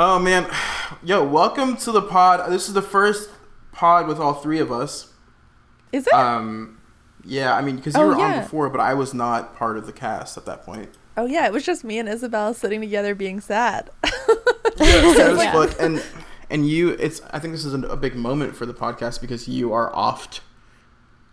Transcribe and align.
Oh 0.00 0.20
man, 0.20 0.46
yo, 1.02 1.24
welcome 1.24 1.76
to 1.78 1.90
the 1.90 2.00
pod. 2.02 2.48
This 2.52 2.68
is 2.68 2.74
the 2.74 2.82
first 2.82 3.30
pod 3.72 4.06
with 4.06 4.20
all 4.20 4.32
three 4.34 4.60
of 4.60 4.70
us. 4.70 5.12
Is 5.90 6.06
it? 6.06 6.12
Um, 6.12 6.78
yeah, 7.24 7.52
I 7.54 7.62
mean, 7.62 7.76
because 7.76 7.94
you 7.96 8.02
Oh, 8.02 8.06
were 8.06 8.14
on 8.16 8.42
before, 8.42 8.70
but 8.70 8.80
I 8.80 8.94
was 8.94 9.12
not 9.12 9.56
part 9.56 9.76
of 9.76 9.86
the 9.86 9.92
cast 9.92 10.36
at 10.36 10.46
that 10.46 10.62
point. 10.64 10.90
oh 11.16 11.26
yeah, 11.26 11.46
it 11.46 11.52
was 11.52 11.64
just 11.64 11.82
me 11.82 11.98
and 11.98 12.08
Isabel 12.08 12.54
sitting 12.54 12.80
together 12.80 13.14
being 13.14 13.40
sad. 13.40 13.90
Yeah, 14.78 15.12
sad 15.14 15.32
as 15.32 15.38
Yeah. 15.38 15.52
fuck. 15.52 15.74
And 15.80 16.00
and 16.50 16.68
you, 16.68 16.90
it's. 16.90 17.20
I 17.32 17.40
think 17.40 17.52
this 17.52 17.64
is 17.64 17.74
a 17.74 17.96
big 17.96 18.14
moment 18.14 18.54
for 18.54 18.64
the 18.64 18.72
podcast 18.74 19.20
because 19.20 19.48
you 19.48 19.72
are 19.72 19.92
oft 19.92 20.40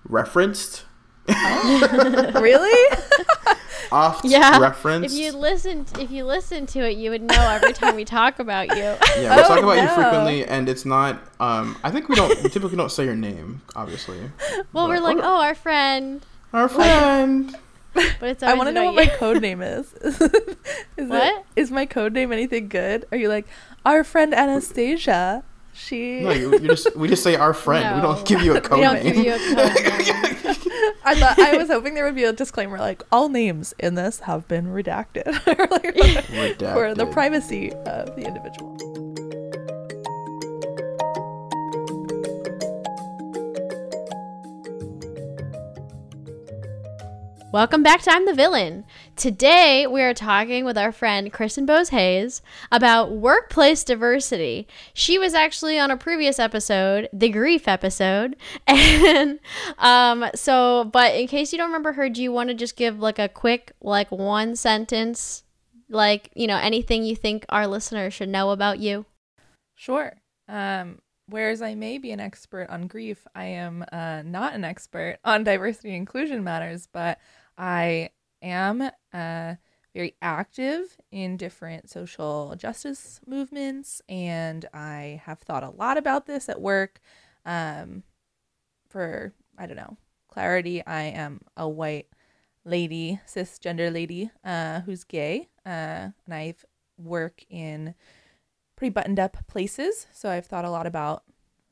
referenced, 0.04 0.86
really? 1.28 2.98
oft 3.92 4.26
Yeah. 4.26 4.60
referenced. 4.60 5.14
If 5.16 5.20
you 5.22 5.32
listen, 5.32 5.86
if 6.00 6.12
you 6.12 6.24
listen 6.26 6.66
to 6.68 6.80
it, 6.90 6.98
you 6.98 7.10
would 7.12 7.22
know 7.22 7.50
every 7.50 7.74
time 7.74 7.96
we 7.96 8.06
talk 8.06 8.40
about 8.40 8.70
you. 8.70 8.76
yeah, 9.18 9.36
we 9.36 9.42
Oh, 9.44 9.48
talk 9.48 9.64
about 9.64 9.82
you 9.82 9.88
frequently, 9.90 10.46
and 10.46 10.68
it's 10.70 10.86
not. 10.86 11.20
Um, 11.40 11.78
I 11.84 11.92
think 11.92 12.10
we 12.10 12.16
don't. 12.16 12.42
We 12.44 12.50
typically 12.50 12.78
don't 12.78 12.92
say 12.92 13.06
your 13.06 13.16
name, 13.16 13.62
obviously. 13.76 14.20
Well, 14.74 14.88
we're 14.88 15.00
like, 15.00 15.18
oh, 15.20 15.42
our 15.42 15.56
friend, 15.56 16.26
Our 16.54 16.68
friend. 16.78 17.56
but 17.94 18.30
it's 18.30 18.44
I 18.44 18.54
want 18.56 18.68
to 18.68 18.74
know 18.74 18.92
what 18.92 19.06
you. 19.06 19.10
my 19.12 19.16
code 19.18 19.42
name 19.42 19.62
is. 19.62 19.94
is 19.94 20.20
What? 21.10 21.36
It, 21.36 21.46
is 21.56 21.72
my 21.72 21.86
code 21.86 22.14
name 22.14 22.32
anything 22.32 22.68
good? 22.68 23.06
Are 23.12 23.18
you 23.18 23.30
like 23.30 23.46
our 23.86 24.04
friend 24.04 24.34
Anastasia? 24.34 25.44
She. 25.76 26.22
No, 26.22 26.32
you, 26.32 26.54
you 26.54 26.68
just 26.70 26.96
we 26.96 27.08
just 27.10 27.22
say 27.22 27.36
our 27.36 27.54
friend. 27.54 27.96
We 27.98 28.02
don't 28.02 28.26
give 28.28 28.42
you 28.42 28.56
a 28.56 28.62
code 28.62 28.78
we 28.80 28.84
don't 28.86 28.96
name. 29.04 29.14
give 29.14 29.18
you 29.18 29.34
a 29.36 29.38
code 29.38 29.58
name. 29.58 30.56
I 31.04 31.16
thought 31.16 31.38
I 31.38 31.58
was 31.58 31.68
hoping 31.68 31.94
there 31.96 32.06
would 32.06 32.16
be 32.16 32.24
a 32.24 32.34
disclaimer 32.34 32.78
like 32.80 33.04
all 33.12 33.30
names 33.30 33.74
in 33.78 33.96
this 33.96 34.22
have 34.22 34.48
been 34.48 34.68
redacted 34.68 35.28
Or, 35.60 35.68
like, 35.68 36.56
for 36.74 36.96
the 36.96 37.06
privacy 37.08 37.72
of 37.74 38.16
the 38.16 38.26
individual. 38.26 38.76
Welcome 47.52 47.84
back 47.84 48.02
to 48.02 48.12
I'm 48.12 48.26
the 48.26 48.34
Villain. 48.34 48.84
Today 49.16 49.88
we 49.88 50.02
are 50.02 50.14
talking 50.14 50.66
with 50.66 50.78
our 50.78 50.92
friend 50.92 51.32
Kristen 51.32 51.66
Bose 51.66 51.88
Hayes 51.90 52.42
about 52.70 53.14
workplace 53.14 53.86
diversity. 53.86 54.68
She 54.94 55.18
was 55.18 55.34
actually 55.34 55.80
on 55.80 55.90
a 55.90 55.96
previous 55.96 56.38
episode, 56.38 57.08
the 57.14 57.30
grief 57.30 57.66
episode, 57.66 58.36
and 58.68 59.40
um, 59.78 60.26
so. 60.36 60.84
But 60.92 61.16
in 61.16 61.28
case 61.28 61.54
you 61.54 61.58
don't 61.58 61.70
remember 61.70 61.94
her, 61.94 62.10
do 62.10 62.22
you 62.22 62.34
want 62.34 62.50
to 62.50 62.56
just 62.56 62.76
give 62.76 63.00
like 63.00 63.18
a 63.18 63.30
quick, 63.30 63.72
like 63.80 64.12
one 64.12 64.58
sentence, 64.58 65.44
like 65.88 66.30
you 66.36 66.46
know 66.46 66.58
anything 66.58 67.04
you 67.04 67.16
think 67.16 67.46
our 67.48 67.68
listeners 67.68 68.14
should 68.14 68.30
know 68.30 68.50
about 68.50 68.80
you? 68.80 69.06
Sure. 69.76 70.14
Um, 70.50 71.00
whereas 71.30 71.62
I 71.62 71.74
may 71.76 72.00
be 72.00 72.12
an 72.12 72.20
expert 72.20 72.70
on 72.70 72.88
grief, 72.88 73.26
I 73.34 73.46
am 73.46 73.86
uh, 73.94 74.24
not 74.26 74.56
an 74.56 74.66
expert 74.66 75.20
on 75.24 75.46
diversity 75.46 75.90
and 75.90 75.98
inclusion 75.98 76.44
matters, 76.44 76.90
but 76.92 77.18
I 77.58 78.10
am 78.42 78.90
uh, 79.16 79.56
very 79.94 80.14
active 80.22 80.98
in 81.10 81.38
different 81.38 81.90
social 81.90 82.54
justice 82.58 83.22
movements, 83.26 84.02
and 84.10 84.66
I 84.74 85.22
have 85.24 85.40
thought 85.40 85.64
a 85.64 85.70
lot 85.70 85.98
about 85.98 86.26
this 86.26 86.50
at 86.50 86.60
work. 86.60 87.00
Um, 87.46 88.04
for, 88.90 89.34
I 89.58 89.68
don't 89.68 89.78
know, 89.78 89.98
clarity, 90.28 90.86
I 90.86 91.04
am 91.04 91.42
a 91.56 91.68
white 91.70 92.08
lady, 92.66 93.22
cisgender 93.26 93.94
lady 93.94 94.32
uh, 94.44 94.82
who's 94.82 95.06
gay, 95.06 95.48
uh, 95.66 96.10
and 96.26 96.34
I 96.34 96.56
work 96.98 97.44
in 97.50 97.96
pretty 98.76 98.92
buttoned 98.92 99.20
up 99.20 99.38
places. 99.48 100.08
So 100.12 100.30
I've 100.30 100.46
thought 100.46 100.66
a 100.66 100.70
lot 100.70 100.88
about, 100.88 101.24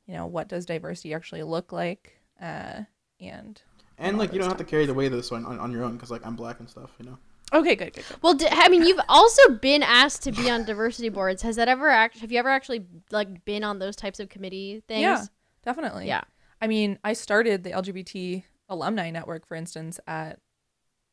you 0.07 0.13
know, 0.13 0.25
what 0.27 0.47
does 0.47 0.65
diversity 0.65 1.13
actually 1.13 1.43
look 1.43 1.73
like, 1.73 2.19
uh, 2.41 2.83
and 3.19 3.61
And 3.97 4.17
like 4.17 4.31
you 4.31 4.39
don't 4.39 4.47
have 4.47 4.57
to 4.57 4.63
carry 4.63 4.85
the 4.85 4.93
weight 4.93 5.11
of 5.11 5.17
this 5.17 5.31
one 5.31 5.45
on, 5.45 5.59
on 5.59 5.71
your 5.73 5.83
own 5.83 5.93
because 5.93 6.11
like 6.11 6.25
I'm 6.25 6.35
black 6.35 6.59
and 6.59 6.69
stuff, 6.69 6.91
you 6.99 7.05
know. 7.05 7.17
Okay, 7.53 7.75
good, 7.75 7.93
good, 7.93 8.05
good. 8.07 8.17
Well, 8.21 8.33
d- 8.33 8.47
I 8.49 8.69
mean, 8.69 8.83
you've 8.83 8.99
also 9.07 9.49
been 9.61 9.83
asked 9.83 10.23
to 10.23 10.31
be 10.31 10.49
on 10.49 10.65
diversity 10.65 11.09
boards. 11.09 11.41
Has 11.43 11.55
that 11.57 11.67
ever 11.67 11.89
act? 11.89 12.19
Have 12.19 12.31
you 12.31 12.39
ever 12.39 12.49
actually 12.49 12.85
like 13.11 13.45
been 13.45 13.63
on 13.63 13.79
those 13.79 13.95
types 13.95 14.19
of 14.19 14.29
committee 14.29 14.83
things? 14.87 15.01
Yeah, 15.01 15.23
definitely. 15.63 16.07
Yeah. 16.07 16.23
I 16.61 16.67
mean, 16.67 16.99
I 17.03 17.13
started 17.13 17.63
the 17.63 17.71
LGBT 17.71 18.43
alumni 18.69 19.11
network, 19.11 19.47
for 19.47 19.55
instance, 19.55 19.99
at 20.07 20.39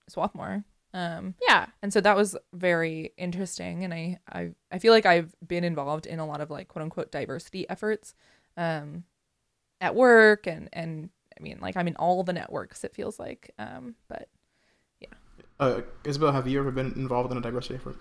Swarthmore. 0.09 0.65
Um, 0.93 1.35
Yeah. 1.47 1.67
and 1.83 1.93
so 1.93 2.01
that 2.01 2.17
was 2.17 2.37
very 2.53 3.13
interesting 3.17 3.85
and 3.85 3.95
I, 3.95 4.19
I 4.29 4.51
i 4.73 4.81
feel 4.81 4.93
like 4.93 5.07
i've 5.07 5.33
been 5.47 5.63
involved 5.63 6.05
in 6.05 6.19
a 6.19 6.27
lot 6.27 6.41
of 6.41 6.51
like 6.51 6.67
quote 6.67 6.83
unquote 6.83 7.13
diversity 7.13 7.65
efforts 7.71 8.13
um 8.57 9.05
at 9.81 9.95
work 9.95 10.49
and 10.49 10.69
and 10.73 11.11
i 11.39 11.43
mean 11.45 11.59
like 11.63 11.77
i'm 11.77 11.87
in 11.87 11.95
all 11.95 12.25
the 12.25 12.33
networks 12.33 12.83
it 12.83 12.93
feels 12.93 13.21
like 13.21 13.53
um 13.57 13.95
but 14.09 14.29
Uh, 15.61 15.83
Isabel, 16.05 16.33
have 16.33 16.49
you 16.49 16.59
ever 16.59 16.71
been 16.71 16.93
involved 16.97 17.31
in 17.31 17.37
a 17.37 17.41
diversity 17.41 17.75
effort? 17.75 17.97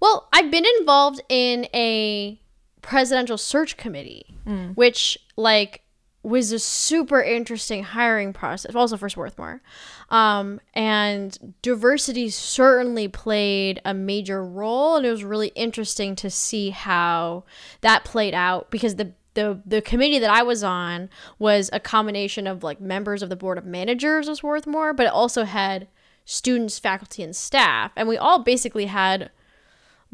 Well, 0.00 0.28
I've 0.32 0.50
been 0.50 0.64
involved 0.78 1.20
in 1.28 1.66
a 1.74 2.40
presidential 2.80 3.36
search 3.36 3.76
committee, 3.76 4.34
which 4.74 5.18
like 5.36 5.82
was 6.22 6.52
a 6.52 6.58
super 6.58 7.20
interesting 7.20 7.82
hiring 7.82 8.32
process. 8.32 8.74
Also 8.74 8.96
for 8.96 9.08
Swarthmore, 9.08 9.60
um, 10.08 10.60
and 10.72 11.56
diversity 11.62 12.30
certainly 12.30 13.08
played 13.08 13.82
a 13.84 13.92
major 13.92 14.42
role, 14.42 14.96
and 14.96 15.04
it 15.04 15.10
was 15.10 15.24
really 15.24 15.48
interesting 15.48 16.16
to 16.16 16.30
see 16.30 16.70
how 16.70 17.44
that 17.82 18.04
played 18.04 18.34
out 18.34 18.70
because 18.70 18.96
the 18.96 19.12
the 19.34 19.60
the 19.66 19.82
committee 19.82 20.18
that 20.18 20.30
I 20.30 20.42
was 20.42 20.64
on 20.64 21.10
was 21.38 21.68
a 21.72 21.80
combination 21.80 22.46
of 22.46 22.62
like 22.62 22.80
members 22.80 23.22
of 23.22 23.28
the 23.28 23.36
board 23.36 23.58
of 23.58 23.66
managers 23.66 24.28
of 24.28 24.38
Swarthmore, 24.38 24.94
but 24.94 25.06
it 25.06 25.12
also 25.12 25.44
had 25.44 25.88
students, 26.24 26.78
faculty, 26.78 27.22
and 27.22 27.34
staff, 27.34 27.92
and 27.96 28.08
we 28.08 28.16
all 28.16 28.38
basically 28.38 28.86
had 28.86 29.30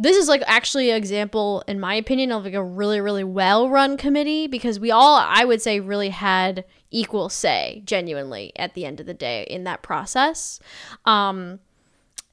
this 0.01 0.17
is 0.17 0.29
like 0.29 0.43
actually 0.47 0.91
an 0.91 0.97
example 0.97 1.65
in 1.67 1.81
my 1.81 1.95
opinion 1.95 2.31
of 2.31 2.45
like 2.45 2.55
a 2.55 2.63
really 2.63 3.01
really 3.01 3.25
well 3.25 3.69
run 3.69 3.97
committee 3.97 4.47
because 4.47 4.79
we 4.79 4.93
all 4.93 5.17
i 5.17 5.45
would 5.45 5.61
say 5.61 5.81
really 5.81 6.11
had 6.11 6.65
equal 6.91 7.29
say 7.29 7.83
genuinely 7.85 8.53
at 8.57 8.75
the 8.75 8.85
end 8.87 9.01
of 9.01 9.07
the 9.07 9.13
day 9.15 9.43
in 9.51 9.65
that 9.65 9.83
process. 9.83 10.61
Um 11.05 11.59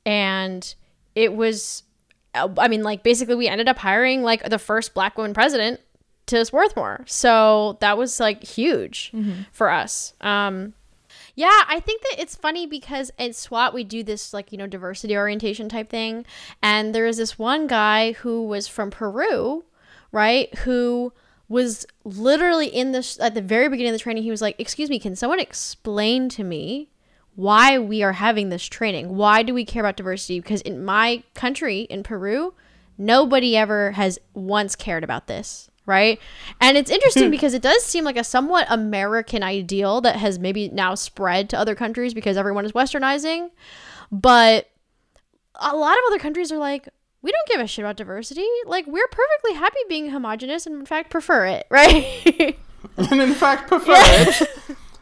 and 0.05 0.75
it 1.15 1.33
was 1.33 1.83
i 2.35 2.67
mean 2.67 2.83
like 2.83 3.01
basically 3.01 3.35
we 3.35 3.47
ended 3.47 3.67
up 3.67 3.79
hiring 3.79 4.21
like 4.21 4.47
the 4.47 4.59
first 4.59 4.93
black 4.93 5.17
woman 5.17 5.33
president 5.33 5.81
to 6.27 6.43
swarthmore. 6.45 7.03
So 7.07 7.77
that 7.81 7.97
was 7.97 8.19
like 8.19 8.43
huge 8.43 9.11
for 9.51 9.69
us. 9.69 10.13
Um 10.21 10.73
yeah, 11.35 11.63
I 11.67 11.81
think 11.81 12.01
that 12.01 12.15
it's 12.17 12.35
funny 12.35 12.65
because 12.65 13.11
at 13.19 13.35
SWAT 13.35 13.73
we 13.73 13.83
do 13.83 14.03
this 14.03 14.33
like, 14.33 14.51
you 14.53 14.57
know, 14.57 14.67
diversity 14.67 15.17
orientation 15.17 15.67
type 15.67 15.89
thing. 15.89 16.25
And 16.63 16.95
there 16.95 17.05
is 17.05 17.17
this 17.17 17.37
one 17.37 17.67
guy 17.67 18.13
who 18.13 18.45
was 18.47 18.69
from 18.69 18.89
Peru, 18.89 19.65
right? 20.13 20.53
Who 20.59 21.11
was 21.49 21.85
literally 22.05 22.67
in 22.67 22.93
this 22.93 23.19
at 23.19 23.33
the 23.33 23.41
very 23.41 23.67
beginning 23.67 23.91
of 23.91 23.95
the 23.95 24.03
training, 24.03 24.23
he 24.23 24.31
was 24.31 24.41
like, 24.41 24.55
Excuse 24.59 24.89
me, 24.89 24.97
can 24.97 25.15
someone 25.15 25.41
explain 25.41 26.29
to 26.29 26.43
me 26.43 26.89
why 27.35 27.77
we 27.77 28.01
are 28.01 28.13
having 28.13 28.47
this 28.47 28.65
training? 28.65 29.17
Why 29.17 29.43
do 29.43 29.53
we 29.53 29.65
care 29.65 29.83
about 29.83 29.97
diversity? 29.97 30.39
Because 30.39 30.61
in 30.61 30.83
my 30.85 31.21
country, 31.33 31.81
in 31.81 32.01
Peru, 32.01 32.53
nobody 32.97 33.57
ever 33.57 33.91
has 33.91 34.17
once 34.33 34.75
cared 34.75 35.03
about 35.03 35.27
this 35.27 35.69
right? 35.85 36.19
And 36.59 36.77
it's 36.77 36.91
interesting 36.91 37.31
because 37.37 37.53
it 37.53 37.61
does 37.61 37.83
seem 37.83 38.03
like 38.03 38.17
a 38.17 38.23
somewhat 38.23 38.67
american 38.69 39.43
ideal 39.43 40.01
that 40.01 40.15
has 40.17 40.39
maybe 40.39 40.69
now 40.69 40.95
spread 40.95 41.49
to 41.49 41.57
other 41.57 41.75
countries 41.75 42.13
because 42.13 42.37
everyone 42.37 42.65
is 42.65 42.71
westernizing. 42.71 43.49
But 44.11 44.69
a 45.55 45.75
lot 45.75 45.97
of 45.97 46.03
other 46.07 46.19
countries 46.19 46.51
are 46.51 46.57
like 46.57 46.89
we 47.21 47.31
don't 47.31 47.47
give 47.47 47.59
a 47.59 47.67
shit 47.67 47.83
about 47.83 47.97
diversity. 47.97 48.45
Like 48.67 48.85
we're 48.85 49.07
perfectly 49.07 49.53
happy 49.53 49.79
being 49.89 50.11
homogenous 50.11 50.67
and 50.67 50.75
in 50.75 50.85
fact 50.85 51.09
prefer 51.09 51.45
it 51.47 51.67
right? 51.71 52.57
And 52.97 53.19
in 53.19 53.33
fact 53.33 53.67
prefer 53.67 53.93
it. 53.95 54.49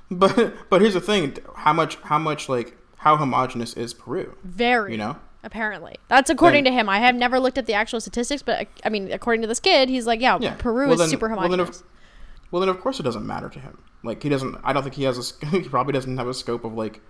But 0.10 0.70
but 0.70 0.82
here's 0.82 0.94
the 0.94 1.02
thing: 1.02 1.38
how 1.56 1.74
much 1.74 1.96
how 1.98 2.18
much 2.18 2.48
like 2.48 2.78
how 2.98 3.18
homogenous 3.18 3.74
is 3.74 3.94
Peru? 3.94 4.36
very. 4.44 4.94
You 4.94 4.98
know. 4.98 5.18
Apparently 5.44 5.96
that's 6.08 6.30
according 6.30 6.64
Then- 6.64 6.74
to 6.74 6.80
him 6.80 6.90
i 6.90 7.00
have 7.00 7.16
never 7.16 7.40
looked 7.40 7.58
at 7.58 7.66
the 7.66 7.74
actual 7.74 8.00
statistics 8.00 8.42
but 8.42 8.68
i 8.86 8.90
mean 8.90 9.12
according 9.12 9.42
to 9.42 9.48
this 9.48 9.60
kid 9.60 9.90
he's 9.90 10.08
like 10.08 10.22
yeah, 10.22 10.38
Yeah. 10.40 10.56
peru 10.58 10.86
Well, 10.88 10.94
is 10.94 11.00
then- 11.00 11.10
super 11.10 11.28
well, 11.36 11.50
then 11.50 11.60
of- 11.60 11.84
Well, 12.52 12.60
then 12.62 12.70
of 12.70 12.80
course 12.80 13.00
it 13.00 13.04
doesn't 13.04 13.26
matter 13.26 13.50
to 13.50 13.60
him. 13.60 13.80
Like 14.04 14.22
he 14.22 14.30
doesn't. 14.30 14.58
I 14.64 14.74
don't 14.74 14.84
think 14.84 14.94
he 14.96 15.06
has 15.06 15.18
a. 15.18 15.24
sc- 15.24 15.44
He 15.52 15.62
probably 15.70 15.94
doesn't 15.94 16.18
have 16.18 16.28
a 16.28 16.34
scope 16.36 16.64
of 16.66 16.74
like 16.76 17.02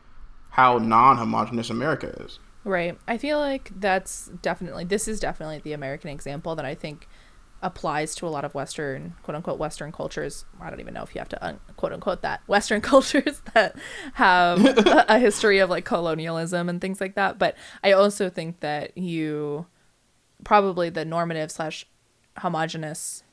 how 0.51 0.77
non-homogenous 0.77 1.69
America 1.69 2.07
is. 2.23 2.39
Right. 2.63 2.97
I 3.09 3.17
feel 3.17 3.39
like 3.39 3.71
that's 3.77 4.27
definitely 4.41 4.85
this 4.85 5.07
is 5.07 5.19
definitely 5.19 5.59
the 5.59 5.73
American 5.73 6.09
example 6.11 6.55
that 6.55 6.63
I 6.65 6.75
think 6.75 7.09
applies 7.63 8.13
to 8.13 8.27
a 8.27 8.29
lot 8.29 8.45
of 8.45 8.53
Western 8.53 9.15
quote 9.23 9.35
unquote 9.35 9.57
Western 9.57 9.91
cultures. 9.91 10.45
I 10.61 10.69
don't 10.69 10.81
even 10.81 10.93
know 10.93 11.01
if 11.01 11.15
you 11.15 11.19
have 11.19 11.29
to 11.29 11.43
un- 11.43 11.59
quote 11.77 11.93
unquote 11.93 12.21
that 12.21 12.41
Western 12.47 12.81
cultures 12.81 13.41
that 13.53 13.75
have 14.13 14.63
a, 14.63 15.05
a 15.07 15.19
history 15.19 15.59
of 15.59 15.69
like 15.69 15.85
colonialism 15.85 16.69
and 16.69 16.79
things 16.79 17.01
like 17.01 17.15
that. 17.15 17.39
But 17.39 17.55
I 17.83 17.93
also 17.93 18.29
think 18.29 18.59
that 18.59 18.97
you 18.97 19.65
probably 20.43 20.89
the 20.89 21.05
normative 21.05 21.51
slash 21.51 21.87
homogenous 22.37 23.23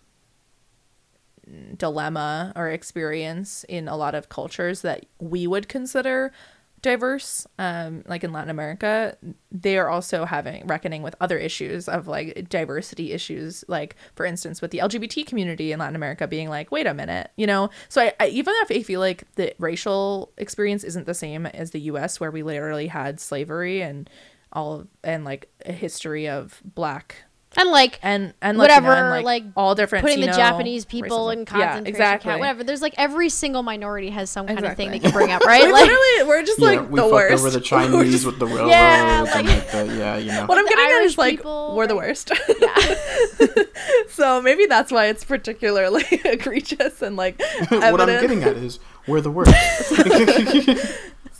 dilemma 1.76 2.52
or 2.54 2.68
experience 2.68 3.64
in 3.68 3.88
a 3.88 3.96
lot 3.96 4.14
of 4.14 4.28
cultures 4.28 4.82
that 4.82 5.06
we 5.18 5.46
would 5.46 5.68
consider 5.68 6.32
diverse 6.82 7.46
um 7.58 8.02
like 8.06 8.24
in 8.24 8.32
latin 8.32 8.50
america 8.50 9.16
they 9.52 9.76
are 9.76 9.88
also 9.88 10.24
having 10.24 10.66
reckoning 10.66 11.02
with 11.02 11.14
other 11.20 11.36
issues 11.36 11.88
of 11.88 12.08
like 12.08 12.48
diversity 12.48 13.12
issues 13.12 13.64
like 13.68 13.96
for 14.14 14.24
instance 14.24 14.62
with 14.62 14.70
the 14.70 14.78
lgbt 14.78 15.26
community 15.26 15.72
in 15.72 15.78
latin 15.78 15.96
america 15.96 16.26
being 16.26 16.48
like 16.48 16.70
wait 16.70 16.86
a 16.86 16.94
minute 16.94 17.30
you 17.36 17.46
know? 17.46 17.68
So 17.88 18.02
i, 18.02 18.12
I 18.18 18.28
even 18.28 18.54
if 18.62 18.70
i 18.70 18.82
feel 18.82 19.00
like 19.00 19.24
the 19.34 19.54
racial 19.58 20.32
experience 20.38 20.84
isn't 20.84 21.06
the 21.06 21.14
same 21.14 21.46
as 21.46 21.72
the 21.72 21.80
us 21.80 22.18
where 22.18 22.30
we 22.30 22.42
literally 22.42 22.86
had 22.86 23.20
slavery 23.20 23.82
and 23.82 24.08
all 24.52 24.86
and 25.04 25.24
like 25.24 25.50
a 25.66 25.72
history 25.72 26.28
of 26.28 26.60
black 26.64 27.16
and 27.56 27.68
like 27.70 27.98
and 28.02 28.32
and 28.40 28.58
whatever, 28.58 28.88
Latina 28.90 29.16
and, 29.16 29.24
like, 29.24 29.44
all 29.56 29.74
different 29.74 30.04
putting 30.04 30.20
the 30.20 30.28
Japanese 30.28 30.84
people 30.84 31.26
racism. 31.26 31.32
in 31.32 31.38
yeah, 31.40 31.44
concentration 31.46 31.86
exactly. 31.86 32.28
camp, 32.30 32.40
whatever. 32.40 32.62
There's 32.64 32.80
like 32.80 32.94
every 32.96 33.28
single 33.28 33.62
minority 33.64 34.10
has 34.10 34.30
some 34.30 34.46
kind 34.46 34.64
of 34.64 34.76
thing 34.76 34.88
Exactly. 34.92 34.98
they 34.98 35.02
can 35.02 35.10
bring 35.12 35.32
up, 35.32 35.42
right? 35.46 35.64
We 35.64 35.72
like 35.72 35.82
literally, 35.90 36.28
we're 36.28 36.42
just 36.44 36.60
Yeah, 36.60 36.66
like 36.66 36.90
we 36.90 36.96
the 36.96 37.02
fucked 37.02 37.12
worst. 37.12 37.32
over 37.34 37.50
the 37.50 37.58
We're 37.58 37.60
the 37.60 37.66
Chinese 37.66 38.12
just- 38.12 38.26
with 38.26 38.38
the 38.38 38.46
railroads 38.46 38.70
Yeah, 38.70 39.18
and 39.20 39.30
like- 39.30 39.46
like 39.56 39.70
the, 39.72 39.96
yeah, 39.98 40.16
you 40.16 40.30
know. 40.32 40.46
what 40.46 40.58
I'm 40.58 40.64
the 40.64 40.70
getting 40.70 40.84
at 40.96 41.02
is 41.02 41.18
like 41.18 41.38
people, 41.38 41.74
we're 41.76 41.86
the 41.88 41.96
worst. 41.96 42.30
yeah. 42.60 43.64
so 44.10 44.40
maybe 44.40 44.66
that's 44.66 44.92
why 44.92 45.06
it's 45.06 45.24
particularly 45.24 46.04
egregious 46.24 47.02
and 47.02 47.16
like 47.16 47.40
what 47.70 48.00
I'm 48.00 48.06
getting 48.20 48.44
at 48.44 48.56
is 48.56 48.78
we're 49.08 49.20
the 49.20 49.30
worst. 49.30 49.52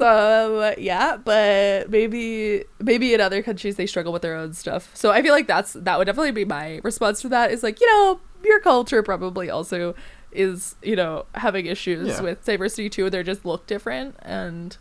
So 0.00 0.74
yeah, 0.78 1.16
but 1.18 1.90
maybe 1.90 2.64
maybe 2.78 3.12
in 3.14 3.20
other 3.20 3.42
countries 3.42 3.76
they 3.76 3.86
struggle 3.86 4.12
with 4.12 4.22
their 4.22 4.34
own 4.34 4.54
stuff. 4.54 4.90
So 4.94 5.10
I 5.10 5.20
feel 5.22 5.34
like 5.34 5.46
that's 5.46 5.74
that 5.74 5.98
would 5.98 6.06
definitely 6.06 6.32
be 6.32 6.44
my 6.46 6.80
response 6.82 7.20
to 7.22 7.28
that. 7.28 7.50
Is 7.50 7.62
like 7.62 7.80
you 7.80 7.86
know 7.86 8.18
your 8.44 8.60
culture 8.60 9.02
probably 9.02 9.50
also 9.50 9.94
is 10.32 10.76
you 10.82 10.96
know 10.96 11.26
having 11.34 11.66
issues 11.66 12.08
Yeah. 12.08 12.20
with 12.22 12.44
diversity 12.44 12.88
too. 12.88 13.10
They 13.10 13.22
just 13.22 13.44
look 13.44 13.66
different 13.66 14.16
and 14.20 14.76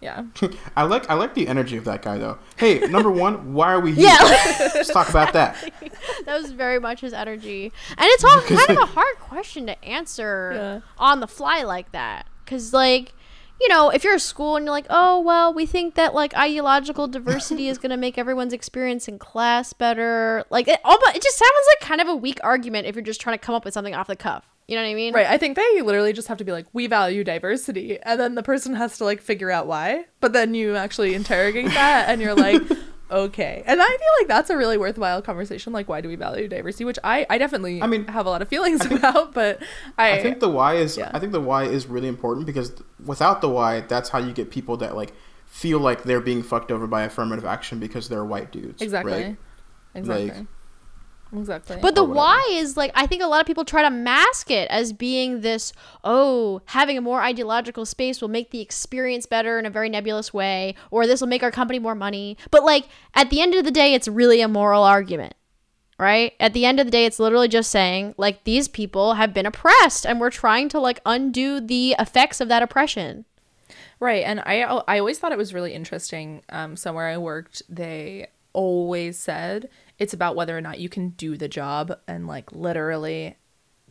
yeah. 0.00 0.24
I 0.76 0.84
like 0.84 1.08
I 1.10 1.14
like 1.14 1.34
the 1.34 1.46
energy 1.48 1.76
of 1.76 1.84
that 1.84 2.02
guy 2.02 2.18
though. 2.18 2.38
Hey, 2.56 2.78
number 2.80 3.10
one, 3.10 3.52
why 3.54 3.72
are 3.72 3.80
we 3.80 3.92
here? 3.92 4.08
Yeah. 4.08 4.70
Let's 4.74 4.92
talk 4.92 5.08
about 5.10 5.32
that. 5.34 5.56
that 6.26 6.40
was 6.40 6.52
very 6.52 6.78
much 6.78 7.00
his 7.00 7.12
energy, 7.12 7.72
and 7.90 7.98
it's 8.00 8.24
all 8.24 8.40
kind 8.46 8.70
of 8.70 8.76
a 8.78 8.86
hard 8.86 9.16
question 9.18 9.66
to 9.66 9.84
answer 9.84 10.52
Yeah. 10.54 10.80
on 10.98 11.20
the 11.20 11.26
fly 11.26 11.62
like 11.64 11.92
that, 11.92 12.26
because 12.44 12.72
like. 12.72 13.12
You 13.60 13.68
know, 13.68 13.90
if 13.90 14.04
you're 14.04 14.16
a 14.16 14.20
school 14.20 14.56
and 14.56 14.64
you're 14.64 14.72
like, 14.72 14.86
oh, 14.90 15.20
well, 15.20 15.54
we 15.54 15.64
think 15.64 15.94
that 15.94 16.14
like 16.14 16.36
ideological 16.36 17.06
diversity 17.08 17.68
is 17.68 17.78
going 17.78 17.90
to 17.90 17.96
make 17.96 18.18
everyone's 18.18 18.52
experience 18.52 19.08
in 19.08 19.18
class 19.18 19.72
better. 19.72 20.44
Like, 20.50 20.68
it, 20.68 20.80
all, 20.84 20.98
but 21.04 21.16
it 21.16 21.22
just 21.22 21.38
sounds 21.38 21.66
like 21.68 21.88
kind 21.88 22.00
of 22.00 22.08
a 22.08 22.16
weak 22.16 22.40
argument 22.42 22.86
if 22.86 22.94
you're 22.94 23.02
just 23.02 23.20
trying 23.20 23.38
to 23.38 23.44
come 23.44 23.54
up 23.54 23.64
with 23.64 23.72
something 23.72 23.94
off 23.94 24.08
the 24.08 24.16
cuff. 24.16 24.44
You 24.66 24.76
know 24.76 24.82
what 24.82 24.88
I 24.88 24.94
mean? 24.94 25.14
Right. 25.14 25.26
I 25.26 25.36
think 25.36 25.56
they 25.56 25.82
literally 25.82 26.12
just 26.12 26.28
have 26.28 26.38
to 26.38 26.44
be 26.44 26.52
like, 26.52 26.66
we 26.72 26.86
value 26.86 27.22
diversity. 27.22 27.98
And 28.02 28.18
then 28.18 28.34
the 28.34 28.42
person 28.42 28.74
has 28.74 28.96
to 28.98 29.04
like 29.04 29.20
figure 29.20 29.50
out 29.50 29.66
why. 29.66 30.06
But 30.20 30.32
then 30.32 30.54
you 30.54 30.74
actually 30.76 31.14
interrogate 31.14 31.66
that 31.66 32.08
and 32.08 32.20
you're 32.20 32.34
like, 32.34 32.62
okay. 33.10 33.62
And 33.66 33.80
I 33.80 33.86
feel 33.86 34.08
like 34.20 34.28
that's 34.28 34.50
a 34.50 34.56
really 34.56 34.76
worthwhile 34.78 35.22
conversation. 35.22 35.72
Like, 35.72 35.88
why 35.88 36.00
do 36.00 36.08
we 36.08 36.16
value 36.16 36.48
diversity? 36.48 36.84
Which 36.84 36.98
I, 37.04 37.26
I 37.30 37.38
definitely 37.38 37.82
I 37.82 37.86
mean, 37.86 38.06
have 38.06 38.26
a 38.26 38.30
lot 38.30 38.42
of 38.42 38.48
feelings 38.48 38.84
about, 38.86 39.34
but 39.34 39.62
I, 39.98 40.18
I 40.18 40.22
think 40.22 40.40
the 40.40 40.48
why 40.48 40.74
is 40.74 40.96
Yeah. 40.96 41.10
I 41.12 41.18
think 41.18 41.32
the 41.32 41.40
why 41.40 41.64
is 41.64 41.86
really 41.86 42.08
important 42.08 42.46
because 42.46 42.72
without 43.04 43.40
the 43.40 43.48
why, 43.48 43.80
that's 43.80 44.08
how 44.10 44.18
you 44.18 44.32
get 44.32 44.50
people 44.50 44.76
that 44.78 44.96
like 44.96 45.12
feel 45.46 45.78
like 45.78 46.02
they're 46.04 46.20
being 46.20 46.42
fucked 46.42 46.70
over 46.72 46.86
by 46.86 47.02
affirmative 47.02 47.44
action 47.44 47.78
because 47.78 48.08
they're 48.08 48.24
white 48.24 48.50
dudes. 48.50 48.82
exactly. 48.82 49.12
Right? 49.12 49.36
Exactly. 49.94 50.28
Like- 50.30 50.46
exactly. 51.34 51.78
But 51.80 51.94
the 51.94 52.04
why 52.04 52.46
is 52.52 52.76
like 52.76 52.92
I 52.94 53.06
think 53.06 53.22
a 53.22 53.26
lot 53.26 53.40
of 53.40 53.46
people 53.46 53.64
try 53.64 53.82
to 53.82 53.90
mask 53.90 54.50
it 54.50 54.68
as 54.70 54.92
being 54.92 55.40
this 55.40 55.72
oh 56.02 56.62
having 56.66 56.96
a 56.96 57.02
more 57.02 57.20
ideological 57.20 57.86
space 57.86 58.20
will 58.20 58.28
make 58.28 58.50
the 58.50 58.60
experience 58.60 59.26
better 59.26 59.58
in 59.58 59.66
a 59.66 59.70
very 59.70 59.88
nebulous 59.88 60.32
way 60.32 60.74
or 60.90 61.06
this 61.06 61.20
will 61.20 61.28
make 61.28 61.42
our 61.42 61.50
company 61.50 61.78
more 61.78 61.94
money. 61.94 62.36
But 62.50 62.64
like 62.64 62.88
at 63.14 63.30
the 63.30 63.40
end 63.40 63.54
of 63.54 63.64
the 63.64 63.70
day 63.70 63.94
it's 63.94 64.08
really 64.08 64.40
a 64.40 64.48
moral 64.48 64.82
argument. 64.82 65.34
Right? 65.96 66.32
At 66.40 66.54
the 66.54 66.64
end 66.64 66.80
of 66.80 66.86
the 66.86 66.90
day 66.90 67.06
it's 67.06 67.20
literally 67.20 67.48
just 67.48 67.70
saying 67.70 68.14
like 68.16 68.44
these 68.44 68.68
people 68.68 69.14
have 69.14 69.32
been 69.32 69.46
oppressed 69.46 70.04
and 70.04 70.20
we're 70.20 70.30
trying 70.30 70.68
to 70.70 70.80
like 70.80 71.00
undo 71.06 71.60
the 71.60 71.94
effects 71.98 72.40
of 72.40 72.48
that 72.48 72.62
oppression. 72.62 73.24
Right, 74.00 74.24
and 74.24 74.40
I 74.40 74.62
I 74.62 74.98
always 74.98 75.18
thought 75.18 75.32
it 75.32 75.38
was 75.38 75.54
really 75.54 75.72
interesting. 75.72 76.42
Um, 76.48 76.76
somewhere 76.76 77.06
I 77.06 77.16
worked, 77.16 77.62
they 77.68 78.26
always 78.52 79.18
said 79.18 79.68
it's 79.98 80.14
about 80.14 80.36
whether 80.36 80.56
or 80.56 80.60
not 80.60 80.80
you 80.80 80.88
can 80.88 81.10
do 81.10 81.36
the 81.36 81.48
job 81.48 81.98
and 82.06 82.26
like 82.26 82.52
literally 82.52 83.36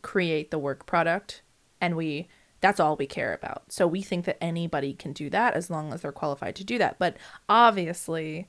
create 0.02 0.50
the 0.50 0.58
work 0.58 0.86
product, 0.86 1.42
and 1.80 1.96
we 1.96 2.28
that's 2.60 2.80
all 2.80 2.96
we 2.96 3.06
care 3.06 3.34
about. 3.34 3.64
So 3.68 3.86
we 3.86 4.00
think 4.00 4.24
that 4.24 4.42
anybody 4.42 4.94
can 4.94 5.12
do 5.12 5.28
that 5.30 5.54
as 5.54 5.68
long 5.68 5.92
as 5.92 6.00
they're 6.00 6.12
qualified 6.12 6.56
to 6.56 6.64
do 6.64 6.78
that. 6.78 6.98
But 6.98 7.18
obviously, 7.46 8.48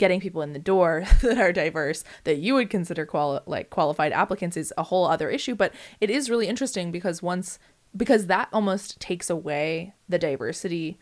getting 0.00 0.18
people 0.18 0.40
in 0.40 0.54
the 0.54 0.58
door 0.58 1.04
that 1.22 1.38
are 1.38 1.52
diverse 1.52 2.04
that 2.24 2.38
you 2.38 2.54
would 2.54 2.70
consider 2.70 3.04
quali- 3.04 3.40
like 3.46 3.68
qualified 3.68 4.12
applicants 4.12 4.56
is 4.56 4.72
a 4.78 4.84
whole 4.84 5.06
other 5.06 5.28
issue 5.28 5.54
but 5.54 5.74
it 6.00 6.08
is 6.08 6.30
really 6.30 6.48
interesting 6.48 6.90
because 6.90 7.22
once 7.22 7.58
because 7.94 8.26
that 8.26 8.48
almost 8.50 8.98
takes 8.98 9.28
away 9.28 9.92
the 10.08 10.18
diversity 10.18 10.98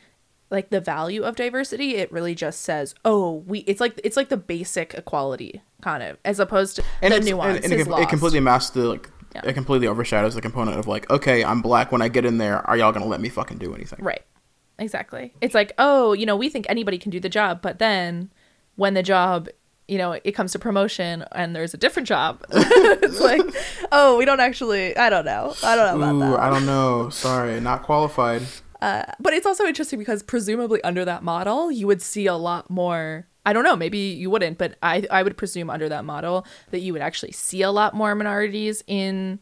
like 0.51 0.71
the 0.71 0.81
value 0.81 1.23
of 1.23 1.37
diversity 1.37 1.97
it 1.97 2.11
really 2.11 2.35
just 2.35 2.61
says 2.63 2.95
oh 3.05 3.45
we 3.47 3.61
it's 3.61 3.81
like 3.81 4.01
it's 4.03 4.17
like 4.17 4.29
the 4.29 4.37
basic 4.37 4.95
equality 4.95 5.61
kind 5.83 6.03
of 6.03 6.17
as 6.25 6.41
opposed 6.41 6.77
to 6.77 6.83
And 7.03 7.13
the 7.13 7.21
nuance 7.21 7.65
and, 7.65 7.73
and 7.73 7.83
it, 7.83 7.89
it 7.89 8.09
completely 8.09 8.41
masks 8.41 8.71
the 8.71 8.85
like 8.85 9.11
Yeah. 9.35 9.43
it 9.45 9.53
completely 9.53 9.87
overshadows 9.87 10.35
the 10.35 10.41
component 10.41 10.79
of 10.79 10.87
like, 10.89 11.09
okay, 11.11 11.45
I'm 11.45 11.61
black 11.61 11.93
when 11.93 12.01
I 12.03 12.09
get 12.09 12.25
in 12.25 12.39
there, 12.39 12.67
are 12.69 12.77
y'all 12.79 12.93
gonna 12.93 13.07
let 13.07 13.21
me 13.21 13.29
fucking 13.29 13.59
do 13.59 13.75
anything? 13.75 13.99
Right. 14.03 14.23
Exactly. 14.79 15.35
It's 15.41 15.55
like, 15.55 15.73
oh, 15.79 16.13
you 16.15 16.25
know, 16.25 16.35
we 16.37 16.49
think 16.49 16.65
anybody 16.69 16.99
can 16.99 17.11
do 17.11 17.21
the 17.21 17.29
job, 17.29 17.61
but 17.61 17.79
then 17.79 18.31
when 18.77 18.95
the 18.95 19.03
job, 19.03 19.49
you 19.87 19.99
know, 19.99 20.13
it 20.25 20.33
comes 20.33 20.53
to 20.53 20.59
promotion 20.59 21.25
and 21.33 21.55
there's 21.55 21.75
a 21.75 21.77
different 21.77 22.09
job, 22.09 22.43
it's 22.51 23.21
like, 23.21 23.43
oh, 23.93 24.17
we 24.17 24.25
don't 24.25 24.41
actually, 24.41 24.97
I 24.97 25.11
don't 25.11 25.25
know. 25.25 25.55
I 25.63 25.77
don't 25.77 25.99
know 26.01 26.05
about 26.05 26.15
Ooh, 26.15 26.31
that. 26.33 26.41
I 26.41 26.51
don't 26.51 26.65
know. 26.67 27.09
Sorry, 27.11 27.61
not 27.61 27.83
qualified. 27.83 28.43
Uh, 28.81 29.03
but 29.19 29.33
it's 29.33 29.47
also 29.47 29.65
interesting 29.65 29.99
because 29.99 30.23
presumably 30.23 30.83
under 30.85 31.05
that 31.05 31.23
model, 31.23 31.71
you 31.71 31.87
would 31.87 32.03
see 32.03 32.27
a 32.27 32.35
lot 32.37 32.71
more. 32.71 33.27
I 33.47 33.53
don't 33.53 33.65
know, 33.65 33.77
maybe 33.77 33.99
you 33.99 34.29
wouldn't, 34.31 34.59
but 34.59 34.77
I 34.83 35.07
I 35.11 35.23
would 35.23 35.37
presume 35.37 35.71
under 35.71 35.89
that 35.89 36.05
model 36.05 36.45
that 36.71 36.81
you 36.81 36.93
would 36.93 37.01
actually 37.03 37.33
see 37.33 37.63
a 37.63 37.71
lot 37.71 37.95
more 37.95 38.15
minorities 38.15 38.85
in 38.87 39.39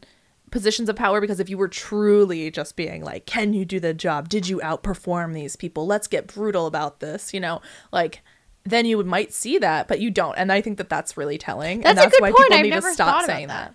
positions 0.49 0.87
of 0.87 0.95
power 0.95 1.19
because 1.19 1.41
if 1.41 1.49
you 1.49 1.57
were 1.57 1.67
truly 1.67 2.49
just 2.49 2.77
being 2.77 3.03
like, 3.03 3.25
can 3.25 3.53
you 3.53 3.65
do 3.65 3.81
the 3.81 3.93
job? 3.93 4.29
Did 4.29 4.47
you 4.47 4.59
outperform 4.59 5.33
these 5.33 5.57
people? 5.57 5.85
Let's 5.85 6.07
get 6.07 6.27
brutal 6.27 6.67
about 6.67 7.01
this, 7.01 7.33
you 7.33 7.39
know, 7.41 7.61
like 7.91 8.21
then 8.63 8.85
you 8.85 8.95
would 8.97 9.05
might 9.07 9.33
see 9.33 9.57
that, 9.57 9.87
but 9.89 9.99
you 9.99 10.09
don't. 10.09 10.35
And 10.37 10.51
I 10.53 10.61
think 10.61 10.77
that 10.77 10.87
that's 10.89 11.17
really 11.17 11.37
telling. 11.37 11.81
That's 11.81 11.89
and 11.91 11.99
a 11.99 12.01
that's 12.03 12.13
good 12.15 12.21
why 12.21 12.31
point. 12.31 12.37
people 12.45 12.57
I've 12.57 12.63
need 12.63 12.69
never 12.69 12.87
to 12.89 12.93
stop 12.93 13.07
thought 13.07 13.23
about 13.25 13.35
saying 13.35 13.47
that. 13.47 13.73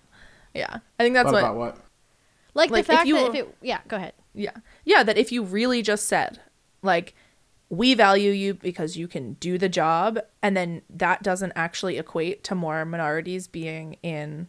that. 0.54 0.58
Yeah. 0.58 0.78
I 0.98 1.02
think 1.02 1.14
that's 1.14 1.26
what 1.26 1.34
what 1.34 1.42
about 1.44 1.56
what? 1.56 1.76
Like, 2.54 2.70
Like, 2.70 2.86
the 2.86 2.92
if 2.92 2.96
fact 2.98 3.06
you- 3.08 3.16
that 3.16 3.28
if 3.28 3.34
it 3.34 3.56
yeah, 3.60 3.80
go 3.88 3.96
ahead. 3.96 4.14
Yeah. 4.34 4.56
Yeah, 4.84 5.02
that 5.02 5.18
if 5.18 5.32
you 5.32 5.42
really 5.42 5.82
just 5.82 6.06
said, 6.06 6.40
like, 6.82 7.14
we 7.68 7.94
value 7.94 8.32
you 8.32 8.54
because 8.54 8.96
you 8.96 9.08
can 9.08 9.34
do 9.34 9.56
the 9.56 9.68
job, 9.68 10.18
and 10.42 10.56
then 10.56 10.82
that 10.90 11.22
doesn't 11.22 11.52
actually 11.56 11.98
equate 11.98 12.44
to 12.44 12.54
more 12.54 12.84
minorities 12.84 13.48
being 13.48 13.94
in 14.02 14.48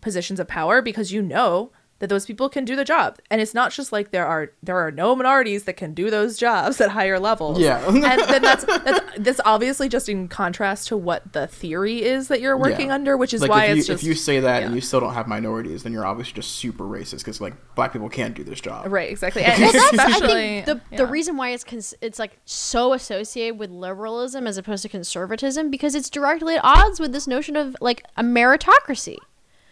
positions 0.00 0.40
of 0.40 0.48
power 0.48 0.82
because 0.82 1.12
you 1.12 1.22
know 1.22 1.72
that 2.00 2.08
those 2.08 2.26
people 2.26 2.48
can 2.48 2.64
do 2.64 2.74
the 2.76 2.84
job. 2.84 3.18
And 3.30 3.40
it's 3.40 3.54
not 3.54 3.70
just 3.72 3.92
like 3.92 4.10
there 4.10 4.26
are 4.26 4.50
there 4.62 4.76
are 4.78 4.90
no 4.90 5.14
minorities 5.14 5.64
that 5.64 5.74
can 5.74 5.94
do 5.94 6.10
those 6.10 6.36
jobs 6.36 6.80
at 6.80 6.90
higher 6.90 7.18
levels. 7.20 7.58
Yeah. 7.60 7.86
and 7.88 8.02
then 8.02 8.42
that's 8.42 8.64
that's 8.64 9.00
that's 9.18 9.40
obviously 9.44 9.88
just 9.88 10.08
in 10.08 10.26
contrast 10.26 10.88
to 10.88 10.96
what 10.96 11.32
the 11.32 11.46
theory 11.46 12.02
is 12.02 12.28
that 12.28 12.40
you're 12.40 12.56
working 12.56 12.88
Yeah. 12.88 12.94
under, 12.94 13.16
which 13.16 13.32
is 13.32 13.40
like 13.42 13.50
why 13.50 13.64
if 13.66 13.70
you, 13.70 13.78
it's 13.78 13.86
just 13.86 14.02
if 14.02 14.08
you 14.08 14.14
say 14.14 14.40
that 14.40 14.62
and 14.64 14.74
you 14.74 14.80
still 14.80 15.00
don't 15.00 15.14
have 15.14 15.28
minorities, 15.28 15.82
then 15.82 15.92
you're 15.92 16.06
obviously 16.06 16.32
just 16.34 16.52
super 16.52 16.84
racist 16.84 17.18
because 17.18 17.40
like 17.40 17.54
black 17.76 17.92
people 17.92 18.08
can't 18.08 18.34
do 18.34 18.42
this 18.44 18.60
job. 18.60 18.90
right, 18.90 19.10
exactly. 19.10 19.42
And 19.44 19.60
Well, 19.62 19.72
that's, 19.72 19.84
I 19.98 20.06
especially 20.06 20.28
think 20.64 20.66
the 20.66 20.80
the 20.96 21.06
reason 21.06 21.36
why 21.36 21.50
it's 21.50 21.64
cons- 21.64 21.94
it's 22.00 22.18
like 22.18 22.38
so 22.46 22.92
associated 22.94 23.58
with 23.58 23.70
liberalism 23.70 24.46
as 24.46 24.56
opposed 24.56 24.82
to 24.82 24.88
conservatism 24.88 25.70
because 25.70 25.94
it's 25.94 26.08
directly 26.08 26.54
at 26.56 26.64
odds 26.64 26.98
with 26.98 27.12
this 27.12 27.26
notion 27.26 27.56
of 27.56 27.76
like 27.80 28.02
a 28.16 28.22
meritocracy, 28.22 29.18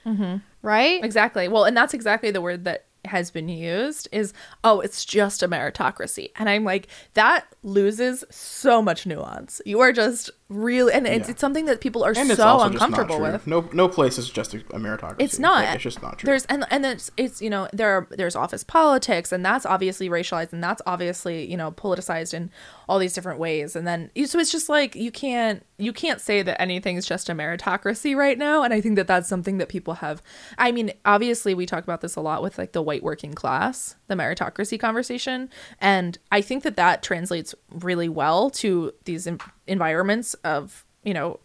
mm-hmm. 0.06 0.36
Right? 0.62 1.02
Exactly. 1.04 1.48
Well, 1.48 1.64
and 1.64 1.76
that's 1.76 1.94
exactly 1.94 2.30
the 2.30 2.40
word 2.40 2.64
that 2.64 2.84
has 3.04 3.30
been 3.30 3.48
used 3.48 4.08
is 4.12 4.32
oh 4.64 4.80
it's 4.80 5.04
just 5.04 5.42
a 5.42 5.48
meritocracy 5.48 6.30
and 6.36 6.48
i'm 6.48 6.64
like 6.64 6.88
that 7.14 7.46
loses 7.62 8.24
so 8.28 8.82
much 8.82 9.06
nuance 9.06 9.62
you 9.64 9.80
are 9.80 9.92
just 9.92 10.30
really 10.48 10.92
and 10.92 11.06
it's, 11.06 11.28
Yeah. 11.28 11.32
it's 11.32 11.40
something 11.40 11.66
that 11.66 11.80
people 11.80 12.02
are 12.04 12.14
And 12.16 12.30
so 12.30 12.42
also 12.46 12.70
just 12.70 12.80
not 12.80 12.88
uncomfortable 12.88 13.20
with. 13.20 13.46
No, 13.46 13.68
no 13.72 13.86
place 13.88 14.16
is 14.16 14.30
just 14.30 14.54
a, 14.54 14.58
meritocracy. 14.58 15.16
It's 15.18 15.38
not. 15.38 15.64
Like, 15.64 15.74
it's 15.74 15.82
just 15.84 16.02
not 16.02 16.18
true. 16.18 16.26
There's 16.26 16.46
and 16.46 16.64
and 16.70 16.86
it's, 16.86 17.10
it's 17.16 17.42
you 17.42 17.50
know 17.50 17.68
there 17.72 17.90
are, 17.90 18.06
there's 18.10 18.34
office 18.34 18.64
politics 18.64 19.30
and 19.30 19.44
that's 19.44 19.66
obviously 19.66 20.08
racialized 20.08 20.52
and 20.52 20.62
that's 20.64 20.80
obviously 20.86 21.50
you 21.50 21.56
know 21.56 21.72
politicized 21.72 22.32
in 22.32 22.50
all 22.88 22.98
these 22.98 23.12
different 23.12 23.38
ways 23.38 23.76
and 23.76 23.86
then 23.86 24.10
so 24.24 24.38
it's 24.38 24.50
just 24.50 24.70
like 24.70 24.94
you 24.94 25.10
can't 25.10 25.64
you 25.76 25.92
can't 25.92 26.20
say 26.20 26.42
that 26.42 26.60
anything 26.60 26.96
is 26.96 27.06
just 27.06 27.28
a 27.28 27.34
meritocracy 27.34 28.16
right 28.16 28.38
now 28.38 28.62
and 28.62 28.72
I 28.72 28.80
think 28.80 28.96
that 28.96 29.06
that's 29.06 29.28
something 29.28 29.58
that 29.58 29.68
people 29.68 29.94
have. 29.94 30.22
I 30.56 30.72
mean 30.72 30.92
obviously 31.04 31.52
we 31.54 31.66
talk 31.66 31.84
about 31.84 32.00
this 32.00 32.16
a 32.16 32.20
lot 32.22 32.42
with 32.42 32.56
like 32.56 32.72
the 32.72 32.82
white 32.82 33.02
working 33.02 33.34
class 33.34 33.96
the 34.06 34.14
meritocracy 34.14 34.80
conversation 34.80 35.50
and 35.80 36.18
I 36.32 36.40
think 36.40 36.62
that 36.62 36.76
that 36.76 37.02
translates 37.02 37.54
really 37.70 38.08
well 38.08 38.48
to 38.50 38.92
these 39.04 39.26
environments 39.68 40.34
of 40.44 40.84
you 41.04 41.14
know 41.14 41.38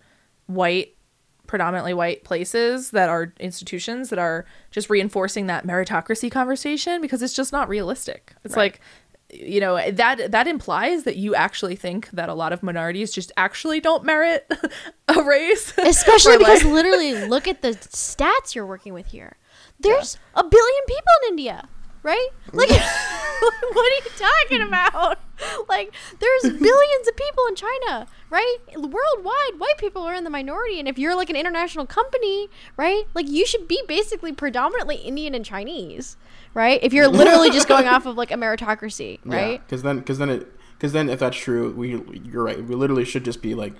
white 0.48 0.96
predominantly 1.46 1.94
white 1.94 2.24
places 2.24 2.92
that 2.92 3.10
are 3.10 3.34
institutions 3.40 4.10
that 4.10 4.18
are 4.18 4.46
just 4.72 4.90
reinforcing 4.90 5.48
that 5.48 5.68
meritocracy 5.68 6.32
conversation 6.32 7.02
because 7.02 7.22
it's 7.22 7.34
just 7.34 7.52
not 7.52 7.70
realistic. 7.70 8.34
It's 8.44 8.56
like 8.56 8.80
you 9.30 9.60
know 9.60 9.92
that 9.92 10.32
that 10.32 10.48
implies 10.48 11.04
that 11.04 11.16
you 11.16 11.36
actually 11.36 11.76
think 11.76 12.10
that 12.12 12.30
a 12.30 12.34
lot 12.34 12.54
of 12.54 12.62
minorities 12.64 13.12
just 13.12 13.32
actually 13.36 13.80
don't 13.80 14.04
merit 14.04 14.52
a 15.08 15.24
race 15.24 15.74
Especially 15.78 16.38
because 16.38 16.64
literally, 16.64 17.26
look 17.28 17.48
at 17.48 17.62
the 17.62 17.70
stats 17.72 18.56
you're 18.56 18.66
working 18.66 18.94
with 18.94 19.08
here. 19.08 19.38
There's 19.80 20.18
a 20.36 20.44
billion 20.44 20.84
people 20.88 21.12
in 21.24 21.30
India, 21.30 21.68
right? 22.04 22.30
Like, 22.52 22.70
what 22.70 23.92
are 23.92 24.06
you 24.06 24.12
talking 24.18 24.62
about? 24.68 25.20
Like, 25.68 25.94
there's 26.20 26.42
billions 26.44 27.08
of 27.08 27.16
people 27.16 27.46
in 27.48 27.56
China, 27.56 28.08
right? 28.30 28.58
Worldwide, 28.76 29.60
white 29.60 29.78
people 29.78 30.04
are 30.04 30.14
in 30.14 30.24
the 30.24 30.30
minority, 30.30 30.80
and 30.80 30.88
if 30.88 31.00
you're 31.00 31.16
like 31.16 31.30
an 31.30 31.36
international 31.36 31.86
company, 31.86 32.50
right? 32.78 33.06
Like, 33.14 33.28
you 33.28 33.46
should 33.46 33.68
be 33.68 33.82
basically 33.88 34.32
predominantly 34.32 34.98
Indian 34.98 35.34
and 35.34 35.44
Chinese, 35.44 36.18
right? 36.54 36.80
If 36.84 36.94
you're 36.94 37.08
literally 37.08 37.50
just 37.50 37.68
going 37.68 37.88
off 37.88 38.06
of 38.06 38.18
like 38.18 38.32
a 38.32 38.36
meritocracy, 38.44 39.20
right? 39.26 39.62
Because 39.66 39.82
then, 39.82 40.00
because 40.00 40.18
then 40.18 40.30
it, 40.30 40.48
because 40.74 40.94
then 40.94 41.10
if 41.10 41.20
that's 41.20 41.38
true, 41.38 41.72
we 41.72 42.02
you're 42.26 42.44
right. 42.44 42.64
We 42.64 42.76
literally 42.76 43.06
should 43.06 43.24
just 43.26 43.42
be 43.42 43.56
like, 43.56 43.74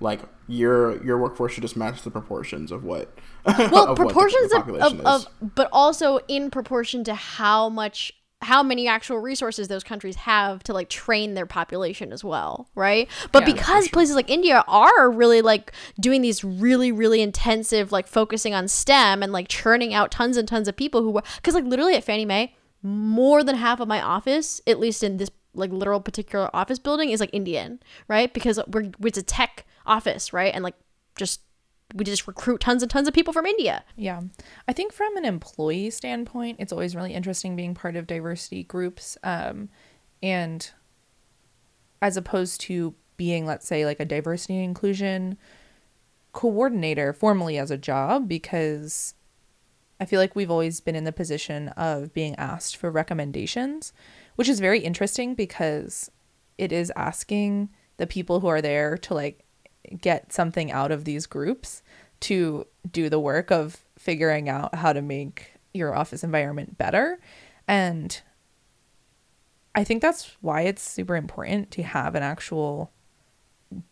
like 0.00 0.20
your 0.46 1.02
your 1.04 1.18
workforce 1.18 1.52
should 1.52 1.62
just 1.62 1.76
match 1.76 2.02
the 2.02 2.10
proportions 2.10 2.70
of 2.70 2.84
what. 2.84 3.16
well 3.46 3.56
of 3.64 3.70
what 3.72 3.86
the 3.88 3.94
proportions 3.94 4.52
of, 4.52 4.58
population 4.58 5.00
of, 5.00 5.26
of 5.40 5.54
but 5.54 5.68
also 5.72 6.18
in 6.28 6.50
proportion 6.50 7.04
to 7.04 7.14
how 7.14 7.68
much 7.68 8.12
how 8.42 8.62
many 8.62 8.86
actual 8.86 9.18
resources 9.18 9.68
those 9.68 9.82
countries 9.82 10.14
have 10.16 10.62
to 10.62 10.72
like 10.74 10.90
train 10.90 11.34
their 11.34 11.46
population 11.46 12.12
as 12.12 12.22
well 12.22 12.68
right 12.74 13.08
but 13.32 13.46
Yeah. 13.46 13.54
because 13.54 13.88
places 13.88 14.14
like 14.14 14.28
india 14.28 14.62
are 14.68 15.10
really 15.10 15.40
like 15.40 15.72
doing 15.98 16.20
these 16.20 16.44
really 16.44 16.92
really 16.92 17.22
intensive 17.22 17.92
like 17.92 18.06
focusing 18.06 18.52
on 18.52 18.68
stem 18.68 19.22
and 19.22 19.32
like 19.32 19.48
churning 19.48 19.94
out 19.94 20.10
tons 20.10 20.36
and 20.36 20.46
tons 20.46 20.68
of 20.68 20.76
people 20.76 21.02
who 21.02 21.10
were 21.10 21.22
because 21.36 21.54
like 21.54 21.64
literally 21.64 21.94
at 21.94 22.04
fannie 22.04 22.26
mae 22.26 22.54
more 22.82 23.42
than 23.42 23.56
half 23.56 23.80
of 23.80 23.88
my 23.88 24.02
office 24.02 24.60
at 24.66 24.78
least 24.78 25.02
in 25.02 25.16
this 25.16 25.30
like 25.54 25.70
literal 25.72 26.00
particular 26.00 26.54
office 26.54 26.78
building 26.78 27.08
is 27.10 27.20
like 27.20 27.30
indian 27.32 27.80
right 28.06 28.34
because 28.34 28.60
we're 28.68 28.90
it's 29.02 29.16
a 29.18 29.22
tech 29.22 29.64
office 29.86 30.32
right 30.32 30.54
and 30.54 30.62
like 30.64 30.76
just 31.16 31.40
we 31.94 32.04
just 32.04 32.26
recruit 32.26 32.60
tons 32.60 32.82
and 32.82 32.90
tons 32.90 33.06
of 33.06 33.14
people 33.14 33.32
from 33.32 33.46
india 33.46 33.84
Yeah. 33.96 34.22
I 34.66 34.72
think 34.72 34.92
from 34.92 35.16
an 35.16 35.24
employee 35.24 35.90
standpoint, 35.90 36.56
it's 36.58 36.72
always 36.72 36.96
really 36.96 37.14
interesting 37.14 37.54
being 37.54 37.74
part 37.74 37.94
of 37.94 38.06
diversity 38.06 38.64
groups. 38.64 39.16
Um, 39.22 39.68
and 40.22 40.68
as 42.02 42.16
opposed 42.16 42.60
to 42.62 42.94
being, 43.16 43.46
let's 43.46 43.66
say, 43.66 43.84
like 43.86 44.00
a 44.00 44.04
diversity 44.04 44.56
and 44.56 44.64
inclusion 44.64 45.38
coordinator 46.32 47.12
formally 47.12 47.56
as 47.56 47.70
a 47.70 47.78
job, 47.78 48.28
because 48.28 49.14
I 50.00 50.04
feel 50.04 50.20
like 50.20 50.36
we've 50.36 50.50
always 50.50 50.80
been 50.80 50.96
in 50.96 51.04
the 51.04 51.12
position 51.12 51.68
of 51.68 52.12
being 52.12 52.34
asked 52.36 52.76
for 52.76 52.90
recommendations, 52.90 53.92
which 54.34 54.48
is 54.48 54.60
very 54.60 54.80
interesting 54.80 55.34
because 55.34 56.10
it 56.58 56.72
is 56.72 56.92
asking 56.96 57.70
the 57.96 58.06
people 58.06 58.40
who 58.40 58.48
are 58.48 58.60
there 58.60 58.98
to 58.98 59.14
like 59.14 59.45
get 60.00 60.32
something 60.32 60.70
out 60.72 60.90
of 60.90 61.04
these 61.04 61.26
groups 61.26 61.82
to 62.20 62.66
do 62.90 63.08
the 63.08 63.20
work 63.20 63.50
of 63.50 63.84
figuring 63.98 64.48
out 64.48 64.74
how 64.74 64.92
to 64.92 65.02
make 65.02 65.52
your 65.72 65.94
office 65.94 66.24
environment 66.24 66.78
better. 66.78 67.18
And 67.68 68.20
I 69.74 69.84
think 69.84 70.00
that's 70.02 70.36
why 70.40 70.62
it's 70.62 70.82
super 70.82 71.16
important 71.16 71.70
to 71.72 71.82
have 71.82 72.14
an 72.14 72.22
actual 72.22 72.90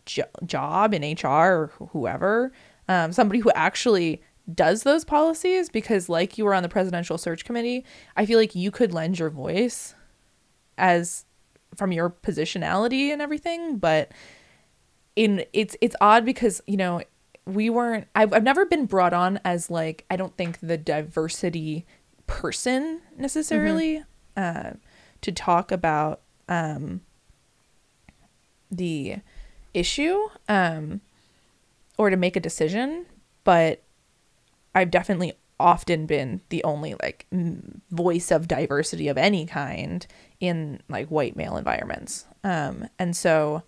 jo- 0.05 0.23
job 0.45 0.93
in 0.93 1.15
HR 1.15 1.27
or 1.27 1.71
whoever, 1.91 2.51
um, 2.87 3.11
somebody 3.11 3.39
who 3.39 3.51
actually 3.51 4.21
does 4.53 4.83
those 4.83 5.05
policies. 5.05 5.69
Because, 5.69 6.09
like 6.09 6.37
you 6.37 6.45
were 6.45 6.55
on 6.55 6.63
the 6.63 6.69
presidential 6.69 7.17
search 7.17 7.45
committee, 7.45 7.85
I 8.15 8.25
feel 8.25 8.39
like 8.39 8.55
you 8.55 8.71
could 8.71 8.93
lend 8.93 9.19
your 9.19 9.29
voice 9.29 9.93
as 10.77 11.25
from 11.75 11.91
your 11.91 12.09
positionality 12.09 13.11
and 13.11 13.21
everything, 13.21 13.77
but 13.77 14.11
in 15.15 15.45
it's 15.53 15.75
it's 15.81 15.95
odd 16.01 16.25
because 16.25 16.61
you 16.67 16.77
know 16.77 17.01
we 17.45 17.69
weren't 17.69 18.07
I've, 18.15 18.33
I've 18.33 18.43
never 18.43 18.65
been 18.65 18.85
brought 18.85 19.13
on 19.13 19.39
as 19.45 19.69
like 19.69 20.05
i 20.09 20.15
don't 20.15 20.35
think 20.35 20.59
the 20.61 20.77
diversity 20.77 21.85
person 22.27 23.01
necessarily 23.17 24.03
uh, 24.35 24.71
to 25.21 25.31
talk 25.31 25.71
about 25.71 26.21
um, 26.49 27.01
the 28.71 29.17
issue 29.73 30.17
um, 30.49 31.01
or 31.97 32.09
to 32.09 32.17
make 32.17 32.35
a 32.35 32.39
decision 32.39 33.05
but 33.43 33.83
i've 34.73 34.91
definitely 34.91 35.33
often 35.59 36.05
been 36.05 36.41
the 36.49 36.63
only 36.63 36.95
like 37.01 37.25
m- 37.31 37.81
voice 37.91 38.31
of 38.31 38.47
diversity 38.47 39.07
of 39.07 39.17
any 39.17 39.45
kind 39.45 40.05
in 40.39 40.81
like 40.89 41.07
white 41.07 41.35
male 41.35 41.57
environments. 41.57 42.25
Um, 42.43 42.89
and 42.99 43.15
so 43.15 43.63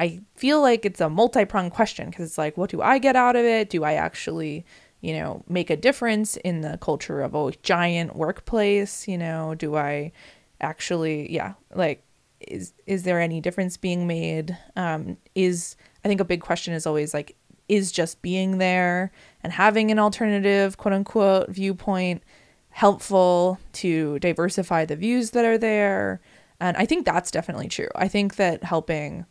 I 0.00 0.20
feel 0.34 0.62
like 0.62 0.86
it's 0.86 1.02
a 1.02 1.10
multi-pronged 1.10 1.72
question 1.72 2.08
because 2.08 2.26
it's 2.26 2.38
like, 2.38 2.56
what 2.56 2.70
do 2.70 2.80
I 2.80 2.98
get 2.98 3.16
out 3.16 3.36
of 3.36 3.44
it? 3.44 3.68
Do 3.68 3.84
I 3.84 3.92
actually, 3.92 4.64
you 5.02 5.12
know, 5.12 5.44
make 5.46 5.68
a 5.68 5.76
difference 5.76 6.38
in 6.38 6.62
the 6.62 6.78
culture 6.80 7.20
of 7.20 7.34
a 7.34 7.52
giant 7.62 8.16
workplace? 8.16 9.06
You 9.06 9.18
know, 9.18 9.54
do 9.54 9.76
I 9.76 10.12
actually, 10.58 11.30
yeah, 11.30 11.52
like, 11.74 12.02
is 12.40 12.72
is 12.86 13.02
there 13.02 13.20
any 13.20 13.42
difference 13.42 13.76
being 13.76 14.06
made? 14.06 14.56
Um, 14.74 15.18
is 15.34 15.76
I 16.02 16.08
think 16.08 16.22
a 16.22 16.24
big 16.24 16.40
question 16.40 16.72
is 16.72 16.86
always 16.86 17.12
like, 17.12 17.36
is 17.68 17.92
just 17.92 18.22
being 18.22 18.56
there 18.56 19.12
and 19.44 19.52
having 19.52 19.90
an 19.90 19.98
alternative, 19.98 20.78
quote 20.78 20.94
unquote, 20.94 21.50
viewpoint 21.50 22.22
helpful 22.70 23.58
to 23.74 24.18
diversify 24.20 24.86
the 24.86 24.96
views 24.96 25.32
that 25.32 25.44
are 25.44 25.58
there? 25.58 26.22
And 26.58 26.74
I 26.78 26.86
think 26.86 27.04
that's 27.04 27.30
definitely 27.30 27.68
true. 27.68 27.88
I 27.94 28.08
think 28.08 28.36
that 28.36 28.64
helping 28.64 29.26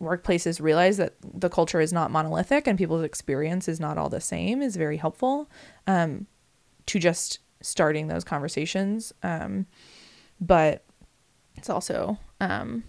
workplaces 0.00 0.60
realize 0.60 0.96
that 0.96 1.14
the 1.22 1.48
culture 1.48 1.80
is 1.80 1.92
not 1.92 2.10
monolithic 2.10 2.66
and 2.66 2.78
people's 2.78 3.02
experience 3.02 3.68
is 3.68 3.80
not 3.80 3.98
all 3.98 4.08
the 4.08 4.20
same 4.20 4.62
is 4.62 4.76
very 4.76 4.96
helpful 4.96 5.50
um, 5.86 6.26
to 6.86 6.98
just 6.98 7.40
starting 7.60 8.06
those 8.06 8.24
conversations. 8.24 9.12
Um, 9.22 9.66
but 10.40 10.84
it's 11.56 11.68
also 11.68 12.18
um, 12.40 12.84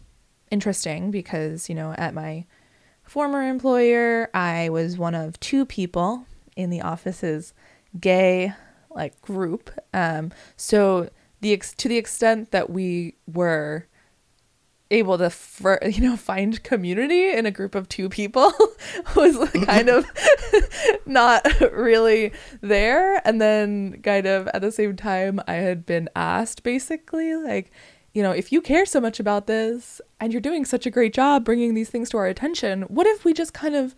interesting 0.52 1.10
because, 1.12 1.70
you 1.70 1.76
know, 1.76 1.94
at 1.98 2.14
my 2.14 2.46
former 3.04 3.42
employer, 3.42 4.30
I 4.34 4.70
was 4.70 4.98
one 4.98 5.16
of 5.16 5.40
two 5.40 5.66
people 5.66 6.28
in 6.56 6.70
the 6.70 6.82
office's 6.82 7.54
gay 8.00 8.54
like 8.92 9.20
group. 9.22 9.72
Um, 9.94 10.32
so 10.56 11.10
the 11.42 11.54
ex- 11.54 11.74
to 11.76 11.88
the 11.88 11.98
extent 11.98 12.52
that 12.52 12.70
we 12.70 13.16
were 13.32 13.88
able 14.92 15.18
to 15.18 15.32
you 15.90 16.02
know 16.02 16.18
find 16.18 16.64
community 16.64 17.32
in 17.32 17.46
a 17.46 17.52
group 17.52 17.76
of 17.76 17.88
two 17.90 18.10
people 18.10 18.52
was 19.16 19.50
kind 19.66 19.90
of 19.90 20.06
not 21.06 21.46
really 21.72 22.32
there. 22.62 23.22
And 23.28 23.42
then 23.42 24.02
kind 24.02 24.26
of 24.26 24.48
at 24.54 24.62
the 24.62 24.72
same 24.72 24.96
time 24.96 25.42
i 25.48 25.54
had 25.54 25.86
been 25.86 26.10
asked 26.16 26.64
basically 26.64 27.36
like 27.36 27.72
you 28.14 28.24
know 28.24 28.32
if 28.32 28.52
you 28.52 28.62
care 28.62 28.86
so 28.86 29.00
much 29.00 29.20
about 29.20 29.48
this 29.48 30.02
and 30.20 30.32
you're 30.32 30.42
doing 30.42 30.66
such 30.66 30.86
a 30.86 30.92
great 30.92 31.14
job 31.14 31.46
bringing 31.46 31.74
these 31.74 31.90
things 31.90 32.10
to 32.10 32.18
our 32.18 32.28
attention 32.28 32.84
what 32.84 33.08
if 33.08 33.24
we 33.26 33.34
just 33.34 33.54
kind 33.54 33.76
of 33.76 33.96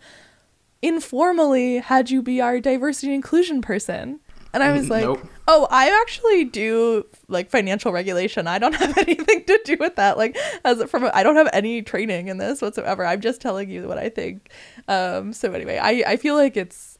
informally 0.82 1.78
had 1.78 2.10
you 2.10 2.22
be 2.22 2.40
our 2.40 2.60
diversity 2.60 3.14
inclusion 3.14 3.62
person 3.62 4.20
and 4.54 4.62
i 4.62 4.70
was 4.72 4.88
like 4.90 5.02
Nope. 5.04 5.20
oh 5.48 5.66
i 5.70 5.88
actually 6.02 6.44
do 6.44 7.04
like 7.28 7.50
financial 7.50 7.92
regulation. 7.92 8.46
I 8.46 8.58
don't 8.58 8.74
have 8.84 8.96
anything 8.98 9.44
to 9.44 9.60
do 9.64 9.76
with 9.80 9.96
that. 9.96 10.18
Like 10.18 10.36
as 10.64 10.82
from 10.90 11.10
i 11.14 11.22
don't 11.22 11.36
have 11.36 11.48
any 11.52 11.82
training 11.82 12.28
in 12.28 12.36
this 12.38 12.60
whatsoever. 12.60 13.04
I'm 13.06 13.20
just 13.20 13.40
telling 13.40 13.70
you 13.70 13.88
what 13.88 13.98
i 13.98 14.08
think. 14.08 14.50
Um 14.88 15.32
so 15.32 15.52
anyway 15.52 15.78
i 15.78 16.04
i 16.06 16.16
feel 16.16 16.34
like 16.36 16.56
it's 16.56 16.98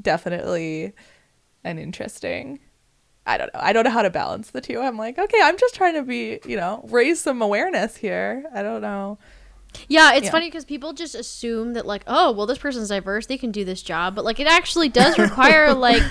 definitely 0.00 0.92
an 1.64 1.78
interesting 1.78 2.58
i 3.26 3.36
don't 3.36 3.52
know. 3.54 3.60
I 3.62 3.72
don't 3.72 3.84
know 3.84 3.90
how 3.90 4.02
to 4.02 4.10
balance 4.10 4.50
the 4.50 4.60
two. 4.60 4.80
I'm 4.80 4.96
like 4.96 5.18
okay 5.18 5.38
i'm 5.42 5.58
just 5.58 5.74
trying 5.74 5.94
to 5.94 6.02
be 6.02 6.40
you 6.46 6.56
know 6.56 6.84
raise 6.90 7.20
some 7.20 7.40
awareness 7.42 7.96
here. 7.96 8.44
I 8.54 8.62
don't 8.62 8.80
know. 8.82 9.18
Yeah, 9.86 10.14
it's 10.14 10.24
Yeah. 10.24 10.30
funny 10.32 10.48
because 10.48 10.64
people 10.64 10.92
just 10.92 11.14
assume 11.14 11.74
that 11.74 11.86
like, 11.86 12.02
oh, 12.08 12.32
well, 12.32 12.44
this 12.46 12.58
person's 12.58 12.88
diverse, 12.88 13.26
they 13.26 13.38
can 13.38 13.52
do 13.52 13.64
this 13.64 13.82
job, 13.82 14.16
but 14.16 14.24
like 14.24 14.40
it 14.40 14.48
actually 14.48 14.88
does 14.88 15.16
require 15.16 15.72
like 15.88 16.02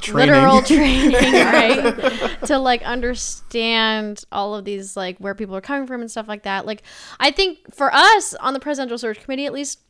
Training. 0.00 0.34
literal 0.34 0.62
training, 0.62 1.12
right? 1.32 2.44
to 2.46 2.58
like 2.58 2.82
understand 2.82 4.24
all 4.30 4.54
of 4.54 4.64
these 4.64 4.96
like 4.96 5.18
where 5.18 5.34
people 5.34 5.56
are 5.56 5.60
coming 5.60 5.86
from 5.86 6.00
and 6.00 6.10
stuff 6.10 6.28
like 6.28 6.42
that. 6.42 6.66
Like, 6.66 6.82
I 7.18 7.30
think 7.30 7.74
for 7.74 7.92
us 7.92 8.34
on 8.34 8.52
the 8.52 8.60
presidential 8.60 8.98
search 8.98 9.22
committee, 9.22 9.46
at 9.46 9.52
least. 9.52 9.80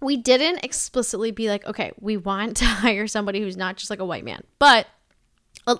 We 0.00 0.18
didn't 0.18 0.62
explicitly 0.62 1.30
be 1.30 1.48
like, 1.48 1.64
okay, 1.66 1.92
we 1.98 2.18
want 2.18 2.58
to 2.58 2.64
hire 2.66 3.06
somebody 3.06 3.40
who's 3.40 3.56
not 3.56 3.76
just 3.76 3.88
like 3.88 4.00
a 4.00 4.04
white 4.04 4.24
man. 4.24 4.42
But 4.58 4.86
uh, 5.66 5.76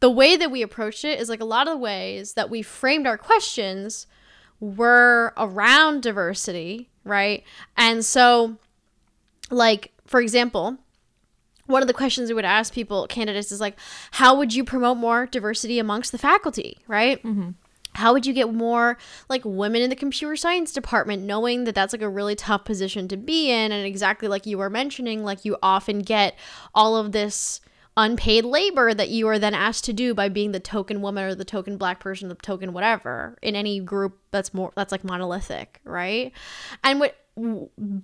the 0.00 0.10
way 0.10 0.36
that 0.36 0.50
we 0.50 0.62
approached 0.62 1.04
it 1.04 1.18
is 1.20 1.28
like 1.28 1.40
a 1.40 1.44
lot 1.44 1.66
of 1.66 1.72
the 1.72 1.78
ways 1.78 2.34
that 2.34 2.48
we 2.48 2.62
framed 2.62 3.06
our 3.06 3.18
questions 3.18 4.06
were 4.60 5.32
around 5.36 6.02
diversity, 6.02 6.90
right? 7.04 7.42
And 7.76 8.04
so, 8.04 8.56
like, 9.50 9.92
for 10.06 10.20
example, 10.20 10.78
one 11.70 11.82
of 11.82 11.88
the 11.88 11.94
questions 11.94 12.28
we 12.28 12.34
would 12.34 12.44
ask 12.44 12.72
people, 12.72 13.06
candidates, 13.06 13.52
is 13.52 13.60
like, 13.60 13.78
how 14.12 14.36
would 14.36 14.54
you 14.54 14.64
promote 14.64 14.98
more 14.98 15.26
diversity 15.26 15.78
amongst 15.78 16.12
the 16.12 16.18
faculty, 16.18 16.78
right? 16.86 17.22
Mm-hmm. 17.22 17.50
How 17.94 18.12
would 18.12 18.24
you 18.24 18.32
get 18.32 18.52
more 18.52 18.98
like 19.28 19.42
women 19.44 19.82
in 19.82 19.90
the 19.90 19.96
computer 19.96 20.36
science 20.36 20.72
department, 20.72 21.24
knowing 21.24 21.64
that 21.64 21.74
that's 21.74 21.92
like 21.92 22.02
a 22.02 22.08
really 22.08 22.36
tough 22.36 22.64
position 22.64 23.08
to 23.08 23.16
be 23.16 23.50
in? 23.50 23.72
And 23.72 23.86
exactly 23.86 24.28
like 24.28 24.46
you 24.46 24.58
were 24.58 24.70
mentioning, 24.70 25.24
like 25.24 25.44
you 25.44 25.56
often 25.62 26.00
get 26.00 26.36
all 26.74 26.96
of 26.96 27.12
this 27.12 27.60
unpaid 27.96 28.44
labor 28.44 28.94
that 28.94 29.08
you 29.08 29.26
are 29.28 29.38
then 29.38 29.54
asked 29.54 29.84
to 29.84 29.92
do 29.92 30.14
by 30.14 30.28
being 30.28 30.52
the 30.52 30.60
token 30.60 31.02
woman 31.02 31.24
or 31.24 31.34
the 31.34 31.44
token 31.44 31.76
black 31.76 32.00
person, 32.00 32.28
the 32.28 32.34
token 32.36 32.72
whatever 32.72 33.36
in 33.42 33.56
any 33.56 33.80
group 33.80 34.18
that's 34.30 34.54
more 34.54 34.72
that's 34.76 34.92
like 34.92 35.04
monolithic, 35.04 35.80
right? 35.84 36.32
And 36.84 37.00
what 37.00 37.16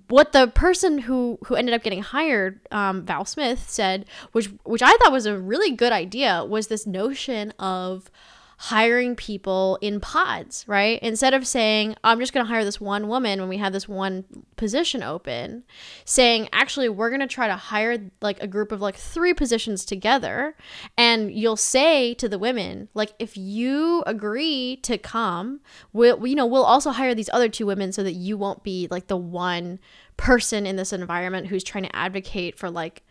what 0.07 0.31
the 0.31 0.47
person 0.47 0.99
who 0.99 1.37
who 1.45 1.55
ended 1.55 1.73
up 1.73 1.83
getting 1.83 2.01
hired, 2.01 2.59
um, 2.71 3.05
Val 3.05 3.25
Smith 3.25 3.69
said, 3.69 4.05
which 4.31 4.49
which 4.63 4.81
I 4.81 4.95
thought 4.97 5.11
was 5.11 5.25
a 5.25 5.37
really 5.37 5.71
good 5.71 5.91
idea, 5.91 6.43
was 6.43 6.67
this 6.67 6.87
notion 6.87 7.51
of 7.59 8.09
hiring 8.59 9.15
people 9.15 9.77
in 9.81 9.99
pods, 9.99 10.65
right? 10.67 10.99
Instead 11.03 11.35
of 11.35 11.45
saying, 11.45 11.95
I'm 12.03 12.19
just 12.19 12.33
going 12.33 12.43
to 12.43 12.51
hire 12.51 12.65
this 12.65 12.81
one 12.81 13.07
woman 13.07 13.39
when 13.39 13.49
we 13.49 13.57
have 13.57 13.71
this 13.71 13.87
one 13.87 14.25
position 14.55 15.03
open, 15.03 15.63
saying, 16.05 16.49
actually, 16.51 16.89
we're 16.89 17.11
going 17.11 17.21
to 17.21 17.27
try 17.27 17.47
to 17.47 17.55
hire 17.55 18.09
like 18.19 18.41
a 18.41 18.47
group 18.47 18.71
of 18.71 18.81
like 18.81 18.95
three 18.95 19.33
positions 19.33 19.85
together. 19.85 20.55
And 20.97 21.31
you'll 21.31 21.55
say 21.55 22.15
to 22.15 22.27
the 22.27 22.39
women, 22.39 22.89
like, 22.95 23.13
if 23.19 23.37
you 23.37 24.03
agree 24.07 24.77
to 24.77 24.97
come, 24.97 25.59
we'll, 25.93 26.25
you 26.25 26.35
know, 26.35 26.47
we'll 26.47 26.63
also 26.63 26.89
hire 26.89 27.13
these 27.13 27.29
other 27.31 27.49
two 27.49 27.67
women 27.67 27.91
so 27.91 28.01
that 28.01 28.13
you 28.13 28.37
won't 28.37 28.63
be 28.63 28.87
like 28.89 29.05
the 29.05 29.17
one 29.17 29.77
person 30.17 30.65
in 30.65 30.77
this 30.77 30.91
environment 30.91 31.45
who's 31.47 31.63
trying 31.63 31.83
to 31.83 31.95
advocate 31.95 32.57
for 32.57 32.71
like, 32.71 33.03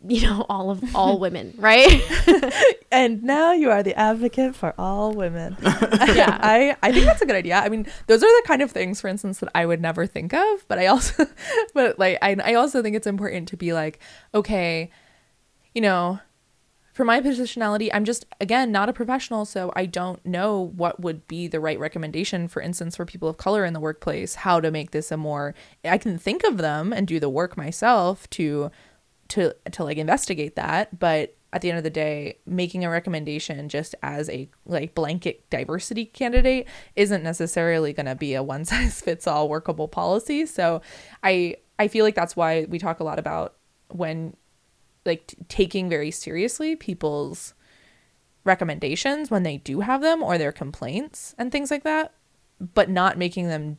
you 0.06 0.22
know, 0.22 0.46
all 0.48 0.70
of 0.70 0.82
all 0.94 1.18
women, 1.18 1.54
right? 1.58 2.02
And 2.90 3.22
now 3.22 3.52
you 3.52 3.70
are 3.70 3.82
the 3.82 3.94
advocate 3.98 4.54
for 4.56 4.74
all 4.78 5.12
women. 5.12 5.56
Yeah. 6.08 6.38
I, 6.40 6.74
I 6.82 6.90
think 6.90 7.04
that's 7.04 7.20
a 7.20 7.26
good 7.26 7.36
idea. 7.36 7.58
I 7.58 7.68
mean, 7.68 7.86
those 8.06 8.22
are 8.22 8.42
the 8.42 8.46
kind 8.46 8.62
of 8.62 8.70
things, 8.70 9.00
for 9.00 9.08
instance, 9.08 9.40
that 9.40 9.50
I 9.54 9.66
would 9.66 9.80
never 9.80 10.06
think 10.06 10.32
of. 10.32 10.66
But 10.68 10.78
I 10.78 10.86
also, 10.86 11.26
but 11.74 11.98
like, 11.98 12.18
I, 12.22 12.34
I 12.42 12.54
also 12.54 12.82
think 12.82 12.96
it's 12.96 13.06
important 13.06 13.46
to 13.48 13.56
be 13.56 13.72
like, 13.72 14.00
okay, 14.34 14.90
you 15.74 15.82
know, 15.82 16.18
for 16.92 17.04
my 17.04 17.20
positionality, 17.20 17.90
I'm 17.92 18.04
just, 18.04 18.26
again, 18.40 18.72
not 18.72 18.88
a 18.88 18.92
professional. 18.92 19.44
So 19.44 19.70
I 19.76 19.84
don't 19.86 20.24
know 20.24 20.72
what 20.74 20.98
would 20.98 21.28
be 21.28 21.46
the 21.46 21.60
right 21.60 21.78
recommendation, 21.78 22.48
for 22.48 22.62
instance, 22.62 22.96
for 22.96 23.04
people 23.04 23.28
of 23.28 23.36
color 23.36 23.64
in 23.64 23.74
the 23.74 23.80
workplace, 23.80 24.36
how 24.36 24.60
to 24.60 24.70
make 24.70 24.92
this 24.92 25.12
a 25.12 25.16
more, 25.16 25.54
I 25.84 25.98
can 25.98 26.18
think 26.18 26.42
of 26.42 26.56
them 26.56 26.92
and 26.92 27.06
do 27.06 27.20
the 27.20 27.28
work 27.28 27.56
myself 27.56 28.28
to, 28.30 28.70
to, 29.28 29.54
to 29.72 29.84
like 29.84 29.98
investigate 29.98 30.56
that. 30.56 30.98
But 30.98 31.36
at 31.52 31.62
the 31.62 31.70
end 31.70 31.78
of 31.78 31.84
the 31.84 31.90
day, 31.90 32.38
making 32.46 32.84
a 32.84 32.90
recommendation 32.90 33.68
just 33.68 33.94
as 34.02 34.28
a 34.28 34.48
like 34.66 34.94
blanket 34.94 35.48
diversity 35.50 36.04
candidate 36.04 36.68
isn't 36.94 37.22
necessarily 37.22 37.92
going 37.92 38.06
to 38.06 38.14
be 38.14 38.34
a 38.34 38.42
one 38.42 38.64
size 38.66 39.00
fits 39.00 39.26
all 39.26 39.48
workable 39.48 39.88
policy. 39.88 40.44
So 40.46 40.82
I 41.22 41.56
I 41.78 41.88
feel 41.88 42.04
like 42.04 42.14
that's 42.14 42.36
why 42.36 42.66
we 42.68 42.78
talk 42.78 43.00
a 43.00 43.04
lot 43.04 43.18
about 43.18 43.54
when 43.88 44.36
like 45.06 45.28
t- 45.28 45.36
taking 45.48 45.88
very 45.88 46.10
seriously 46.10 46.76
people's 46.76 47.54
recommendations 48.44 49.30
when 49.30 49.42
they 49.42 49.58
do 49.58 49.80
have 49.80 50.00
them 50.02 50.22
or 50.22 50.38
their 50.38 50.52
complaints 50.52 51.34
and 51.38 51.50
things 51.50 51.70
like 51.70 51.84
that, 51.84 52.12
but 52.74 52.90
not 52.90 53.16
making 53.16 53.48
them 53.48 53.78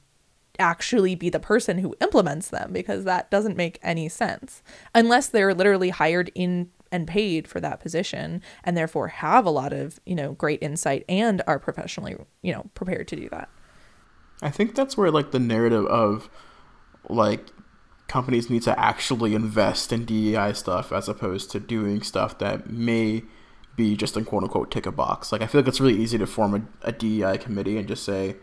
actually 0.60 1.16
be 1.16 1.30
the 1.30 1.40
person 1.40 1.80
who 1.80 1.96
implements 2.02 2.50
them 2.50 2.72
because 2.72 3.04
that 3.04 3.32
doesn't 3.32 3.58
make 3.58 3.80
any 3.82 4.10
sense 4.10 4.62
unless 4.94 5.28
they're 5.28 5.54
literally 5.54 5.90
hired 5.90 6.32
in 6.36 6.70
and 6.92 7.08
paid 7.08 7.48
for 7.48 7.60
that 7.60 7.80
position 7.80 8.42
and 8.64 8.76
therefore 8.76 9.10
have 9.10 9.46
a 9.46 9.50
lot 9.50 9.72
of 9.72 10.00
you 10.06 10.16
know 10.16 10.34
great 10.34 10.62
insight 10.62 11.06
and 11.08 11.42
are 11.48 11.60
professionally 11.60 12.16
you 12.42 12.52
know 12.52 12.66
prepared 12.74 13.08
to 13.08 13.16
do 13.16 13.30
that 13.30 13.50
I 14.42 14.50
think 14.50 14.76
that's 14.76 14.98
where 14.98 15.12
like 15.12 15.32
the 15.32 15.40
narrative 15.40 15.86
of 15.88 16.30
like 17.10 17.48
companies 18.08 18.50
need 18.50 18.64
to 18.64 18.78
actually 18.80 19.36
invest 19.36 19.94
in 19.94 20.06
DEI 20.06 20.54
stuff 20.54 20.92
as 20.92 21.08
opposed 21.08 21.52
to 21.52 21.60
doing 21.60 22.02
stuff 22.02 22.38
that 22.40 22.70
may 22.70 23.24
be 23.76 23.96
just 23.96 24.18
a 24.18 24.24
quote 24.24 24.44
unquote 24.44 24.72
tick 24.72 24.86
a 24.86 24.92
box. 24.92 25.32
Like 25.32 25.42
I 25.42 25.48
feel 25.48 25.62
like 25.62 25.68
it's 25.68 25.80
really 25.80 25.98
easy 25.98 26.18
to 26.18 26.28
form 26.28 26.70
a, 26.84 26.90
a 26.90 26.92
DEI 26.92 27.38
committee 27.38 27.78
and 27.78 27.88
just 27.88 28.04
say, 28.04 28.36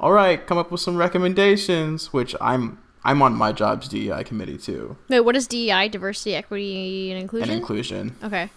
"All 0.00 0.12
right, 0.12 0.44
come 0.46 0.58
up 0.58 0.70
with 0.70 0.80
some 0.80 0.96
recommendations," 0.96 2.12
which 2.12 2.34
I'm 2.40 2.78
I'm 3.04 3.20
on 3.22 3.34
my 3.34 3.52
job's 3.52 3.88
DEI 3.88 4.24
committee 4.24 4.56
too, 4.58 4.96
Wait, 5.08 5.20
what 5.20 5.36
is 5.36 5.46
DEI? 5.46 5.88
Diversity, 5.88 6.34
equity, 6.34 7.10
and 7.12 7.20
inclusion. 7.20 7.50
and 7.50 7.58
inclusion. 7.58 8.16
okay. 8.22 8.48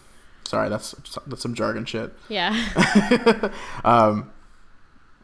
Sorry, 0.46 0.70
that's 0.70 0.96
that's 1.28 1.42
some 1.42 1.54
jargon 1.54 1.84
shit. 1.86 2.14
Yeah. 2.30 2.56
um, 3.84 4.32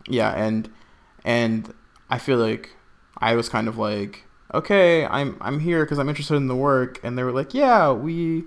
yeah, 0.10 0.32
and 0.32 0.70
and 1.24 1.74
I 2.10 2.18
feel 2.18 2.38
like 2.38 2.72
I 3.20 3.36
was 3.36 3.48
kind 3.48 3.70
of 3.70 3.78
like, 3.78 4.26
okay, 4.54 5.06
I'm 5.06 5.38
I'm 5.40 5.62
here 5.62 5.86
because 5.86 5.98
I'm 5.98 6.10
interested 6.10 6.36
in 6.36 6.48
the 6.48 6.56
work, 6.56 7.00
and 7.04 7.18
they 7.18 7.24
were 7.24 7.32
like, 7.32 7.54
yeah, 7.54 7.92
we 7.94 8.44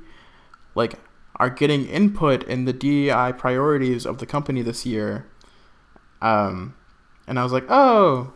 like 0.74 0.94
are 1.36 1.48
getting 1.48 1.86
input 1.86 2.42
in 2.44 2.66
the 2.66 2.72
DEI 2.74 3.32
priorities 3.36 4.04
of 4.04 4.18
the 4.18 4.26
company 4.26 4.60
this 4.60 4.84
year. 4.84 5.26
Um, 6.20 6.74
and 7.26 7.38
I 7.38 7.42
was 7.42 7.52
like, 7.52 7.64
oh, 7.68 8.32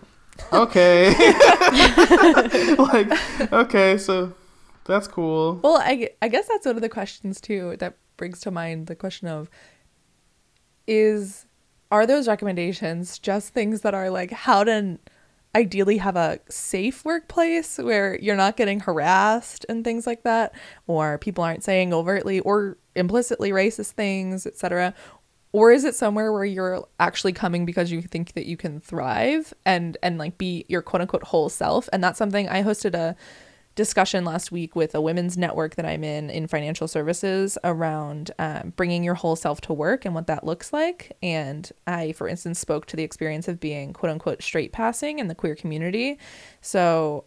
okay, 0.53 1.11
like 2.79 3.53
okay, 3.53 3.99
so 3.99 4.33
that's 4.85 5.07
cool. 5.07 5.61
well 5.63 5.77
I, 5.77 6.11
I 6.21 6.29
guess 6.29 6.49
that's 6.49 6.67
one 6.67 6.77
of 6.77 6.83
the 6.83 6.89
questions 6.89 7.41
too 7.41 7.77
that 7.79 7.97
brings 8.17 8.41
to 8.41 8.51
mind 8.51 8.87
the 8.87 8.97
question 8.97 9.29
of 9.29 9.49
is 10.87 11.47
are 11.91 12.07
those 12.07 12.29
recommendations 12.29 13.19
just 13.19 13.53
things 13.55 13.83
that 13.83 13.95
are 13.95 14.11
like 14.11 14.31
how 14.31 14.65
to 14.65 14.99
ideally 15.55 15.99
have 15.99 16.17
a 16.17 16.39
safe 16.49 17.05
workplace 17.05 17.79
where 17.79 18.19
you're 18.21 18.37
not 18.37 18.57
getting 18.57 18.81
harassed 18.81 19.67
and 19.69 19.85
things 19.85 20.07
like 20.07 20.23
that 20.23 20.55
or 20.87 21.19
people 21.19 21.43
aren't 21.43 21.65
saying 21.65 21.93
overtly 21.93 22.41
or 22.41 22.77
implicitly 22.95 23.51
racist 23.51 23.93
things 23.93 24.47
etc 24.47 24.95
or 25.53 25.73
is 25.73 25.85
it 25.85 25.95
somewhere 25.95 26.33
where 26.33 26.45
you're 26.45 26.87
actually 26.99 27.33
coming 27.33 27.65
because 27.65 27.91
you 27.91 28.03
think 28.03 28.35
that 28.35 28.47
you 28.47 28.57
can 28.57 28.81
thrive 28.81 29.53
and 29.65 29.97
and 30.03 30.19
like 30.19 30.39
be 30.39 30.65
your 30.69 30.83
quote 30.83 31.01
unquote 31.01 31.25
whole 31.25 31.49
self 31.49 31.89
and 31.93 32.03
that's 32.03 32.19
something 32.19 32.49
i 32.49 32.63
hosted 32.63 32.95
a 32.95 33.17
discussion 33.81 34.25
last 34.25 34.51
week 34.53 34.75
with 34.75 34.95
a 34.95 35.01
women's 35.01 35.39
network 35.39 35.77
that 35.77 35.87
I'm 35.87 36.05
in 36.05 36.29
in 36.29 36.47
financial 36.47 36.89
services 36.89 37.57
around 37.65 38.31
um, 38.39 38.73
bringing 38.77 39.05
your 39.05 39.15
whole 39.15 39.37
self 39.37 39.61
to 39.63 39.73
work 39.73 40.05
and 40.05 40.15
what 40.15 40.27
that 40.27 40.45
looks 40.45 40.73
like. 40.73 41.17
And 41.23 41.71
I, 41.87 42.13
for 42.13 42.29
instance, 42.29 42.59
spoke 42.59 42.87
to 42.87 42.97
the 42.97 43.03
experience 43.03 43.49
of 43.49 43.61
being 43.61 43.93
quote 43.93 44.13
unquote 44.13 44.43
straight 44.43 44.73
passing 44.73 45.19
in 45.19 45.29
the 45.29 45.35
queer 45.35 45.55
community. 45.55 46.19
So 46.61 47.25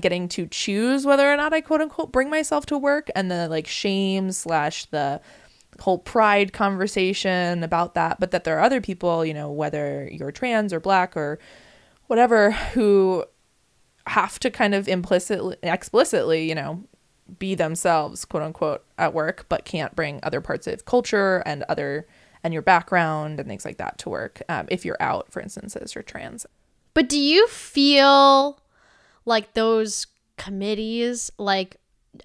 getting 0.00 0.28
to 0.28 0.46
choose 0.48 1.06
whether 1.06 1.30
or 1.30 1.36
not 1.36 1.52
I 1.52 1.60
quote 1.60 1.82
unquote 1.82 2.10
bring 2.10 2.30
myself 2.30 2.66
to 2.66 2.78
work 2.78 3.08
and 3.14 3.30
the 3.30 3.48
like 3.48 3.66
shame 3.66 4.32
slash 4.32 4.86
the 4.86 5.20
whole 5.80 5.98
pride 5.98 6.52
conversation 6.52 7.62
about 7.62 7.94
that, 7.94 8.18
but 8.20 8.30
that 8.30 8.44
there 8.44 8.56
are 8.58 8.62
other 8.62 8.80
people, 8.80 9.24
you 9.24 9.34
know, 9.34 9.50
whether 9.50 10.08
you're 10.12 10.32
trans 10.32 10.72
or 10.72 10.80
black 10.80 11.16
or 11.16 11.38
whatever, 12.06 12.50
who 12.50 13.24
have 14.06 14.38
to 14.40 14.50
kind 14.50 14.74
of 14.74 14.88
implicitly, 14.88 15.56
explicitly, 15.62 16.48
you 16.48 16.54
know, 16.54 16.82
be 17.38 17.54
themselves, 17.54 18.24
quote 18.24 18.42
unquote, 18.42 18.84
at 18.96 19.12
work, 19.12 19.46
but 19.48 19.64
can't 19.64 19.94
bring 19.94 20.18
other 20.22 20.40
parts 20.40 20.66
of 20.66 20.84
culture 20.84 21.42
and 21.44 21.62
other 21.68 22.06
and 22.42 22.52
your 22.52 22.62
background 22.62 23.38
and 23.38 23.48
things 23.48 23.64
like 23.64 23.78
that 23.78 23.98
to 23.98 24.08
work. 24.08 24.42
Um, 24.48 24.66
if 24.70 24.84
you're 24.84 25.00
out, 25.00 25.30
for 25.30 25.40
instance, 25.40 25.76
as 25.76 25.94
you're 25.94 26.02
trans. 26.02 26.46
But 26.94 27.08
do 27.08 27.18
you 27.18 27.46
feel 27.48 28.60
like 29.24 29.54
those 29.54 30.06
committees, 30.36 31.30
like 31.38 31.76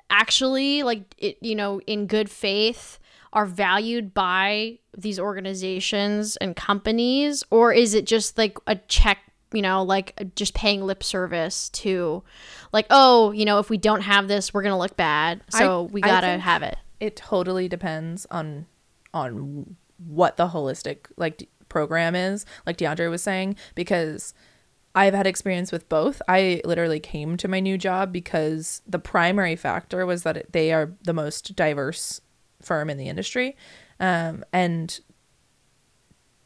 actually, 0.09 0.83
like 0.83 1.13
it, 1.17 1.37
you 1.41 1.55
know, 1.55 1.81
in 1.81 2.07
good 2.07 2.29
faith, 2.29 2.99
are 3.33 3.45
valued 3.45 4.13
by 4.13 4.79
these 4.97 5.19
organizations 5.19 6.35
and 6.37 6.55
companies, 6.55 7.43
or 7.51 7.73
is 7.73 7.93
it 7.93 8.05
just 8.05 8.37
like 8.37 8.57
a 8.67 8.75
check 8.87 9.17
you 9.51 9.61
know, 9.61 9.83
like 9.83 10.19
just 10.35 10.55
paying 10.55 10.81
lip 10.81 11.03
service 11.03 11.69
to, 11.69 12.23
like, 12.71 12.87
oh, 12.89 13.29
you 13.33 13.45
know, 13.45 13.59
if 13.59 13.69
we 13.69 13.77
don't 13.77 14.01
have 14.01 14.27
this, 14.27 14.51
we're 14.51 14.63
gonna 14.63 14.79
look 14.79 14.97
bad, 14.97 15.41
so 15.49 15.83
I- 15.87 15.91
we 15.93 16.01
gotta 16.01 16.39
have 16.39 16.63
it. 16.63 16.75
it 16.99 17.15
totally 17.15 17.67
depends 17.67 18.25
on 18.31 18.65
on 19.13 19.75
what 20.07 20.37
the 20.37 20.47
holistic 20.47 21.05
like 21.17 21.37
d- 21.37 21.49
program 21.69 22.15
is 22.15 22.45
like 22.65 22.77
deandre 22.77 23.09
was 23.11 23.21
saying 23.21 23.55
because 23.75 24.33
i've 24.95 25.13
had 25.13 25.27
experience 25.27 25.71
with 25.71 25.87
both 25.87 26.19
i 26.27 26.59
literally 26.65 26.99
came 26.99 27.37
to 27.37 27.47
my 27.47 27.59
new 27.59 27.77
job 27.77 28.11
because 28.11 28.81
the 28.87 28.97
primary 28.99 29.55
factor 29.55 30.03
was 30.05 30.23
that 30.23 30.37
it- 30.37 30.51
they 30.51 30.73
are 30.73 30.91
the 31.03 31.13
most 31.13 31.55
diverse 31.55 32.21
firm 32.63 32.89
in 32.89 32.97
the 32.97 33.09
industry 33.09 33.55
um, 33.99 34.43
and 34.51 34.99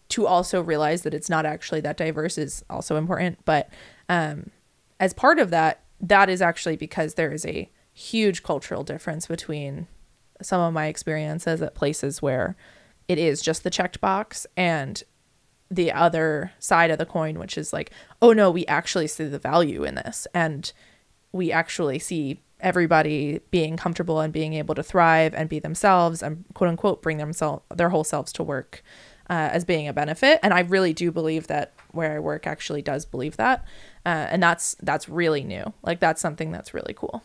to 0.09 0.25
also 0.25 0.61
realize 0.61 1.01
that 1.01 1.13
it's 1.13 1.29
not 1.29 1.45
actually 1.45 1.81
that 1.81 1.97
diverse 1.97 2.37
is 2.37 2.63
also 2.69 2.95
important. 2.95 3.39
But 3.45 3.69
um, 4.07 4.51
as 4.99 5.13
part 5.13 5.39
of 5.39 5.49
that 5.49 5.83
that 5.99 6.29
is 6.29 6.41
actually 6.41 6.77
because 6.77 7.15
there 7.15 7.31
is 7.31 7.45
a 7.45 7.69
huge 7.91 8.43
cultural 8.43 8.83
difference 8.83 9.25
between 9.25 9.87
some 10.41 10.61
of 10.61 10.73
my 10.73 10.85
experiences 10.85 11.61
at 11.61 11.73
places 11.73 12.21
where 12.21 12.55
it 13.07 13.17
is 13.17 13.41
just 13.41 13.63
the 13.63 13.71
checked 13.71 13.99
box 13.99 14.45
and 14.55 15.03
the 15.71 15.91
other 15.91 16.51
side 16.59 16.91
of 16.91 16.99
the 16.99 17.05
coin 17.05 17.39
which 17.39 17.57
is 17.57 17.73
like 17.73 17.91
oh 18.21 18.31
no 18.31 18.49
we 18.49 18.65
actually 18.67 19.07
see 19.07 19.25
the 19.25 19.39
value 19.39 19.83
in 19.83 19.95
this. 19.95 20.27
And 20.33 20.71
we 21.31 21.51
actually 21.51 21.99
see 21.99 22.39
everybody 22.67 23.39
being 23.49 23.77
comfortable 23.77 24.19
and 24.19 24.33
being 24.33 24.53
able 24.53 24.75
to 24.75 24.83
thrive 24.83 25.33
and 25.33 25.47
be 25.47 25.57
themselves 25.59 26.21
and 26.21 26.43
quote 26.53 26.69
unquote 26.69 27.01
bring 27.01 27.17
themselves 27.17 27.63
their 27.73 27.89
whole 27.89 28.03
selves 28.03 28.33
to 28.33 28.43
work 28.43 28.83
uh, 29.29 29.49
as 29.51 29.63
being 29.63 29.87
a 29.87 29.93
benefit. 29.93 30.39
And 30.43 30.53
i 30.53 30.59
really 30.59 30.93
do 30.93 31.11
believe 31.11 31.47
that 31.47 31.73
where 31.91 32.15
i 32.15 32.19
work 32.19 32.45
actually 32.45 32.81
does 32.81 33.05
believe 33.05 33.37
that. 33.37 33.65
Uh, 34.05 34.27
and 34.29 34.43
that's 34.43 34.75
that's 34.81 35.07
really 35.07 35.43
new. 35.43 35.73
Like 35.81 35.99
that's 35.99 36.21
something 36.21 36.51
that's 36.51 36.73
really 36.73 36.93
cool. 36.93 37.23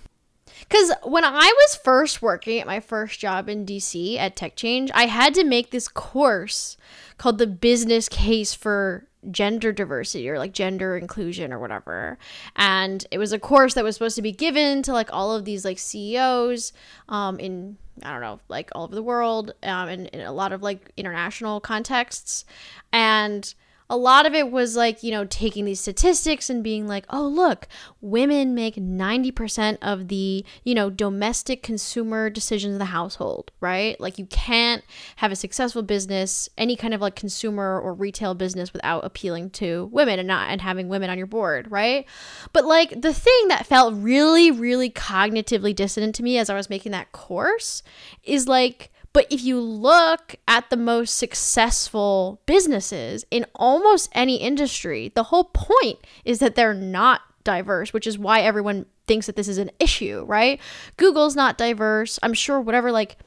Because 0.61 0.93
when 1.05 1.25
I 1.25 1.53
was 1.57 1.77
first 1.77 2.23
working 2.23 2.61
at 2.61 2.67
my 2.67 2.81
first 2.81 3.19
job 3.19 3.49
in 3.49 3.65
DC 3.65 4.17
at 4.19 4.37
Tech 4.37 4.55
Change, 4.57 4.91
I 4.95 5.07
had 5.07 5.35
to 5.35 5.45
make 5.45 5.71
this 5.71 5.89
course 5.89 6.77
called 7.19 7.39
the 7.39 7.47
Business 7.47 8.09
Case 8.09 8.55
for 8.55 9.09
Gender 9.31 9.73
Diversity 9.73 10.29
or 10.29 10.39
like 10.39 10.53
Gender 10.53 10.97
Inclusion 10.97 11.53
or 11.53 11.59
whatever. 11.59 12.19
And 12.57 13.07
it 13.11 13.19
was 13.19 13.33
a 13.33 13.39
course 13.39 13.75
that 13.75 13.85
was 13.85 13.95
supposed 13.97 14.17
to 14.17 14.23
be 14.23 14.33
given 14.33 14.83
to 14.83 14.93
like 14.93 15.13
all 15.13 15.33
of 15.33 15.45
these 15.45 15.65
like 15.65 15.79
CEOs 15.79 16.73
um, 17.09 17.39
in, 17.39 17.77
I 18.03 18.13
don't 18.13 18.21
know, 18.21 18.41
like 18.49 18.71
all 18.75 18.85
over 18.85 18.95
the 18.95 19.03
world 19.03 19.55
um, 19.63 19.89
and 19.89 20.07
in 20.09 20.21
a 20.21 20.33
lot 20.33 20.53
of 20.53 20.63
like 20.63 20.91
international 20.97 21.61
contexts. 21.61 22.45
And 22.93 23.55
a 23.91 23.97
lot 23.97 24.27
of 24.27 24.35
it 24.35 24.51
was 24.51 24.77
like, 24.77 25.03
you 25.03 25.11
know, 25.11 25.25
taking 25.27 25.65
these 25.65 25.81
statistics 25.81 26.49
and 26.49 26.65
being 26.65 26.87
like, 26.87 27.05
oh, 27.11 27.27
look, 27.27 27.69
women 28.01 28.55
make 28.55 28.77
90% 28.77 29.79
of 29.83 30.09
the, 30.09 30.45
you 30.65 30.75
know, 30.75 30.89
domestic 30.89 31.63
consumer 31.63 32.31
decisions 32.31 32.73
in 32.73 32.79
the 32.79 32.87
household, 32.87 33.51
right? 33.61 34.01
Like, 34.01 34.19
you 34.19 34.27
can't 34.27 34.83
have 35.17 35.33
a 35.33 35.37
successful 35.37 35.83
business, 35.83 36.49
any 36.57 36.77
kind 36.77 36.95
of 36.95 37.01
like 37.01 37.17
consumer 37.17 37.81
or 37.81 37.93
retail 37.93 38.35
business 38.35 38.73
without 38.73 39.05
appealing 39.05 39.51
to 39.51 39.89
women 39.93 40.19
and 40.19 40.29
not 40.29 40.49
and 40.49 40.61
having 40.61 40.89
women 40.89 41.11
on 41.11 41.19
your 41.19 41.27
board, 41.27 41.71
right? 41.71 42.07
But 42.53 42.65
like, 42.65 43.01
the 43.01 43.15
thing 43.15 43.49
that 43.49 43.67
felt 43.67 43.95
really, 43.95 44.51
really 44.51 44.91
cognitively 44.91 45.75
dissonant 45.75 46.15
to 46.17 46.23
me 46.23 46.39
as 46.39 46.49
I 46.49 46.55
was 46.55 46.71
making 46.71 46.93
that 46.93 47.13
course 47.13 47.83
is 48.25 48.49
like, 48.49 48.91
but 49.13 49.27
if 49.31 49.43
you 49.43 49.61
look 49.61 50.37
at 50.49 50.71
the 50.71 50.77
most 50.77 51.17
successful 51.17 52.41
businesses 52.47 53.25
in 53.31 53.47
almost 53.55 54.09
any 54.13 54.37
industry, 54.37 55.13
the 55.15 55.25
whole 55.25 55.45
point 55.45 55.99
is 56.25 56.39
that 56.39 56.55
they're 56.55 56.75
not 56.75 57.21
diverse, 57.45 57.93
which 57.93 58.07
is 58.07 58.19
why 58.19 58.41
everyone 58.41 58.87
thinks 59.07 59.27
that 59.27 59.37
this 59.37 59.49
is 59.49 59.59
an 59.59 59.71
issue, 59.79 60.25
right? 60.27 60.61
Google's 60.97 61.37
not 61.37 61.59
diverse. 61.59 62.19
I'm 62.23 62.35
sure 62.35 62.61
whatever 62.61 62.91
like, 62.93 63.19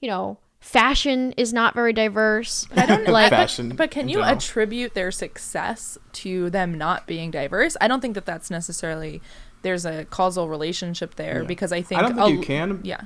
you 0.00 0.08
know, 0.08 0.38
fashion 0.60 1.32
is 1.36 1.52
not 1.52 1.74
very 1.74 1.92
diverse. 1.92 2.66
I 2.74 2.86
don't. 2.86 3.06
Like- 3.08 3.30
but, 3.30 3.36
Fashion 3.36 3.76
but 3.76 3.90
can 3.90 4.08
you 4.08 4.16
general. 4.16 4.36
attribute 4.36 4.94
their 4.94 5.10
success 5.12 5.96
to 6.14 6.50
them 6.50 6.74
not 6.74 7.06
being 7.06 7.30
diverse? 7.30 7.76
I 7.80 7.88
don't 7.88 8.00
think 8.00 8.14
that 8.14 8.26
that's 8.26 8.50
necessarily 8.50 9.22
there's 9.62 9.84
a 9.86 10.04
causal 10.06 10.48
relationship 10.48 11.14
there 11.16 11.42
Yeah. 11.42 11.46
because 11.46 11.72
I 11.72 11.82
think 11.82 12.00
I 12.00 12.02
don't 12.02 12.16
think 12.16 12.28
a- 12.28 12.32
you 12.32 12.40
can. 12.40 12.80
Yeah, 12.84 13.02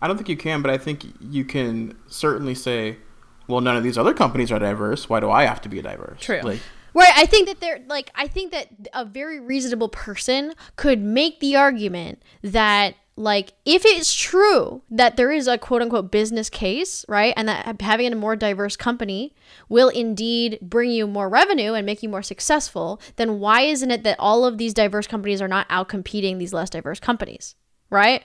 I 0.00 0.06
don't 0.06 0.16
think 0.16 0.28
you 0.28 0.36
can, 0.36 0.62
but 0.62 0.70
I 0.70 0.78
think 0.78 1.04
you 1.20 1.44
can 1.44 1.96
certainly 2.06 2.54
say, 2.54 2.98
well, 3.46 3.60
none 3.60 3.76
of 3.76 3.82
these 3.82 3.98
other 3.98 4.14
companies 4.14 4.52
are 4.52 4.58
diverse. 4.58 5.08
Why 5.08 5.20
do 5.20 5.30
I 5.30 5.44
have 5.44 5.60
to 5.62 5.68
be 5.68 5.82
diverse? 5.82 6.20
True. 6.20 6.40
Like, 6.42 6.60
Right, 6.94 7.12
I 7.16 7.26
think 7.26 7.46
that 7.46 7.60
they're 7.60 7.80
like 7.86 8.10
I 8.14 8.26
think 8.26 8.50
that 8.52 8.68
a 8.92 9.04
very 9.04 9.38
reasonable 9.38 9.88
person 9.88 10.54
could 10.76 11.00
make 11.00 11.38
the 11.38 11.54
argument 11.54 12.22
that 12.42 12.94
like 13.14 13.52
if 13.64 13.84
it's 13.84 14.14
true 14.14 14.82
that 14.90 15.16
there 15.16 15.30
is 15.30 15.46
a 15.46 15.58
quote 15.58 15.82
unquote 15.82 16.10
business 16.10 16.48
case, 16.48 17.04
right? 17.08 17.34
And 17.36 17.48
that 17.48 17.80
having 17.80 18.12
a 18.12 18.16
more 18.16 18.36
diverse 18.36 18.76
company 18.76 19.34
will 19.68 19.90
indeed 19.90 20.58
bring 20.62 20.90
you 20.90 21.06
more 21.06 21.28
revenue 21.28 21.74
and 21.74 21.84
make 21.84 22.02
you 22.02 22.08
more 22.08 22.22
successful, 22.22 23.00
then 23.16 23.38
why 23.38 23.62
isn't 23.62 23.90
it 23.90 24.02
that 24.04 24.18
all 24.18 24.44
of 24.44 24.58
these 24.58 24.74
diverse 24.74 25.06
companies 25.06 25.42
are 25.42 25.48
not 25.48 25.66
out 25.70 25.88
competing 25.88 26.38
these 26.38 26.52
less 26.52 26.70
diverse 26.70 27.00
companies? 27.00 27.54
Right? 27.90 28.24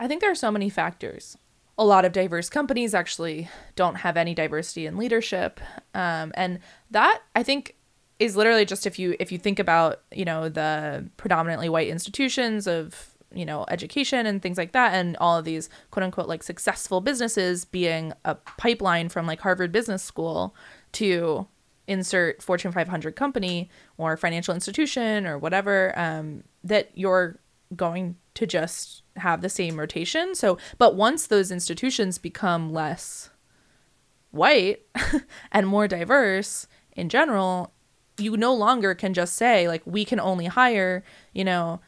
I 0.00 0.08
think 0.08 0.22
there 0.22 0.30
are 0.30 0.34
so 0.34 0.50
many 0.50 0.70
factors. 0.70 1.36
A 1.78 1.84
lot 1.84 2.06
of 2.06 2.12
diverse 2.12 2.48
companies 2.48 2.94
actually 2.94 3.50
don't 3.76 3.96
have 3.96 4.16
any 4.16 4.34
diversity 4.34 4.86
in 4.86 4.96
leadership, 4.96 5.60
um, 5.94 6.32
and 6.34 6.58
that 6.90 7.20
I 7.36 7.42
think 7.42 7.76
is 8.18 8.34
literally 8.34 8.64
just 8.64 8.86
if 8.86 8.98
you 8.98 9.14
if 9.20 9.30
you 9.30 9.38
think 9.38 9.58
about 9.58 10.00
you 10.10 10.24
know 10.24 10.48
the 10.48 11.08
predominantly 11.18 11.68
white 11.68 11.88
institutions 11.88 12.66
of 12.66 13.14
you 13.32 13.44
know 13.44 13.66
education 13.68 14.24
and 14.26 14.40
things 14.42 14.56
like 14.56 14.72
that, 14.72 14.94
and 14.94 15.18
all 15.18 15.38
of 15.38 15.44
these 15.44 15.68
quote 15.90 16.04
unquote 16.04 16.28
like 16.28 16.42
successful 16.42 17.02
businesses 17.02 17.66
being 17.66 18.14
a 18.24 18.34
pipeline 18.34 19.10
from 19.10 19.26
like 19.26 19.40
Harvard 19.40 19.70
Business 19.70 20.02
School 20.02 20.54
to 20.92 21.46
insert 21.86 22.42
Fortune 22.42 22.72
500 22.72 23.16
company 23.16 23.68
or 23.98 24.16
financial 24.16 24.54
institution 24.54 25.26
or 25.26 25.36
whatever 25.38 25.92
um, 25.98 26.44
that 26.64 26.90
you're 26.94 27.38
going 27.74 28.16
to 28.34 28.46
just 28.46 29.02
have 29.16 29.42
the 29.42 29.48
same 29.48 29.78
rotation. 29.78 30.34
So, 30.34 30.58
but 30.78 30.94
once 30.94 31.26
those 31.26 31.50
institutions 31.50 32.18
become 32.18 32.72
less 32.72 33.30
white 34.30 34.82
and 35.52 35.66
more 35.66 35.88
diverse 35.88 36.66
in 36.92 37.08
general, 37.08 37.72
you 38.18 38.36
no 38.36 38.54
longer 38.54 38.94
can 38.94 39.14
just 39.14 39.34
say, 39.34 39.66
like, 39.68 39.82
we 39.84 40.04
can 40.04 40.20
only 40.20 40.46
hire, 40.46 41.02
you 41.32 41.44
know, 41.44 41.80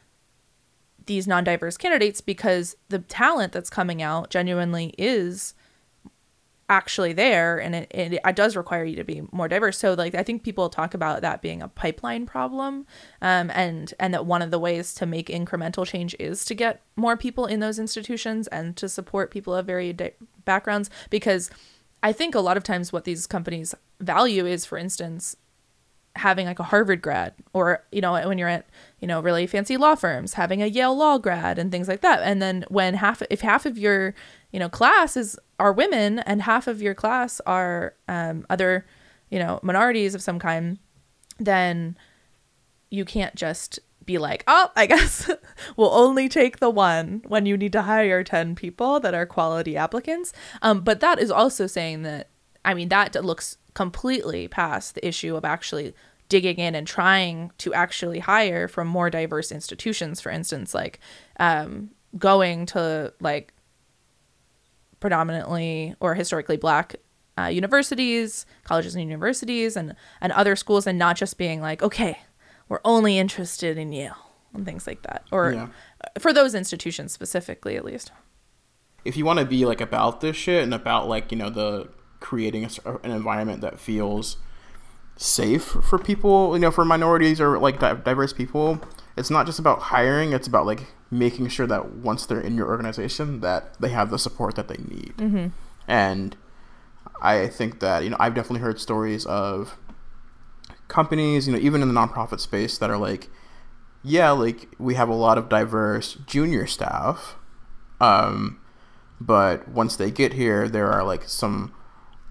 these 1.05 1.27
non 1.27 1.43
diverse 1.43 1.77
candidates 1.77 2.21
because 2.21 2.75
the 2.89 2.99
talent 2.99 3.51
that's 3.51 3.69
coming 3.69 4.01
out 4.01 4.29
genuinely 4.29 4.93
is 4.97 5.53
actually 6.73 7.13
there 7.13 7.59
and 7.59 7.75
it, 7.75 7.87
it, 7.91 8.13
it 8.13 8.35
does 8.35 8.55
require 8.55 8.83
you 8.83 8.95
to 8.95 9.03
be 9.03 9.21
more 9.31 9.47
diverse. 9.47 9.77
So 9.77 9.93
like 9.93 10.15
i 10.15 10.23
think 10.23 10.43
people 10.43 10.69
talk 10.69 10.95
about 10.95 11.21
that 11.21 11.41
being 11.41 11.61
a 11.61 11.67
pipeline 11.67 12.25
problem 12.25 12.87
um, 13.21 13.51
and 13.53 13.93
and 13.99 14.13
that 14.13 14.25
one 14.25 14.41
of 14.41 14.49
the 14.49 14.57
ways 14.57 14.93
to 14.95 15.05
make 15.05 15.27
incremental 15.27 15.85
change 15.85 16.15
is 16.19 16.43
to 16.45 16.55
get 16.55 16.81
more 16.95 17.15
people 17.15 17.45
in 17.45 17.59
those 17.59 17.77
institutions 17.77 18.47
and 18.47 18.75
to 18.77 18.89
support 18.89 19.29
people 19.29 19.53
of 19.53 19.67
varied 19.67 19.97
di- 19.97 20.13
backgrounds 20.45 20.89
because 21.09 21.51
i 22.01 22.11
think 22.11 22.33
a 22.33 22.39
lot 22.39 22.57
of 22.57 22.63
times 22.63 22.91
what 22.91 23.03
these 23.03 23.27
companies 23.27 23.75
value 23.99 24.45
is 24.45 24.65
for 24.65 24.77
instance 24.77 25.35
having 26.15 26.45
like 26.45 26.59
a 26.59 26.63
Harvard 26.63 27.01
grad 27.01 27.33
or 27.53 27.83
you 27.91 27.99
know 27.99 28.13
when 28.27 28.37
you're 28.37 28.47
at 28.47 28.67
you 28.99 29.07
know 29.07 29.19
really 29.19 29.47
fancy 29.47 29.77
law 29.77 29.95
firms 29.95 30.33
having 30.33 30.61
a 30.61 30.67
Yale 30.67 30.95
law 30.95 31.17
grad 31.17 31.57
and 31.57 31.71
things 31.71 31.87
like 31.87 32.01
that. 32.01 32.21
And 32.21 32.41
then 32.41 32.65
when 32.69 32.93
half 32.93 33.23
if 33.29 33.41
half 33.41 33.65
of 33.65 33.77
your 33.77 34.13
you 34.51 34.59
know 34.59 34.69
class 34.69 35.17
is 35.17 35.39
are 35.59 35.73
women 35.73 36.19
and 36.19 36.41
half 36.41 36.67
of 36.67 36.81
your 36.81 36.93
class 36.93 37.41
are 37.45 37.95
um, 38.07 38.45
other 38.49 38.85
you 39.29 39.39
know 39.39 39.59
minorities 39.63 40.15
of 40.15 40.21
some 40.21 40.39
kind 40.39 40.77
then 41.39 41.97
you 42.89 43.05
can't 43.05 43.35
just 43.35 43.79
be 44.05 44.17
like 44.17 44.43
oh 44.47 44.69
I 44.75 44.85
guess 44.93 45.29
we'll 45.77 45.93
only 45.93 46.29
take 46.29 46.59
the 46.59 46.69
one 46.69 47.23
when 47.27 47.45
you 47.45 47.57
need 47.57 47.71
to 47.73 47.83
hire 47.83 48.23
10 48.23 48.55
people 48.55 48.99
that 48.99 49.13
are 49.13 49.25
quality 49.25 49.77
applicants. 49.77 50.33
Um, 50.61 50.81
but 50.81 50.99
that 50.99 51.19
is 51.19 51.31
also 51.31 51.67
saying 51.67 52.03
that 52.03 52.29
I 52.65 52.73
mean 52.73 52.89
that 52.89 53.15
looks 53.23 53.57
completely 53.73 54.47
past 54.47 54.95
the 54.95 55.07
issue 55.07 55.35
of 55.35 55.45
actually 55.45 55.93
digging 56.29 56.57
in 56.57 56.75
and 56.75 56.87
trying 56.87 57.51
to 57.59 57.73
actually 57.73 58.19
hire 58.19 58.67
from 58.67 58.87
more 58.87 59.09
diverse 59.09 59.51
institutions. 59.51 60.21
For 60.21 60.29
instance 60.29 60.73
like 60.73 60.99
um, 61.39 61.91
going 62.17 62.65
to 62.67 63.13
like 63.19 63.52
predominantly 65.03 65.93
or 65.99 66.15
historically 66.15 66.55
black 66.55 66.95
uh, 67.37 67.43
universities 67.45 68.45
colleges 68.63 68.95
and 68.95 69.03
universities 69.03 69.75
and 69.75 69.93
and 70.21 70.31
other 70.31 70.55
schools 70.55 70.87
and 70.87 70.97
not 70.97 71.17
just 71.17 71.37
being 71.37 71.59
like 71.61 71.83
okay 71.83 72.17
we're 72.69 72.79
only 72.85 73.17
interested 73.17 73.77
in 73.77 73.91
yale 73.91 74.15
and 74.53 74.65
things 74.65 74.87
like 74.87 75.01
that 75.03 75.23
or 75.29 75.51
Yeah. 75.51 75.67
for 76.19 76.31
those 76.31 76.55
institutions 76.55 77.11
specifically 77.11 77.75
at 77.75 77.83
least 77.83 78.11
if 79.03 79.17
you 79.17 79.25
want 79.25 79.39
to 79.39 79.45
be 79.45 79.65
like 79.65 79.81
about 79.81 80.21
this 80.21 80.37
shit 80.37 80.63
and 80.63 80.73
about 80.73 81.09
like 81.09 81.31
you 81.33 81.37
know 81.37 81.49
the 81.49 81.89
creating 82.21 82.63
a, 82.85 82.95
an 83.03 83.11
environment 83.11 83.59
that 83.59 83.77
feels 83.77 84.37
safe 85.17 85.63
for 85.63 85.99
people, 85.99 86.53
you 86.55 86.59
know, 86.59 86.71
for 86.71 86.83
minorities 86.85 87.39
or 87.41 87.59
like 87.59 87.79
di- 87.79 87.93
diverse 88.03 88.31
people. 88.33 88.79
It's 89.17 89.29
not 89.29 89.45
just 89.45 89.59
about 89.59 89.79
hiring; 89.79 90.31
it's 90.31 90.47
about 90.47 90.65
like 90.65 90.87
making 91.17 91.47
sure 91.49 91.67
that 91.67 91.95
once 91.95 92.25
they're 92.25 92.41
in 92.41 92.55
your 92.55 92.67
organization, 92.67 93.41
that 93.41 93.79
they 93.79 93.89
have 93.89 94.09
the 94.09 94.19
support 94.19 94.55
that 94.55 94.67
they 94.67 94.77
need. 94.77 95.13
Mm-hmm. 95.17 95.47
And 95.87 96.35
I 97.21 97.47
think 97.47 97.79
that 97.79 98.03
you 98.03 98.09
know 98.09 98.17
I've 98.19 98.35
definitely 98.35 98.61
heard 98.61 98.79
stories 98.79 99.25
of 99.25 99.77
companies, 100.87 101.47
you 101.47 101.53
know, 101.53 101.59
even 101.59 101.81
in 101.81 101.87
the 101.87 101.93
nonprofit 101.93 102.39
space, 102.39 102.77
that 102.77 102.89
are 102.89 102.97
like, 102.97 103.29
yeah, 104.03 104.31
like 104.31 104.69
we 104.77 104.95
have 104.95 105.09
a 105.09 105.15
lot 105.15 105.37
of 105.37 105.49
diverse 105.49 106.15
junior 106.27 106.67
staff, 106.67 107.35
um, 107.99 108.59
but 109.19 109.67
once 109.67 109.95
they 109.95 110.11
get 110.11 110.33
here, 110.33 110.67
there 110.67 110.91
are 110.91 111.03
like 111.03 111.23
some 111.23 111.73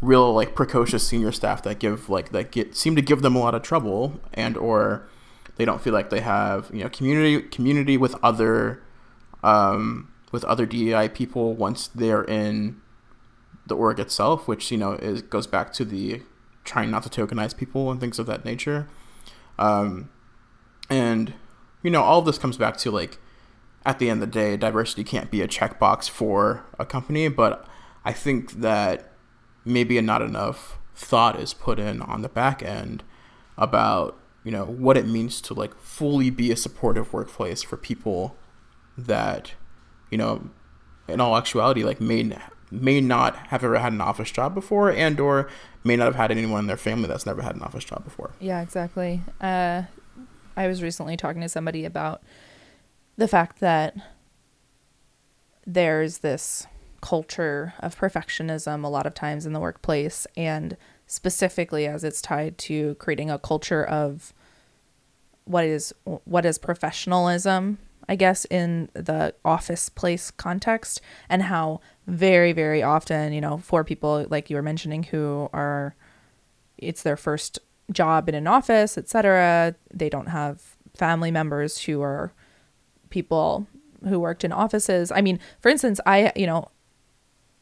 real 0.00 0.32
like 0.32 0.54
precocious 0.54 1.06
senior 1.06 1.32
staff 1.32 1.62
that 1.62 1.78
give 1.78 2.08
like 2.08 2.30
that 2.32 2.50
get 2.50 2.76
seem 2.76 2.96
to 2.96 3.02
give 3.02 3.22
them 3.22 3.36
a 3.36 3.38
lot 3.38 3.54
of 3.54 3.62
trouble 3.62 4.20
and 4.34 4.56
or 4.56 5.08
they 5.62 5.66
don't 5.66 5.80
feel 5.80 5.92
like 5.92 6.10
they 6.10 6.18
have 6.18 6.68
you 6.72 6.82
know 6.82 6.88
community 6.88 7.40
community 7.40 7.96
with 7.96 8.16
other 8.20 8.82
um, 9.44 10.12
with 10.32 10.42
other 10.42 10.66
DEI 10.66 11.08
people 11.08 11.54
once 11.54 11.86
they're 11.86 12.24
in 12.24 12.80
the 13.68 13.76
org 13.76 14.00
itself, 14.00 14.48
which 14.48 14.72
you 14.72 14.76
know 14.76 14.94
is 14.94 15.22
goes 15.22 15.46
back 15.46 15.72
to 15.74 15.84
the 15.84 16.20
trying 16.64 16.90
not 16.90 17.04
to 17.04 17.08
tokenize 17.08 17.56
people 17.56 17.92
and 17.92 18.00
things 18.00 18.18
of 18.18 18.26
that 18.26 18.44
nature. 18.44 18.88
Um, 19.56 20.10
and 20.90 21.34
you 21.84 21.92
know 21.92 22.02
all 22.02 22.22
this 22.22 22.38
comes 22.38 22.56
back 22.56 22.76
to 22.78 22.90
like 22.90 23.18
at 23.86 24.00
the 24.00 24.10
end 24.10 24.20
of 24.20 24.32
the 24.32 24.34
day, 24.36 24.56
diversity 24.56 25.04
can't 25.04 25.30
be 25.30 25.42
a 25.42 25.46
checkbox 25.46 26.10
for 26.10 26.64
a 26.76 26.84
company, 26.84 27.28
but 27.28 27.68
I 28.04 28.12
think 28.12 28.54
that 28.54 29.12
maybe 29.64 30.00
not 30.00 30.22
enough 30.22 30.80
thought 30.92 31.38
is 31.38 31.54
put 31.54 31.78
in 31.78 32.02
on 32.02 32.22
the 32.22 32.28
back 32.28 32.64
end 32.64 33.04
about 33.56 34.18
you 34.44 34.50
know 34.50 34.64
what 34.64 34.96
it 34.96 35.06
means 35.06 35.40
to 35.40 35.54
like 35.54 35.78
fully 35.80 36.30
be 36.30 36.50
a 36.50 36.56
supportive 36.56 37.12
workplace 37.12 37.62
for 37.62 37.76
people 37.76 38.36
that 38.96 39.52
you 40.10 40.18
know 40.18 40.50
in 41.08 41.20
all 41.20 41.36
actuality 41.36 41.84
like 41.84 42.00
may 42.00 42.36
may 42.70 43.00
not 43.00 43.36
have 43.48 43.62
ever 43.62 43.78
had 43.78 43.92
an 43.92 44.00
office 44.00 44.30
job 44.30 44.54
before 44.54 44.90
and 44.90 45.20
or 45.20 45.48
may 45.84 45.96
not 45.96 46.06
have 46.06 46.14
had 46.14 46.30
anyone 46.30 46.60
in 46.60 46.66
their 46.66 46.76
family 46.76 47.06
that's 47.06 47.26
never 47.26 47.42
had 47.42 47.54
an 47.54 47.62
office 47.62 47.84
job 47.84 48.02
before 48.04 48.32
Yeah, 48.40 48.62
exactly. 48.62 49.22
Uh, 49.40 49.82
I 50.56 50.66
was 50.66 50.82
recently 50.82 51.16
talking 51.16 51.42
to 51.42 51.48
somebody 51.48 51.84
about 51.84 52.22
the 53.16 53.28
fact 53.28 53.60
that 53.60 53.94
there's 55.66 56.18
this 56.18 56.66
culture 57.00 57.74
of 57.80 57.98
perfectionism 57.98 58.84
a 58.84 58.88
lot 58.88 59.06
of 59.06 59.14
times 59.14 59.46
in 59.46 59.52
the 59.52 59.60
workplace, 59.60 60.26
and 60.36 60.76
specifically 61.12 61.86
as 61.86 62.04
it's 62.04 62.22
tied 62.22 62.56
to 62.56 62.94
creating 62.94 63.30
a 63.30 63.38
culture 63.38 63.84
of 63.84 64.32
what 65.44 65.62
is 65.62 65.92
what 66.24 66.46
is 66.46 66.56
professionalism 66.56 67.76
I 68.08 68.16
guess 68.16 68.46
in 68.46 68.88
the 68.94 69.34
office 69.44 69.90
place 69.90 70.30
context 70.30 71.02
and 71.28 71.42
how 71.42 71.82
very 72.06 72.52
very 72.52 72.82
often 72.82 73.34
you 73.34 73.42
know 73.42 73.58
for 73.58 73.84
people 73.84 74.26
like 74.30 74.48
you 74.48 74.56
were 74.56 74.62
mentioning 74.62 75.02
who 75.02 75.50
are 75.52 75.94
it's 76.78 77.02
their 77.02 77.18
first 77.18 77.58
job 77.92 78.26
in 78.30 78.34
an 78.34 78.46
office 78.46 78.96
etc 78.96 79.74
they 79.92 80.08
don't 80.08 80.28
have 80.28 80.78
family 80.94 81.30
members 81.30 81.82
who 81.82 82.00
are 82.00 82.32
people 83.10 83.66
who 84.08 84.18
worked 84.18 84.44
in 84.44 84.50
offices. 84.50 85.12
I 85.12 85.20
mean 85.20 85.38
for 85.60 85.68
instance 85.68 86.00
i 86.06 86.32
you 86.34 86.46
know 86.46 86.68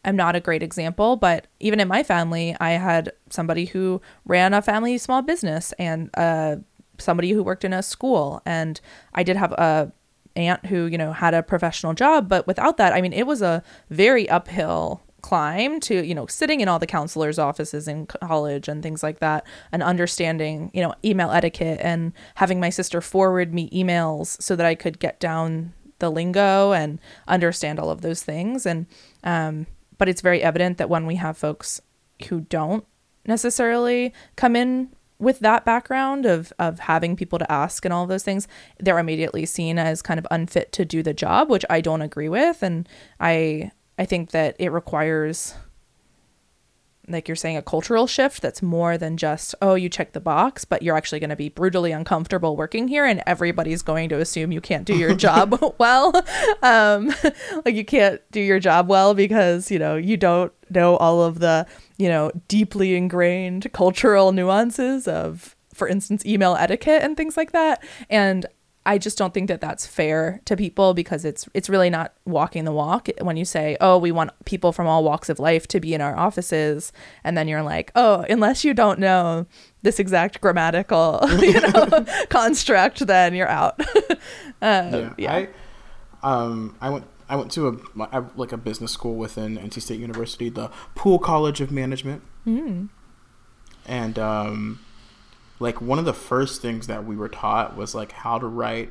i'm 0.05 0.17
not 0.17 0.37
a 0.37 0.41
great 0.41 0.63
example 0.63 1.17
but 1.17 1.47
even 1.59 1.81
in 1.81 1.89
my 1.89 2.03
family 2.03 2.57
i 2.61 2.71
had 2.71 3.13
somebody 3.29 3.67
who 3.67 4.01
ran 4.25 4.55
a 4.55 4.63
family 4.63 4.99
small 4.99 5.23
business 5.23 5.73
and 5.79 6.11
uh, 6.15 6.57
somebody 6.99 7.31
who 7.31 7.43
worked 7.43 7.65
in 7.65 7.73
a 7.73 7.83
school. 7.83 8.43
And 8.45 8.81
i 9.15 9.23
did 9.23 9.37
have 9.37 9.53
a 9.53 9.93
aunt 10.37 10.67
who 10.67 10.87
you 10.87 10.97
know 10.97 11.13
had 11.13 11.35
a 11.35 11.43
professional 11.43 11.93
job 11.93 12.29
but 12.29 12.47
without 12.47 12.77
that 12.77 12.93
i 12.93 13.01
mean 13.01 13.13
it 13.13 13.27
was 13.27 13.43
a 13.43 13.65
very 13.91 14.29
uphill 14.29 15.03
climb 15.23 15.81
to 15.81 16.07
you 16.07 16.15
know 16.15 16.25
sitting 16.27 16.61
in 16.61 16.69
all 16.69 16.79
the 16.79 16.87
counselors 16.87 17.37
offices 17.37 17.89
in 17.89 18.07
college 18.07 18.69
and 18.69 18.81
things 18.81 19.03
like 19.03 19.19
that 19.19 19.45
and 19.73 19.83
understanding 19.83 20.71
you 20.73 20.81
know 20.81 20.95
email 21.05 21.33
etiquette 21.33 21.81
and 21.83 22.13
having 22.37 22.61
my 22.61 22.71
sister 22.71 23.01
forward 23.01 23.53
me 23.53 23.69
emails 23.71 24.41
so 24.41 24.55
that 24.55 24.65
i 24.65 24.75
could 24.75 25.01
get 25.01 25.19
down 25.19 25.73
the 26.01 26.11
lingo 26.11 26.73
and 26.73 26.99
understand 27.29 27.79
all 27.79 27.91
of 27.91 28.01
those 28.01 28.23
things. 28.23 28.67
And 28.67 28.87
um 29.23 29.67
but 30.01 30.09
it's 30.09 30.23
very 30.23 30.43
evident 30.43 30.79
that 30.79 30.89
when 30.89 31.05
we 31.05 31.17
have 31.17 31.37
folks 31.37 31.79
who 32.31 32.41
don't 32.41 32.87
necessarily 33.27 34.15
come 34.35 34.57
in 34.57 34.89
with 35.19 35.41
that 35.41 35.67
background 35.67 36.25
of 36.25 36.55
of 36.59 36.79
having 36.79 37.15
people 37.15 37.39
to 37.39 37.53
ask 37.53 37.85
and 37.85 37.93
all 37.93 38.07
those 38.07 38.23
things, 38.23 38.49
they're 38.79 38.99
immediately 38.99 39.45
seen 39.45 39.79
as 39.79 40.01
kind 40.01 40.19
of 40.19 40.27
unfit 40.31 40.73
to 40.73 40.87
do 40.87 41.03
the 41.03 41.13
job, 41.13 41.51
which 41.51 41.67
I 41.69 41.83
don't 41.83 42.01
agree 42.01 42.31
with, 42.31 42.63
and 42.63 42.89
I 43.21 43.73
I 43.99 44.07
think 44.07 44.31
that 44.31 44.57
it 44.59 44.73
requires 44.73 45.55
like 47.13 47.29
you're 47.29 47.37
saying 47.37 47.57
a 47.57 47.63
cultural 47.63 48.07
shift 48.07 48.43
that's 48.43 48.63
more 48.63 48.97
than 48.99 49.17
just 49.17 49.55
oh 49.63 49.75
you 49.75 49.89
check 49.89 50.13
the 50.13 50.21
box 50.21 50.65
but 50.65 50.83
you're 50.83 50.97
actually 50.97 51.21
going 51.21 51.31
to 51.31 51.37
be 51.37 51.49
brutally 51.49 51.93
uncomfortable 51.93 52.57
working 52.57 52.89
here 52.89 53.05
and 53.05 53.23
everybody's 53.27 53.83
going 53.83 54.09
to 54.09 54.21
assume 54.21 54.53
you 54.53 54.61
can't 54.61 54.85
do 54.85 54.97
your 54.97 55.15
job 55.27 55.59
well. 55.79 56.13
Um 56.63 57.13
like 57.65 57.75
you 57.75 57.85
can't 57.85 58.21
do 58.31 58.41
your 58.41 58.59
job 58.59 58.89
well 58.89 59.15
because 59.15 59.71
you 59.71 59.79
know 59.79 59.97
you 59.97 60.17
don't 60.17 60.53
know 60.71 60.97
all 60.97 61.23
of 61.23 61.41
the 61.41 61.67
you 61.99 62.09
know 62.09 62.31
deeply 62.49 62.95
ingrained 62.95 63.73
cultural 63.73 64.33
nuances 64.33 65.09
of 65.09 65.57
for 65.75 65.89
instance 65.89 66.25
email 66.27 66.57
etiquette 66.57 67.03
and 67.03 67.17
things 67.17 67.37
like 67.37 67.53
that. 67.53 67.83
And 68.09 68.47
I 68.87 68.97
just 68.97 69.19
don't 69.19 69.35
think 69.35 69.49
that 69.49 69.61
that's 69.61 69.87
fair 69.87 70.41
to 70.47 70.57
people 70.57 70.95
because 70.95 71.27
it's 71.27 71.47
it's 71.53 71.69
really 71.69 71.91
not 71.91 72.15
walking 72.25 72.65
the 72.65 72.73
walk 72.73 73.09
when 73.21 73.37
you 73.37 73.45
say, 73.45 73.77
"Oh, 73.79 73.99
we 73.99 74.11
want 74.11 74.31
people 74.47 74.73
from 74.73 74.87
all 74.87 75.05
walks 75.05 75.29
of 75.29 75.39
life 75.39 75.69
to 75.69 75.81
be 75.81 75.93
in 75.93 76.01
our 76.01 76.17
offices," 76.17 76.91
and 77.23 77.37
then 77.37 77.47
you're 77.47 77.63
like, 77.63 77.93
"Oh, 77.95 78.25
unless 78.31 78.65
you 78.65 78.73
don't 78.73 78.99
know 78.99 79.47
this 79.83 79.99
exact 79.99 80.41
grammatical, 80.41 81.21
you 81.41 81.61
know, 81.61 82.07
construct, 82.31 83.07
then 83.07 83.35
you're 83.35 83.49
out." 83.49 83.79
uh, 83.81 83.85
yeah, 84.63 85.15
yeah, 85.19 85.33
I 85.35 85.49
um 86.23 86.75
I 86.81 86.89
went 86.89 87.05
I 87.29 87.37
went 87.37 87.51
to 87.53 87.69
a 88.13 88.25
like 88.35 88.53
a 88.53 88.57
business 88.57 88.93
school 88.93 89.17
within 89.17 89.59
NC 89.59 89.83
State 89.83 90.01
University, 90.01 90.49
the 90.49 90.71
Poole 90.95 91.19
College 91.19 91.61
of 91.61 91.71
Management, 91.71 92.23
mm. 92.47 92.89
and 93.85 94.19
um 94.19 94.81
like 95.61 95.81
one 95.81 95.99
of 96.01 96.05
the 96.05 96.15
first 96.15 96.61
things 96.61 96.89
that 96.89 97.05
we 97.05 97.15
were 97.15 97.29
taught 97.29 97.77
was 97.77 97.95
like 97.95 98.11
how 98.11 98.39
to 98.39 98.47
write 98.47 98.91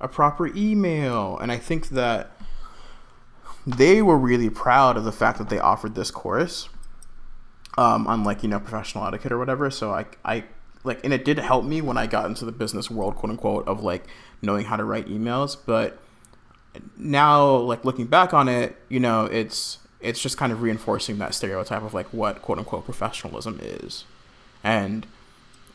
a 0.00 0.08
proper 0.08 0.48
email. 0.54 1.38
And 1.38 1.50
i 1.50 1.56
think 1.56 1.88
that 1.90 2.32
they 3.66 4.02
were 4.02 4.18
really 4.18 4.50
proud 4.50 4.96
of 4.96 5.04
the 5.04 5.12
fact 5.12 5.38
that 5.38 5.48
they 5.48 5.58
offered 5.58 5.94
this 5.94 6.10
course 6.10 6.68
um, 7.78 8.06
on 8.06 8.24
like 8.24 8.42
you 8.42 8.48
know 8.48 8.58
professional 8.60 9.06
etiquette 9.06 9.32
or 9.32 9.38
whatever. 9.38 9.70
So 9.70 9.92
i 9.92 10.04
i 10.24 10.44
like 10.82 11.02
and 11.04 11.12
it 11.12 11.24
did 11.24 11.38
help 11.38 11.64
me 11.64 11.80
when 11.80 11.96
i 11.96 12.06
got 12.06 12.26
into 12.26 12.44
the 12.44 12.52
business 12.52 12.90
world 12.90 13.16
quote 13.16 13.30
unquote 13.30 13.68
of 13.68 13.82
like 13.82 14.06
knowing 14.42 14.64
how 14.64 14.76
to 14.76 14.84
write 14.84 15.06
emails. 15.06 15.56
But 15.64 15.98
now 16.96 17.56
like 17.56 17.84
looking 17.84 18.06
back 18.06 18.32
on 18.32 18.48
it 18.48 18.76
you 18.88 19.00
know 19.00 19.24
it's 19.26 19.78
it's 20.00 20.22
just 20.22 20.38
kind 20.38 20.52
of 20.52 20.62
reinforcing 20.62 21.18
that 21.18 21.34
stereotype 21.34 21.82
of 21.82 21.92
like 21.92 22.06
what 22.06 22.42
quote 22.42 22.58
unquote 22.58 22.84
professionalism 22.84 23.60
is. 23.62 24.04
And 24.64 25.06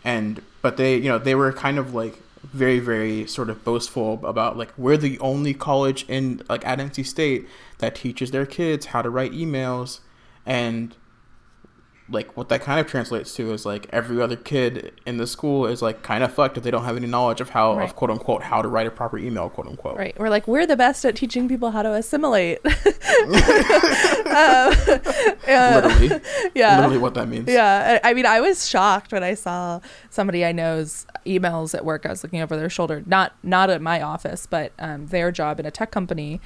and 0.05 0.41
but 0.61 0.77
they 0.77 0.95
you 0.95 1.09
know 1.09 1.17
they 1.17 1.35
were 1.35 1.51
kind 1.51 1.77
of 1.77 1.93
like 1.93 2.21
very 2.43 2.79
very 2.79 3.25
sort 3.25 3.49
of 3.49 3.65
boastful 3.65 4.21
about 4.23 4.55
like 4.55 4.71
we're 4.77 4.95
the 4.95 5.19
only 5.19 5.53
college 5.53 6.05
in 6.07 6.41
like 6.47 6.65
at 6.65 6.79
NC 6.79 7.05
State 7.05 7.47
that 7.79 7.95
teaches 7.95 8.31
their 8.31 8.45
kids 8.45 8.87
how 8.87 9.01
to 9.01 9.09
write 9.09 9.33
emails. 9.33 9.99
And 10.45 10.95
like 12.07 12.37
what 12.37 12.49
that 12.49 12.61
kind 12.61 12.79
of 12.79 12.85
translates 12.85 13.33
to 13.33 13.51
is 13.51 13.65
like 13.65 13.87
every 13.89 14.21
other 14.21 14.35
kid 14.35 14.93
in 15.07 15.17
the 15.17 15.25
school 15.25 15.65
is 15.65 15.81
like 15.81 16.03
kind 16.03 16.23
of 16.23 16.31
fucked 16.31 16.55
if 16.55 16.63
they 16.63 16.69
don't 16.69 16.83
have 16.83 16.95
any 16.95 17.07
knowledge 17.07 17.41
of 17.41 17.49
how 17.49 17.75
right. 17.75 17.83
of 17.83 17.95
quote 17.95 18.11
unquote 18.11 18.43
how 18.43 18.61
to 18.61 18.67
write 18.67 18.85
a 18.85 18.91
proper 18.91 19.17
email 19.17 19.49
quote 19.49 19.67
unquote 19.67 19.97
right. 19.97 20.17
We're 20.19 20.29
like 20.29 20.47
we're 20.47 20.67
the 20.67 20.77
best 20.77 21.03
at 21.03 21.15
teaching 21.15 21.47
people 21.47 21.71
how 21.71 21.81
to 21.81 21.93
assimilate. 21.93 22.59
Um, 24.25 24.73
uh, 25.47 25.81
literally. 25.81 26.21
yeah. 26.55 26.75
Literally 26.75 26.97
what 26.97 27.13
that 27.13 27.29
means. 27.29 27.47
Yeah. 27.47 27.99
I, 28.03 28.09
I 28.09 28.13
mean 28.13 28.25
i 28.25 28.41
was 28.41 28.67
shocked 28.67 29.13
when 29.13 29.23
i 29.23 29.33
saw 29.33 29.79
somebody 30.09 30.43
i 30.43 30.51
know's 30.51 31.05
emails 31.25 31.73
at 31.73 31.85
work. 31.85 32.05
I 32.05 32.09
was 32.09 32.23
looking 32.23 32.41
over 32.41 32.57
their 32.57 32.69
shoulder 32.69 33.01
not 33.05 33.33
not 33.43 33.69
at 33.69 33.81
my 33.81 34.01
office 34.01 34.45
but 34.45 34.73
um, 34.77 35.07
their 35.07 35.31
job 35.31 35.59
in 35.59 35.65
a 35.65 35.71
tech 35.71 35.91
company. 35.91 36.41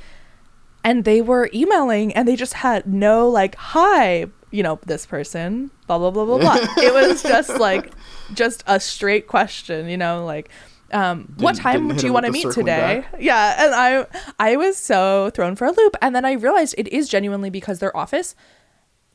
And 0.84 1.04
they 1.04 1.22
were 1.22 1.50
emailing 1.54 2.13
and 2.13 2.28
they 2.28 2.36
just 2.36 2.54
had 2.54 2.86
no 2.86 3.28
like 3.28 3.56
hi 3.56 4.28
you 4.51 4.63
know, 4.63 4.79
this 4.85 5.05
person, 5.05 5.71
blah, 5.88 5.97
blah, 5.97 6.12
blah, 6.12 6.25
blah, 6.25 6.38
blah. 6.39 6.57
it 6.77 6.93
was 6.93 7.23
just 7.23 7.49
like, 7.57 7.91
just 8.33 8.63
a 8.67 8.79
straight 8.79 9.27
question, 9.27 9.88
you 9.89 9.97
know, 9.97 10.25
like, 10.25 10.49
um, 10.91 11.33
what 11.38 11.55
time 11.55 11.95
do 11.95 12.05
you 12.07 12.13
want 12.13 12.25
to 12.25 12.31
meet 12.31 12.51
today? 12.51 13.05
Back. 13.12 13.15
Yeah. 13.19 13.63
And 13.63 13.75
I, 13.75 14.07
I 14.39 14.55
was 14.55 14.75
so 14.75 15.29
thrown 15.35 15.55
for 15.55 15.65
a 15.65 15.71
loop. 15.71 15.95
And 16.01 16.15
then 16.15 16.25
I 16.25 16.31
realized 16.31 16.73
it 16.77 16.88
is 16.88 17.07
genuinely 17.07 17.51
because 17.51 17.79
their 17.79 17.95
office 17.95 18.35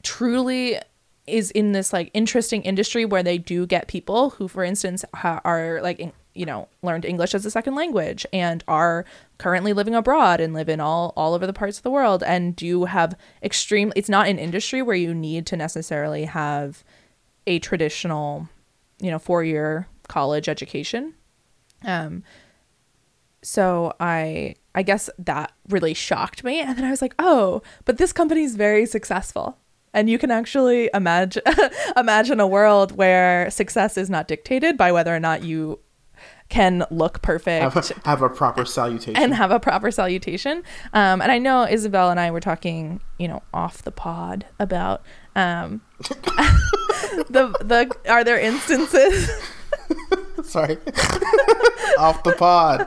truly 0.05 0.79
is 1.27 1.51
in 1.51 1.73
this 1.73 1.93
like 1.93 2.11
interesting 2.15 2.63
industry 2.63 3.05
where 3.05 3.23
they 3.23 3.39
do 3.39 3.67
get 3.67 3.89
people 3.89 4.31
who 4.31 4.47
for 4.47 4.63
instance 4.63 5.05
ha- 5.15 5.41
are 5.45 5.81
like 5.83 5.99
in- 5.99 6.13
you 6.35 6.45
know 6.45 6.69
learned 6.83 7.05
english 7.05 7.35
as 7.35 7.47
a 7.47 7.51
second 7.51 7.75
language 7.75 8.27
and 8.33 8.65
are 8.67 9.05
currently 9.39 9.73
living 9.73 9.95
abroad 9.95 10.41
and 10.41 10.55
live 10.55 10.69
in 10.69 10.81
all 10.81 11.13
all 11.17 11.35
over 11.35 11.47
the 11.47 11.53
parts 11.53 11.77
of 11.77 11.83
the 11.83 11.91
world. 11.91 12.23
And 12.23 12.55
do 12.55 12.85
have 12.85 13.17
extreme 13.43 13.93
it's 13.97 14.09
not 14.09 14.29
an 14.29 14.39
industry 14.39 14.83
where 14.83 14.97
you 14.97 15.15
need 15.15 15.47
to 15.47 15.57
necessarily 15.57 16.25
have 16.25 16.85
a 17.47 17.59
traditional 17.59 18.49
you 19.01 19.11
know 19.11 19.19
four 19.19 19.43
year 19.43 19.89
college 20.09 20.49
education. 20.49 21.15
Um 21.85 22.23
so 23.43 23.93
i 24.01 24.55
i 24.75 24.83
guess 24.83 25.11
that 25.19 25.53
really 25.69 25.95
shocked 25.95 26.45
me. 26.45 26.61
And 26.61 26.77
then 26.79 26.85
i 26.85 26.91
was 26.91 27.03
like 27.03 27.15
oh 27.19 27.63
but 27.85 27.99
this 27.99 28.13
company's 28.13 28.57
very 28.57 28.87
successful. 28.87 29.59
And 29.93 30.11
you 30.11 30.19
can 30.19 30.33
actually 30.33 30.91
imagine 30.93 31.43
imagine 31.97 32.41
a 32.41 32.47
world 32.47 32.93
where 32.93 33.51
success 33.51 33.97
is 33.97 34.11
not 34.11 34.27
dictated 34.27 34.77
by 34.77 34.91
whether 34.91 35.15
or 35.15 35.21
not 35.21 35.45
you 35.45 35.79
can 36.51 36.85
look 36.91 37.23
perfect 37.23 37.63
Have 37.63 37.77
a, 37.77 38.09
have 38.09 38.23
a 38.23 38.29
proper 38.29 38.65
salutation. 38.79 39.17
and 39.21 39.35
have 39.35 39.51
a 39.51 39.59
proper 39.59 39.91
salutation. 39.91 40.63
Um, 40.93 41.21
and 41.23 41.33
I 41.33 41.39
know 41.39 41.67
Isabel 41.69 42.11
and 42.11 42.21
I 42.21 42.31
were 42.31 42.41
talking, 42.41 43.01
you 43.19 43.29
know, 43.29 43.43
off 43.53 43.83
the 43.83 43.91
pod 43.91 44.45
about 44.61 45.03
um, 45.35 45.81
the 45.99 47.57
the 47.61 47.91
are 48.09 48.23
there 48.25 48.39
instances 48.39 49.31
Sorry. 50.45 50.77
Off 51.99 52.23
the 52.23 52.35
pod. 52.39 52.87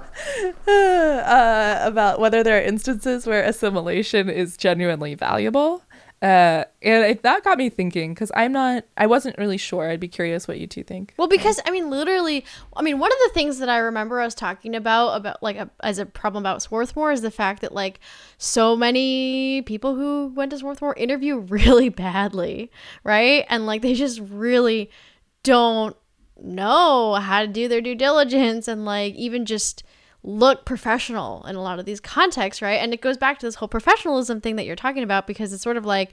uh, 0.68 1.80
about 1.84 2.20
whether 2.20 2.44
there 2.44 2.58
are 2.60 2.62
instances 2.62 3.26
where 3.26 3.44
assimilation 3.44 4.30
is 4.30 4.58
genuinely 4.58 5.16
valuable. 5.16 5.82
Uh, 6.20 6.64
and 6.82 7.06
it, 7.06 7.22
that 7.22 7.44
got 7.44 7.60
me 7.60 7.70
thinking 7.70 8.14
because 8.14 8.32
I'm 8.36 8.52
not, 8.52 8.86
I 8.98 9.06
wasn't 9.06 9.38
really 9.38 9.58
sure. 9.58 9.90
I'd 9.90 10.00
be 10.00 10.08
curious 10.08 10.48
what 10.48 10.60
you 10.60 10.66
two 10.66 10.84
think. 10.84 11.14
Well, 11.16 11.28
because 11.28 11.60
I 11.66 11.72
mean, 11.72 11.92
literally, 11.92 12.44
I 12.76 12.82
mean, 12.82 12.98
one 12.98 13.12
of 13.12 13.18
the 13.26 13.32
things 13.36 13.60
that 13.60 13.70
I 13.70 13.78
remember 13.78 14.20
us 14.20 14.34
talking 14.34 14.76
about 14.76 15.12
about 15.16 15.44
like 15.44 15.58
a, 15.58 15.70
as 15.82 16.00
a 16.00 16.08
problem 16.08 16.42
about 16.42 16.64
Swarthmore 16.64 17.12
is 17.12 17.22
the 17.22 17.30
fact 17.30 17.62
that 17.62 17.72
like 17.72 18.00
so 18.40 18.76
many 18.76 19.62
people 19.64 19.96
who 19.96 20.32
went 20.36 20.52
to 20.52 20.58
Swarthmore 20.58 20.96
interview 20.96 21.38
really 21.50 21.90
badly, 21.90 22.72
right? 23.04 23.46
And 23.48 23.68
like 23.68 23.84
they 23.84 23.94
just 23.94 24.20
really 24.20 24.90
don't 25.44 25.96
know 26.42 27.16
how 27.16 27.42
to 27.42 27.48
do 27.48 27.68
their 27.68 27.82
due 27.82 27.96
diligence 27.96 28.68
and 28.68 28.86
like 28.86 29.14
even 29.16 29.46
just 29.46 29.84
look 30.28 30.66
professional 30.66 31.46
in 31.46 31.56
a 31.56 31.62
lot 31.62 31.80
of 31.80 31.86
these 31.86 32.02
contexts, 32.02 32.62
right? 32.62 32.82
And 32.82 32.94
it 32.94 33.02
goes 33.02 33.18
back 33.18 33.40
to 33.40 33.46
this 33.46 33.56
whole 33.56 33.68
professionalism 33.68 34.42
thing 34.42 34.58
that 34.58 34.66
you're 34.66 34.76
talking 34.76 35.04
about 35.04 35.26
because 35.26 35.54
it's 35.54 35.64
sort 35.64 35.78
of 35.78 35.86
like 35.86 36.12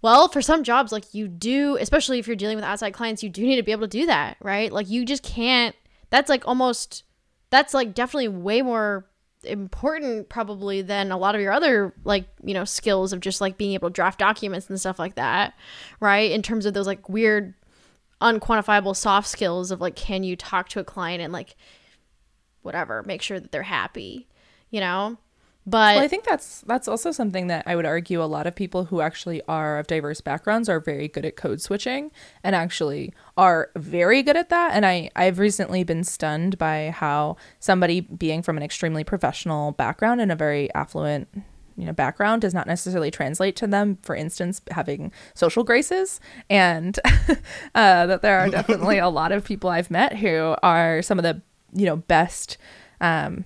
well, 0.00 0.28
for 0.28 0.40
some 0.40 0.62
jobs, 0.62 0.92
like 0.92 1.12
you 1.12 1.26
do, 1.26 1.76
especially 1.80 2.20
if 2.20 2.28
you're 2.28 2.36
dealing 2.36 2.54
with 2.54 2.64
outside 2.64 2.92
clients, 2.92 3.22
you 3.22 3.28
do 3.28 3.42
need 3.42 3.56
to 3.56 3.64
be 3.64 3.72
able 3.72 3.82
to 3.82 3.88
do 3.88 4.06
that, 4.06 4.36
right? 4.40 4.72
Like 4.72 4.88
you 4.88 5.04
just 5.04 5.24
can't, 5.24 5.74
that's 6.10 6.28
like 6.28 6.46
almost, 6.46 7.02
that's 7.50 7.74
like 7.74 7.94
definitely 7.94 8.28
way 8.28 8.62
more 8.62 9.06
important 9.44 10.28
probably 10.28 10.82
than 10.82 11.10
a 11.10 11.16
lot 11.16 11.34
of 11.34 11.40
your 11.40 11.52
other 11.52 11.94
like 12.04 12.26
you 12.42 12.52
know 12.52 12.64
skills 12.64 13.12
of 13.12 13.20
just 13.20 13.40
like 13.40 13.56
being 13.56 13.72
able 13.72 13.88
to 13.88 13.92
draft 13.92 14.18
documents 14.18 14.68
and 14.68 14.80
stuff 14.80 14.98
like 14.98 15.14
that 15.14 15.54
right 16.00 16.32
in 16.32 16.42
terms 16.42 16.66
of 16.66 16.74
those 16.74 16.88
like 16.88 17.08
weird 17.08 17.54
unquantifiable 18.20 18.96
soft 18.96 19.28
skills 19.28 19.70
of 19.70 19.80
like 19.80 19.94
can 19.94 20.24
you 20.24 20.34
talk 20.34 20.68
to 20.68 20.80
a 20.80 20.84
client 20.84 21.22
and 21.22 21.32
like 21.32 21.54
whatever 22.62 23.02
make 23.04 23.22
sure 23.22 23.40
that 23.40 23.52
they're 23.52 23.62
happy 23.62 24.26
you 24.70 24.80
know 24.80 25.16
but 25.68 25.96
Well, 25.96 26.04
I 26.04 26.08
think 26.08 26.24
that's 26.24 26.62
that's 26.62 26.88
also 26.88 27.12
something 27.12 27.48
that 27.48 27.64
I 27.66 27.76
would 27.76 27.84
argue 27.84 28.22
a 28.22 28.24
lot 28.24 28.46
of 28.46 28.54
people 28.54 28.86
who 28.86 29.02
actually 29.02 29.42
are 29.48 29.78
of 29.78 29.86
diverse 29.86 30.22
backgrounds 30.22 30.66
are 30.66 30.80
very 30.80 31.08
good 31.08 31.26
at 31.26 31.36
code 31.36 31.60
switching 31.60 32.10
and 32.42 32.56
actually 32.56 33.12
are 33.36 33.70
very 33.76 34.22
good 34.22 34.36
at 34.36 34.48
that. 34.48 34.72
And 34.72 34.86
I 34.86 35.10
I've 35.14 35.38
recently 35.38 35.84
been 35.84 36.04
stunned 36.04 36.56
by 36.56 36.90
how 36.96 37.36
somebody 37.58 38.00
being 38.00 38.40
from 38.40 38.56
an 38.56 38.62
extremely 38.62 39.04
professional 39.04 39.72
background 39.72 40.22
and 40.22 40.32
a 40.32 40.36
very 40.36 40.72
affluent 40.74 41.28
you 41.76 41.84
know 41.84 41.92
background 41.92 42.40
does 42.40 42.54
not 42.54 42.66
necessarily 42.66 43.10
translate 43.10 43.54
to 43.56 43.66
them 43.66 43.98
for 44.02 44.16
instance 44.16 44.60
having 44.70 45.12
social 45.34 45.62
graces 45.62 46.18
and 46.50 46.98
uh, 47.74 48.06
that 48.06 48.20
there 48.20 48.40
are 48.40 48.48
definitely 48.50 48.98
a 48.98 49.08
lot 49.08 49.30
of 49.30 49.44
people 49.44 49.70
i've 49.70 49.88
met 49.88 50.16
who 50.16 50.56
are 50.60 51.00
some 51.02 51.20
of 51.20 51.22
the 51.22 51.40
you 51.72 51.86
know 51.86 51.96
best 51.96 52.56
um, 53.00 53.44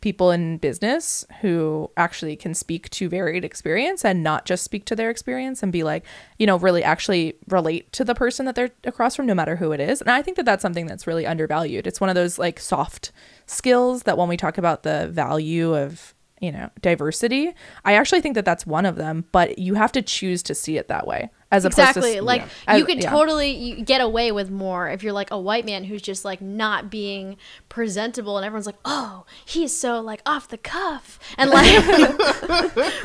people 0.00 0.30
in 0.30 0.58
business 0.58 1.24
who 1.40 1.90
actually 1.96 2.36
can 2.36 2.54
speak 2.54 2.88
to 2.90 3.08
varied 3.08 3.44
experience 3.44 4.04
and 4.04 4.22
not 4.22 4.44
just 4.44 4.62
speak 4.62 4.84
to 4.84 4.94
their 4.94 5.10
experience 5.10 5.62
and 5.62 5.72
be 5.72 5.82
like, 5.82 6.04
you 6.38 6.46
know, 6.46 6.56
really 6.56 6.84
actually 6.84 7.34
relate 7.48 7.90
to 7.92 8.04
the 8.04 8.14
person 8.14 8.46
that 8.46 8.54
they're 8.54 8.70
across 8.84 9.16
from, 9.16 9.26
no 9.26 9.34
matter 9.34 9.56
who 9.56 9.72
it 9.72 9.80
is. 9.80 10.00
And 10.00 10.10
I 10.10 10.22
think 10.22 10.36
that 10.36 10.46
that's 10.46 10.62
something 10.62 10.86
that's 10.86 11.06
really 11.06 11.26
undervalued. 11.26 11.86
It's 11.86 12.00
one 12.00 12.10
of 12.10 12.14
those 12.14 12.38
like 12.38 12.60
soft 12.60 13.10
skills 13.46 14.04
that 14.04 14.16
when 14.16 14.28
we 14.28 14.36
talk 14.36 14.56
about 14.56 14.84
the 14.84 15.08
value 15.08 15.74
of, 15.74 16.14
you 16.40 16.52
know, 16.52 16.70
diversity, 16.80 17.52
I 17.84 17.94
actually 17.94 18.20
think 18.20 18.36
that 18.36 18.44
that's 18.44 18.66
one 18.66 18.86
of 18.86 18.94
them, 18.94 19.24
but 19.32 19.58
you 19.58 19.74
have 19.74 19.90
to 19.92 20.02
choose 20.02 20.44
to 20.44 20.54
see 20.54 20.78
it 20.78 20.86
that 20.86 21.08
way. 21.08 21.30
As 21.50 21.64
exactly 21.64 22.00
opposed 22.02 22.16
to, 22.18 22.22
like 22.22 22.44
yeah. 22.66 22.76
you 22.76 22.84
could 22.84 23.02
yeah. 23.02 23.10
totally 23.10 23.50
you 23.50 23.82
get 23.82 24.02
away 24.02 24.32
with 24.32 24.50
more 24.50 24.88
if 24.90 25.02
you're 25.02 25.14
like 25.14 25.30
a 25.30 25.38
white 25.38 25.64
man 25.64 25.84
who's 25.84 26.02
just 26.02 26.22
like 26.22 26.42
not 26.42 26.90
being 26.90 27.38
presentable 27.70 28.36
and 28.36 28.44
everyone's 28.44 28.66
like 28.66 28.76
oh 28.84 29.24
he's 29.46 29.74
so 29.74 30.00
like 30.00 30.20
off 30.26 30.48
the 30.48 30.58
cuff 30.58 31.18
and 31.38 31.48
like 31.50 31.64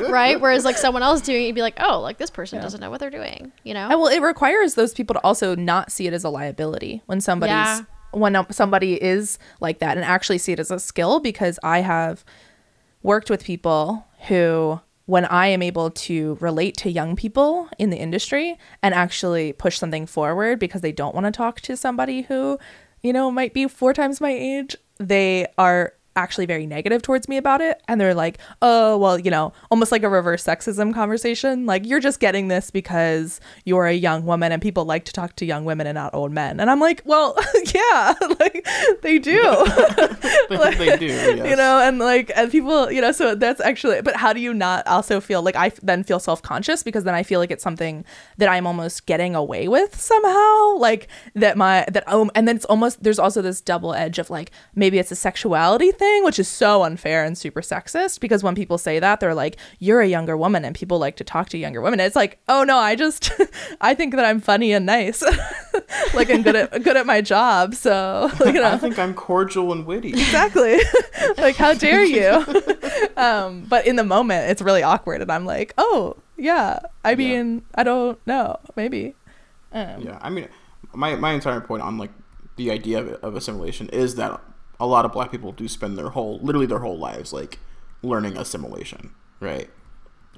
right 0.10 0.40
whereas 0.42 0.62
like 0.64 0.76
someone 0.76 1.02
else 1.02 1.22
doing 1.22 1.44
it 1.44 1.46
you'd 1.46 1.54
be 1.54 1.62
like 1.62 1.76
oh 1.80 2.00
like 2.00 2.18
this 2.18 2.28
person 2.28 2.60
doesn't 2.60 2.80
know 2.80 2.90
what 2.90 3.00
they're 3.00 3.08
doing 3.08 3.50
you 3.62 3.72
know 3.72 3.88
And 3.88 3.98
well, 3.98 4.08
it 4.08 4.20
requires 4.20 4.74
those 4.74 4.92
people 4.92 5.14
to 5.14 5.20
also 5.20 5.54
not 5.54 5.90
see 5.90 6.06
it 6.06 6.12
as 6.12 6.22
a 6.22 6.28
liability 6.28 7.00
when 7.06 7.22
somebody's 7.22 7.52
Yeah. 7.52 7.80
when 8.12 8.36
um, 8.36 8.46
somebody 8.50 9.02
is 9.02 9.38
like 9.60 9.78
that 9.78 9.96
and 9.96 10.04
actually 10.04 10.36
see 10.38 10.52
it 10.52 10.58
as 10.60 10.70
a 10.70 10.78
skill 10.78 11.18
because 11.18 11.58
I 11.62 11.80
have 11.80 12.24
worked 13.02 13.30
with 13.30 13.42
people 13.42 14.06
who 14.28 14.80
when 15.06 15.24
I 15.26 15.48
am 15.48 15.62
able 15.62 15.90
to 15.90 16.38
relate 16.40 16.76
to 16.78 16.90
young 16.90 17.14
people 17.16 17.68
in 17.78 17.90
the 17.90 17.98
industry 17.98 18.58
and 18.82 18.94
actually 18.94 19.52
push 19.52 19.78
something 19.78 20.06
forward 20.06 20.58
because 20.58 20.80
they 20.80 20.92
don't 20.92 21.14
want 21.14 21.26
to 21.26 21.30
talk 21.30 21.60
to 21.62 21.76
somebody 21.76 22.22
who, 22.22 22.58
you 23.02 23.12
know, 23.12 23.30
might 23.30 23.52
be 23.52 23.68
four 23.68 23.92
times 23.92 24.20
my 24.20 24.30
age, 24.30 24.76
they 24.98 25.46
are 25.58 25.92
actually 26.16 26.46
very 26.46 26.66
negative 26.66 27.02
towards 27.02 27.28
me 27.28 27.36
about 27.36 27.60
it 27.60 27.82
and 27.88 28.00
they're 28.00 28.14
like 28.14 28.38
oh 28.62 28.96
well 28.96 29.18
you 29.18 29.30
know 29.30 29.52
almost 29.70 29.90
like 29.90 30.02
a 30.02 30.08
reverse 30.08 30.44
sexism 30.44 30.94
conversation 30.94 31.66
like 31.66 31.84
you're 31.84 32.00
just 32.00 32.20
getting 32.20 32.48
this 32.48 32.70
because 32.70 33.40
you're 33.64 33.86
a 33.86 33.92
young 33.92 34.24
woman 34.24 34.52
and 34.52 34.62
people 34.62 34.84
like 34.84 35.04
to 35.04 35.12
talk 35.12 35.34
to 35.34 35.44
young 35.44 35.64
women 35.64 35.86
and 35.86 35.96
not 35.96 36.14
old 36.14 36.30
men 36.30 36.60
and 36.60 36.70
i'm 36.70 36.78
like 36.78 37.02
well 37.04 37.36
yeah 37.74 38.14
like 38.40 38.66
they 39.02 39.18
do 39.18 39.42
they, 40.48 40.74
they 40.76 40.96
do. 40.96 41.06
Yes. 41.06 41.48
you 41.50 41.56
know 41.56 41.80
and 41.80 41.98
like 41.98 42.30
and 42.36 42.50
people 42.50 42.90
you 42.92 43.00
know 43.00 43.10
so 43.10 43.34
that's 43.34 43.60
actually 43.60 44.00
but 44.02 44.14
how 44.14 44.32
do 44.32 44.40
you 44.40 44.54
not 44.54 44.86
also 44.86 45.20
feel 45.20 45.42
like 45.42 45.56
i 45.56 45.72
then 45.82 46.04
feel 46.04 46.20
self-conscious 46.20 46.84
because 46.84 47.02
then 47.02 47.14
i 47.14 47.22
feel 47.24 47.40
like 47.40 47.50
it's 47.50 47.64
something 47.64 48.04
that 48.38 48.48
i'm 48.48 48.66
almost 48.66 49.06
getting 49.06 49.34
away 49.34 49.66
with 49.66 50.00
somehow 50.00 50.76
like 50.76 51.08
that 51.34 51.56
my 51.56 51.84
that 51.90 52.08
um 52.08 52.30
and 52.36 52.46
then 52.46 52.54
it's 52.54 52.64
almost 52.66 53.02
there's 53.02 53.18
also 53.18 53.42
this 53.42 53.60
double 53.60 53.94
edge 53.94 54.20
of 54.20 54.30
like 54.30 54.52
maybe 54.76 54.98
it's 54.98 55.10
a 55.10 55.16
sexuality 55.16 55.90
thing 55.90 56.03
which 56.24 56.38
is 56.38 56.48
so 56.48 56.82
unfair 56.82 57.24
and 57.24 57.36
super 57.36 57.60
sexist 57.60 58.20
because 58.20 58.42
when 58.42 58.54
people 58.54 58.78
say 58.78 58.98
that 58.98 59.20
they're 59.20 59.34
like 59.34 59.56
you're 59.78 60.00
a 60.00 60.06
younger 60.06 60.36
woman 60.36 60.64
and 60.64 60.74
people 60.74 60.98
like 60.98 61.16
to 61.16 61.24
talk 61.24 61.48
to 61.48 61.58
younger 61.58 61.80
women. 61.80 62.00
It's 62.00 62.16
like 62.16 62.38
oh 62.48 62.64
no 62.64 62.76
i 62.78 62.94
just 62.94 63.30
i 63.80 63.94
think 63.94 64.14
that 64.14 64.24
i'm 64.24 64.40
funny 64.40 64.72
and 64.72 64.86
nice 64.86 65.22
like 66.14 66.30
i'm 66.30 66.42
good 66.42 66.56
at 66.56 66.82
good 66.82 66.96
at 66.96 67.06
my 67.06 67.20
job 67.20 67.74
so 67.74 68.30
you 68.44 68.52
know. 68.52 68.64
I 68.64 68.78
think 68.78 68.98
I'm 68.98 69.14
cordial 69.14 69.72
and 69.72 69.86
witty. 69.86 70.10
exactly. 70.10 70.78
Like 71.38 71.56
how 71.56 71.74
dare 71.74 72.04
you? 72.04 72.44
Um 73.16 73.64
but 73.68 73.86
in 73.86 73.96
the 73.96 74.04
moment 74.04 74.50
it's 74.50 74.62
really 74.62 74.82
awkward 74.82 75.22
and 75.22 75.30
i'm 75.30 75.44
like 75.46 75.74
oh 75.78 76.16
yeah 76.36 76.80
i 77.04 77.14
mean 77.14 77.64
i 77.74 77.82
don't 77.82 78.18
know 78.26 78.58
maybe. 78.76 79.14
Um, 79.72 80.02
Yeah, 80.02 80.18
I 80.22 80.30
mean, 80.30 80.48
my 80.94 81.16
my 81.16 81.32
entire 81.32 81.60
point 81.60 81.82
on 81.82 81.98
like 81.98 82.10
the 82.56 82.70
idea 82.70 83.00
of, 83.00 83.08
of 83.24 83.34
assimilation 83.36 83.88
is 83.88 84.14
that 84.14 84.40
a 84.80 84.86
lot 84.86 85.04
of 85.04 85.12
black 85.12 85.30
people 85.30 85.52
do 85.52 85.68
spend 85.68 85.96
their 85.96 86.10
whole, 86.10 86.38
literally 86.40 86.66
their 86.66 86.80
whole 86.80 86.98
lives, 86.98 87.32
like 87.32 87.58
learning 88.02 88.36
assimilation, 88.36 89.10
right? 89.40 89.70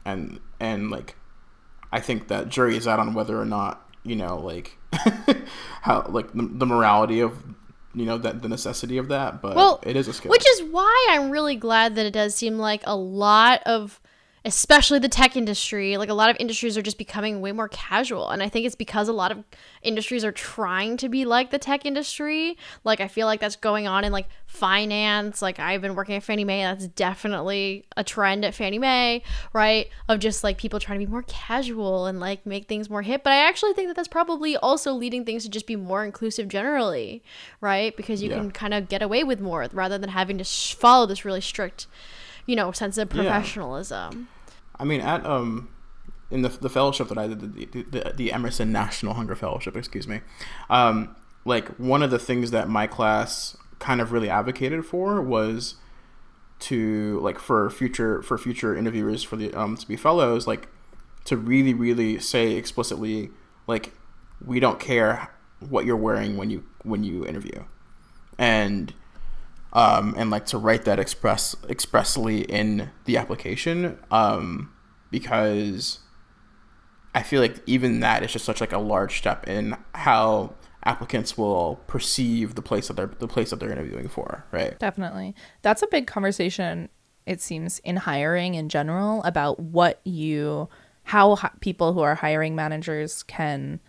And 0.05 0.41
and 0.61 0.91
like, 0.91 1.17
I 1.93 2.01
think 2.01 2.29
that 2.29 2.49
jury 2.49 2.77
is 2.77 2.87
out 2.87 2.99
on 2.99 3.15
whether 3.15 3.41
or 3.41 3.45
not 3.45 3.83
you 4.03 4.15
know 4.15 4.39
like 4.39 4.79
how 5.83 6.07
like 6.09 6.33
the, 6.33 6.49
the 6.51 6.67
morality 6.67 7.21
of 7.21 7.43
you 7.95 8.05
know 8.05 8.19
that 8.19 8.43
the 8.43 8.49
necessity 8.49 8.99
of 8.99 9.09
that, 9.09 9.41
but 9.41 9.57
Well, 9.57 9.81
it 9.83 9.97
is 9.97 10.07
a 10.07 10.13
skill. 10.13 10.31
Which 10.31 10.47
is 10.47 10.63
why 10.65 11.09
I'm 11.11 11.31
really 11.31 11.57
glad 11.57 11.95
that 11.97 12.05
it 12.05 12.13
does 12.13 12.35
seem 12.35 12.59
like 12.59 12.83
a 12.85 12.95
lot 12.95 13.63
of, 13.65 14.01
especially 14.47 15.01
the 15.01 15.09
tech 15.09 15.37
industry. 15.37 15.97
Like 15.97 16.09
a 16.09 16.15
lot 16.15 16.31
of 16.31 16.37
industries 16.39 16.79
are 16.79 16.83
just 16.83 16.97
becoming 16.99 17.41
way 17.41 17.51
more 17.51 17.69
casual. 17.69 18.31
And 18.31 18.43
I 18.43 18.49
think 18.49 18.65
it's 18.65 18.77
because 18.77 19.09
a 19.09 19.13
lot 19.13 19.33
of 19.33 19.43
industries 19.83 20.25
are 20.25 20.31
trying 20.33 20.97
to 20.99 21.09
be 21.09 21.25
like 21.25 21.51
the 21.51 21.59
tech 21.59 21.85
industry. 21.85 22.57
Like 22.85 23.01
I 23.01 23.09
feel 23.09 23.27
like 23.27 23.41
that's 23.41 23.57
going 23.57 23.89
on 23.89 24.05
in 24.05 24.13
like 24.13 24.29
finance. 24.47 25.43
Like 25.43 25.59
I've 25.59 25.83
been 25.83 25.97
working 25.97 26.15
at 26.15 26.23
Fannie 26.23 26.45
Mae. 26.45 26.63
That's 26.63 26.87
definitely 26.87 27.87
a 27.97 28.05
trend 28.05 28.45
at 28.45 28.55
Fannie 28.55 28.79
Mae, 28.79 29.23
right? 29.53 29.89
Of 30.09 30.21
just 30.21 30.45
like 30.45 30.59
people 30.59 30.79
trying 30.79 31.01
to 31.01 31.05
be 31.07 31.11
more 31.11 31.25
casual 31.27 32.07
and 32.07 32.21
like 32.21 32.47
make 32.47 32.69
things 32.69 32.89
more 32.89 33.03
hip. 33.03 33.23
But 33.25 33.33
I 33.33 33.49
actually 33.49 33.73
think 33.73 33.89
that 33.89 33.97
that's 33.97 34.07
probably 34.09 34.57
also 34.57 34.93
leading 34.93 35.25
things 35.25 35.43
to 35.43 35.51
just 35.51 35.67
be 35.67 35.75
more 35.77 36.05
inclusive 36.05 36.47
generally, 36.47 37.23
right? 37.61 37.97
Because 37.97 38.23
you 38.23 38.31
Yeah. 38.31 38.37
can 38.37 38.53
kind 38.53 38.75
of 38.75 38.89
get 38.89 39.03
away 39.03 39.25
with 39.25 39.41
more 39.41 39.67
rather 39.73 39.99
than 39.99 40.11
having 40.11 40.39
to 40.39 40.45
sh- 40.45 40.75
follow 40.75 41.05
this 41.05 41.25
really 41.25 41.41
strict, 41.41 41.89
you 42.47 42.55
know, 42.55 42.71
sense 42.71 42.97
of 42.97 43.13
Yeah. 43.13 43.43
I 44.79 44.85
mean, 44.85 45.01
at 45.01 45.25
um, 45.25 45.69
in 46.31 46.43
the 46.43 46.49
the 46.49 46.69
fellowship 46.69 47.09
that 47.09 47.19
I 47.19 47.29
did, 47.29 47.41
the 47.41 47.83
the, 47.91 48.13
the 48.15 48.33
Emerson 48.33 48.73
National 48.73 49.15
Hunger 49.15 49.35
Fellowship, 49.35 49.77
excuse 49.77 50.07
me, 50.07 50.21
um, 50.71 51.17
like 51.45 51.69
one 51.77 52.03
of 52.03 52.11
the 52.11 52.19
things 52.19 52.51
that 52.51 52.69
my 52.69 52.87
class 52.87 53.57
kind 53.79 54.01
of 54.01 54.13
really 54.13 54.31
advocated 54.31 54.87
for 54.87 55.21
was 55.21 55.77
to 56.59 57.21
like 57.21 57.39
for 57.39 57.69
future 57.69 58.23
for 58.23 58.39
future 58.39 58.75
interviewers 58.75 59.23
for 59.23 59.37
the 59.37 59.53
um 59.53 59.77
to 59.77 59.87
be 59.87 59.95
fellows 59.95 60.47
like 60.47 60.69
to 61.27 61.37
really 61.37 61.75
really 61.75 62.19
say 62.19 62.53
explicitly 62.53 63.29
like 63.67 63.93
we 64.43 64.59
don't 64.59 64.81
care 64.81 65.31
what 65.61 65.85
you're 65.85 65.97
wearing 65.97 66.37
when 66.37 66.51
you 66.51 66.65
when 66.83 67.05
you 67.05 67.27
interview. 67.27 67.65
And 68.39 68.93
um, 69.77 70.15
and 70.17 70.31
like 70.31 70.47
to 70.47 70.57
write 70.59 70.87
that 70.87 70.99
express 70.99 71.55
expressly 71.69 72.41
in 72.41 72.91
the 73.05 73.19
application 73.19 73.99
um, 74.11 74.73
because 75.11 75.99
I 77.15 77.23
feel 77.23 77.43
like 77.43 77.63
even 77.67 78.01
that 78.01 78.23
is 78.23 78.33
just 78.33 78.47
such 78.47 78.63
like 78.63 78.73
a 78.73 78.79
large 78.79 79.19
step 79.19 79.47
in 79.47 79.77
how 79.95 80.55
applicants 80.85 81.37
will 81.37 81.79
perceive 81.89 82.55
the 82.55 82.63
place 82.63 82.89
that 82.89 82.95
they're 82.95 83.15
the 83.19 83.29
place 83.29 83.51
that 83.51 83.61
they're 83.61 83.71
interviewing 83.71 84.09
for, 84.09 84.47
right? 84.51 84.79
Definitely. 84.79 85.35
That's 85.61 85.83
a 85.83 85.87
big 85.89 86.07
conversation, 86.07 86.89
it 87.27 87.43
seems, 87.43 87.79
in 87.81 87.97
hiring 87.97 88.55
in 88.55 88.71
general 88.71 89.23
about 89.25 89.61
what 89.61 90.01
you, 90.05 90.71
how 91.03 91.37
people 91.61 91.93
who 91.93 92.01
are 92.01 92.15
hiring 92.15 92.55
managers 92.55 93.23
can 93.25 93.81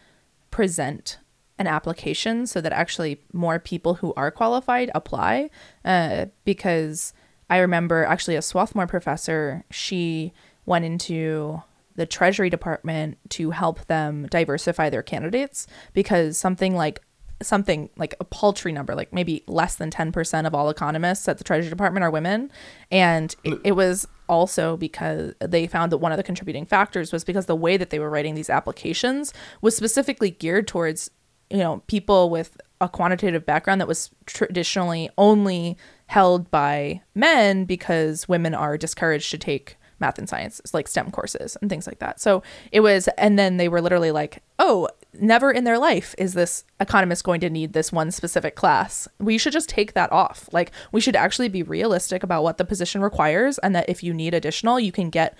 present 0.52 1.18
an 1.60 1.68
application 1.68 2.46
so 2.46 2.62
that 2.62 2.72
actually 2.72 3.22
more 3.34 3.60
people 3.60 3.96
who 3.96 4.14
are 4.16 4.32
qualified 4.32 4.92
apply. 4.94 5.50
Uh, 5.84 6.28
because 6.46 7.14
I 7.50 7.58
remember 7.58 8.04
actually 8.04 8.36
a 8.36 8.42
Swarthmore 8.42 8.88
professor, 8.88 9.64
she 9.72 10.34
went 10.66 10.86
into 10.86 11.62
the 11.96 12.06
Treasury 12.06 12.50
Department 12.50 13.18
to 13.30 13.52
help 13.52 13.86
them 13.88 14.28
diversify 14.30 14.90
their 14.90 15.02
candidates 15.02 15.66
because 15.94 16.38
something 16.38 16.76
like 16.76 17.02
something 17.42 17.90
like 17.98 18.16
a 18.20 18.24
paltry 18.24 18.72
number, 18.72 18.96
like 18.96 19.14
maybe 19.14 19.44
less 19.48 19.76
than 19.76 19.92
10% 19.92 20.48
of 20.48 20.56
all 20.56 20.70
economists 20.70 21.28
at 21.28 21.38
the 21.38 21.44
Treasury 21.44 21.70
Department 21.70 22.04
are 22.04 22.10
women. 22.10 22.52
And 22.92 23.36
it, 23.44 23.60
it 23.64 23.72
was 23.74 24.08
also 24.28 24.76
because 24.78 25.34
they 25.40 25.68
found 25.68 25.92
that 25.92 25.98
one 25.98 26.12
of 26.12 26.18
the 26.18 26.24
contributing 26.24 26.66
factors 26.66 27.12
was 27.12 27.24
because 27.24 27.46
the 27.46 27.56
way 27.56 27.78
that 27.78 27.90
they 27.90 28.00
were 28.00 28.10
writing 28.10 28.36
these 28.36 28.50
applications 28.50 29.34
was 29.62 29.76
specifically 29.76 30.32
geared 30.32 30.68
towards, 30.68 31.12
you 31.50 31.58
know, 31.58 31.84
people 31.88 32.30
with 32.30 32.58
a 32.80 32.90
quantitative 32.90 33.46
background 33.46 33.82
that 33.82 33.88
was 33.88 34.12
traditionally 34.26 35.10
only 35.18 35.78
held 36.08 36.50
by 36.52 37.02
men 37.16 37.66
because 37.66 38.28
women 38.28 38.54
are 38.54 38.78
discouraged 38.78 39.32
to 39.32 39.38
take 39.38 39.78
math 40.00 40.20
and 40.20 40.30
science, 40.30 40.62
like 40.74 40.88
STEM 40.88 41.10
courses 41.10 41.58
and 41.60 41.70
things 41.70 41.88
like 41.88 42.00
that. 42.00 42.20
So 42.20 42.44
it 42.72 42.82
was, 42.82 43.10
and 43.18 43.40
then 43.40 43.58
they 43.58 43.68
were 43.68 43.82
literally 43.82 44.12
like, 44.12 44.44
oh, 44.60 44.88
never 45.20 45.52
in 45.52 45.64
their 45.64 45.80
life 45.80 46.14
is 46.20 46.34
this 46.34 46.64
economist 46.80 47.24
going 47.24 47.42
to 47.42 47.50
need 47.50 47.74
this 47.74 47.92
one 47.92 48.12
specific 48.12 48.56
class. 48.56 49.08
We 49.20 49.40
should 49.40 49.54
just 49.54 49.70
take 49.70 49.94
that 49.94 50.12
off. 50.12 50.50
Like, 50.52 50.72
we 50.92 51.02
should 51.02 51.16
actually 51.16 51.50
be 51.50 51.64
realistic 51.64 52.22
about 52.22 52.44
what 52.44 52.60
the 52.60 52.66
position 52.66 53.02
requires, 53.02 53.58
and 53.60 53.76
that 53.76 53.90
if 53.90 54.04
you 54.04 54.14
need 54.14 54.36
additional, 54.36 54.80
you 54.80 54.92
can 54.92 55.10
get 55.10 55.36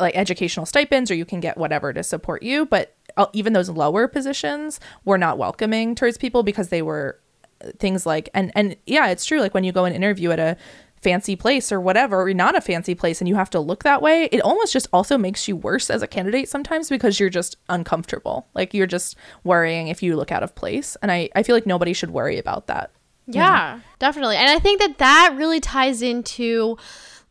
like 0.00 0.16
educational 0.16 0.66
stipends 0.66 1.08
or 1.08 1.14
you 1.14 1.24
can 1.24 1.38
get 1.38 1.56
whatever 1.56 1.92
to 1.92 2.02
support 2.02 2.42
you. 2.42 2.66
But 2.66 2.96
even 3.32 3.52
those 3.52 3.68
lower 3.68 4.08
positions 4.08 4.80
were 5.04 5.18
not 5.18 5.38
welcoming 5.38 5.94
towards 5.94 6.18
people 6.18 6.42
because 6.42 6.68
they 6.68 6.82
were 6.82 7.20
uh, 7.64 7.70
things 7.78 8.06
like, 8.06 8.28
and, 8.34 8.50
and 8.54 8.76
yeah, 8.86 9.08
it's 9.08 9.24
true. 9.24 9.40
Like 9.40 9.54
when 9.54 9.64
you 9.64 9.72
go 9.72 9.84
and 9.84 9.94
interview 9.94 10.30
at 10.30 10.38
a, 10.38 10.56
fancy 11.04 11.36
place 11.36 11.70
or 11.70 11.80
whatever, 11.80 12.22
or 12.22 12.34
not 12.34 12.56
a 12.56 12.60
fancy 12.60 12.94
place, 12.94 13.20
and 13.20 13.28
you 13.28 13.36
have 13.36 13.50
to 13.50 13.60
look 13.60 13.84
that 13.84 14.02
way, 14.02 14.24
it 14.32 14.40
almost 14.40 14.72
just 14.72 14.88
also 14.92 15.16
makes 15.18 15.46
you 15.46 15.54
worse 15.54 15.90
as 15.90 16.02
a 16.02 16.06
candidate 16.08 16.48
sometimes 16.48 16.88
because 16.88 17.20
you're 17.20 17.28
just 17.28 17.56
uncomfortable. 17.68 18.48
Like 18.54 18.74
you're 18.74 18.88
just 18.88 19.14
worrying 19.44 19.88
if 19.88 20.02
you 20.02 20.16
look 20.16 20.32
out 20.32 20.42
of 20.42 20.54
place. 20.56 20.96
And 21.02 21.12
I, 21.12 21.28
I 21.36 21.44
feel 21.44 21.54
like 21.54 21.66
nobody 21.66 21.92
should 21.92 22.10
worry 22.10 22.38
about 22.38 22.66
that. 22.66 22.90
Yeah, 23.26 23.80
definitely. 23.98 24.36
And 24.36 24.50
I 24.50 24.58
think 24.58 24.80
that 24.80 24.98
that 24.98 25.34
really 25.36 25.60
ties 25.60 26.02
into 26.02 26.78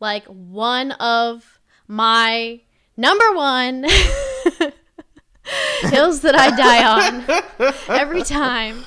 like 0.00 0.24
one 0.26 0.92
of 0.92 1.60
my 1.86 2.60
number 2.96 3.32
one 3.34 3.86
hills 5.82 6.20
that 6.22 6.34
I 6.34 6.50
die 6.56 6.84
on 7.64 7.74
every 7.88 8.22
time. 8.22 8.84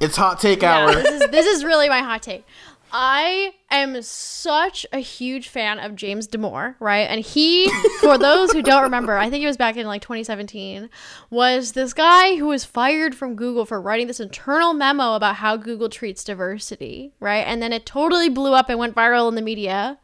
It's 0.00 0.16
hot 0.16 0.38
take 0.40 0.62
Yeah, 0.62 0.76
hour. 0.86 0.94
this 0.94 1.22
is 1.22 1.30
this 1.30 1.46
is 1.46 1.64
really 1.64 1.88
my 1.88 2.00
hot 2.00 2.22
take. 2.22 2.44
I 2.92 3.54
am 3.70 4.00
such 4.02 4.86
a 4.92 4.98
huge 4.98 5.48
fan 5.48 5.78
of 5.78 5.94
James 5.94 6.26
Damore, 6.26 6.76
right? 6.80 7.08
And 7.08 7.20
he, 7.20 7.70
for 8.00 8.16
those 8.16 8.52
who 8.52 8.62
don't 8.62 8.82
remember, 8.82 9.16
I 9.16 9.28
think 9.28 9.44
it 9.44 9.46
was 9.46 9.56
back 9.56 9.76
in 9.76 9.86
like 9.86 10.02
2017, 10.02 10.88
was 11.30 11.72
this 11.72 11.92
guy 11.92 12.36
who 12.36 12.46
was 12.46 12.64
fired 12.64 13.14
from 13.14 13.36
Google 13.36 13.66
for 13.66 13.80
writing 13.80 14.06
this 14.06 14.20
internal 14.20 14.72
memo 14.72 15.14
about 15.14 15.36
how 15.36 15.56
Google 15.56 15.88
treats 15.88 16.24
diversity, 16.24 17.12
right? 17.20 17.46
And 17.46 17.60
then 17.60 17.72
it 17.72 17.84
totally 17.84 18.28
blew 18.28 18.54
up 18.54 18.68
and 18.70 18.78
went 18.78 18.94
viral 18.96 19.28
in 19.28 19.34
the 19.34 19.42
media. 19.42 19.98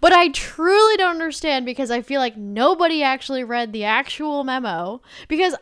But 0.00 0.12
I 0.12 0.28
truly 0.28 0.96
don't 0.96 1.10
understand 1.10 1.66
because 1.66 1.90
I 1.90 2.02
feel 2.02 2.20
like 2.20 2.36
nobody 2.36 3.02
actually 3.02 3.44
read 3.44 3.72
the 3.72 3.84
actual 3.84 4.44
memo 4.44 5.02
because 5.28 5.54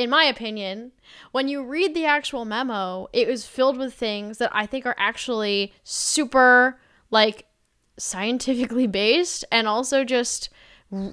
in 0.00 0.08
my 0.08 0.24
opinion, 0.24 0.92
when 1.30 1.46
you 1.46 1.62
read 1.62 1.94
the 1.94 2.06
actual 2.06 2.46
memo, 2.46 3.08
it 3.12 3.28
was 3.28 3.46
filled 3.46 3.76
with 3.76 3.92
things 3.92 4.38
that 4.38 4.50
I 4.52 4.64
think 4.64 4.86
are 4.86 4.96
actually 4.98 5.74
super 5.84 6.80
like 7.10 7.46
scientifically 7.98 8.86
based 8.88 9.44
and 9.52 9.68
also 9.68 10.02
just 10.02 10.48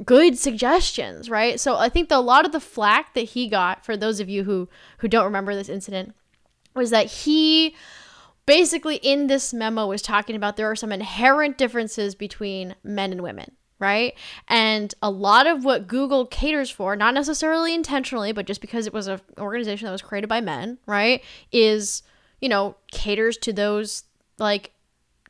good 0.06 0.40
suggestions, 0.40 1.30
right? 1.30 1.60
So 1.60 1.76
I 1.76 1.90
think 1.90 2.08
that 2.10 2.18
a 2.18 2.22
lot 2.22 2.46
of 2.46 2.54
the 2.54 2.62
flack 2.62 3.14
that 3.14 3.22
he 3.22 3.48
got 3.48 3.86
for 3.86 3.98
those 3.98 4.22
of 4.22 4.30
you 4.30 4.46
who 4.46 4.70
who 5.00 5.10
don't 5.10 5.26
remember 5.26 5.54
this 5.54 5.70
incident 5.70 6.16
was 6.74 6.90
that 6.92 7.08
he 7.08 7.76
basically 8.46 8.96
in 8.98 9.28
this 9.28 9.54
memo 9.54 9.86
was 9.86 10.02
talking 10.02 10.36
about 10.36 10.56
there 10.56 10.72
are 10.72 10.76
some 10.78 10.94
inherent 10.94 11.58
differences 11.58 12.16
between 12.16 12.74
men 12.84 13.12
and 13.12 13.22
women 13.22 13.57
right? 13.80 14.14
And 14.48 14.94
a 15.02 15.10
lot 15.10 15.48
of 15.48 15.64
what 15.66 15.88
google 15.88 16.26
caters 16.26 16.70
for 16.70 16.96
not 16.96 17.14
necessarily 17.14 17.74
intentionally 17.74 18.32
but 18.32 18.46
just 18.46 18.62
because 18.62 18.88
it 18.88 18.94
was 18.94 19.08
an 19.08 19.20
organization 19.38 19.86
that 19.86 19.92
was 19.92 20.02
created 20.02 20.28
by 20.28 20.42
men 20.42 20.78
right 20.86 21.24
is 21.52 22.04
you 22.42 22.50
know 22.50 22.76
caters 22.92 23.38
to 23.38 23.54
those 23.54 24.04
like 24.40 24.72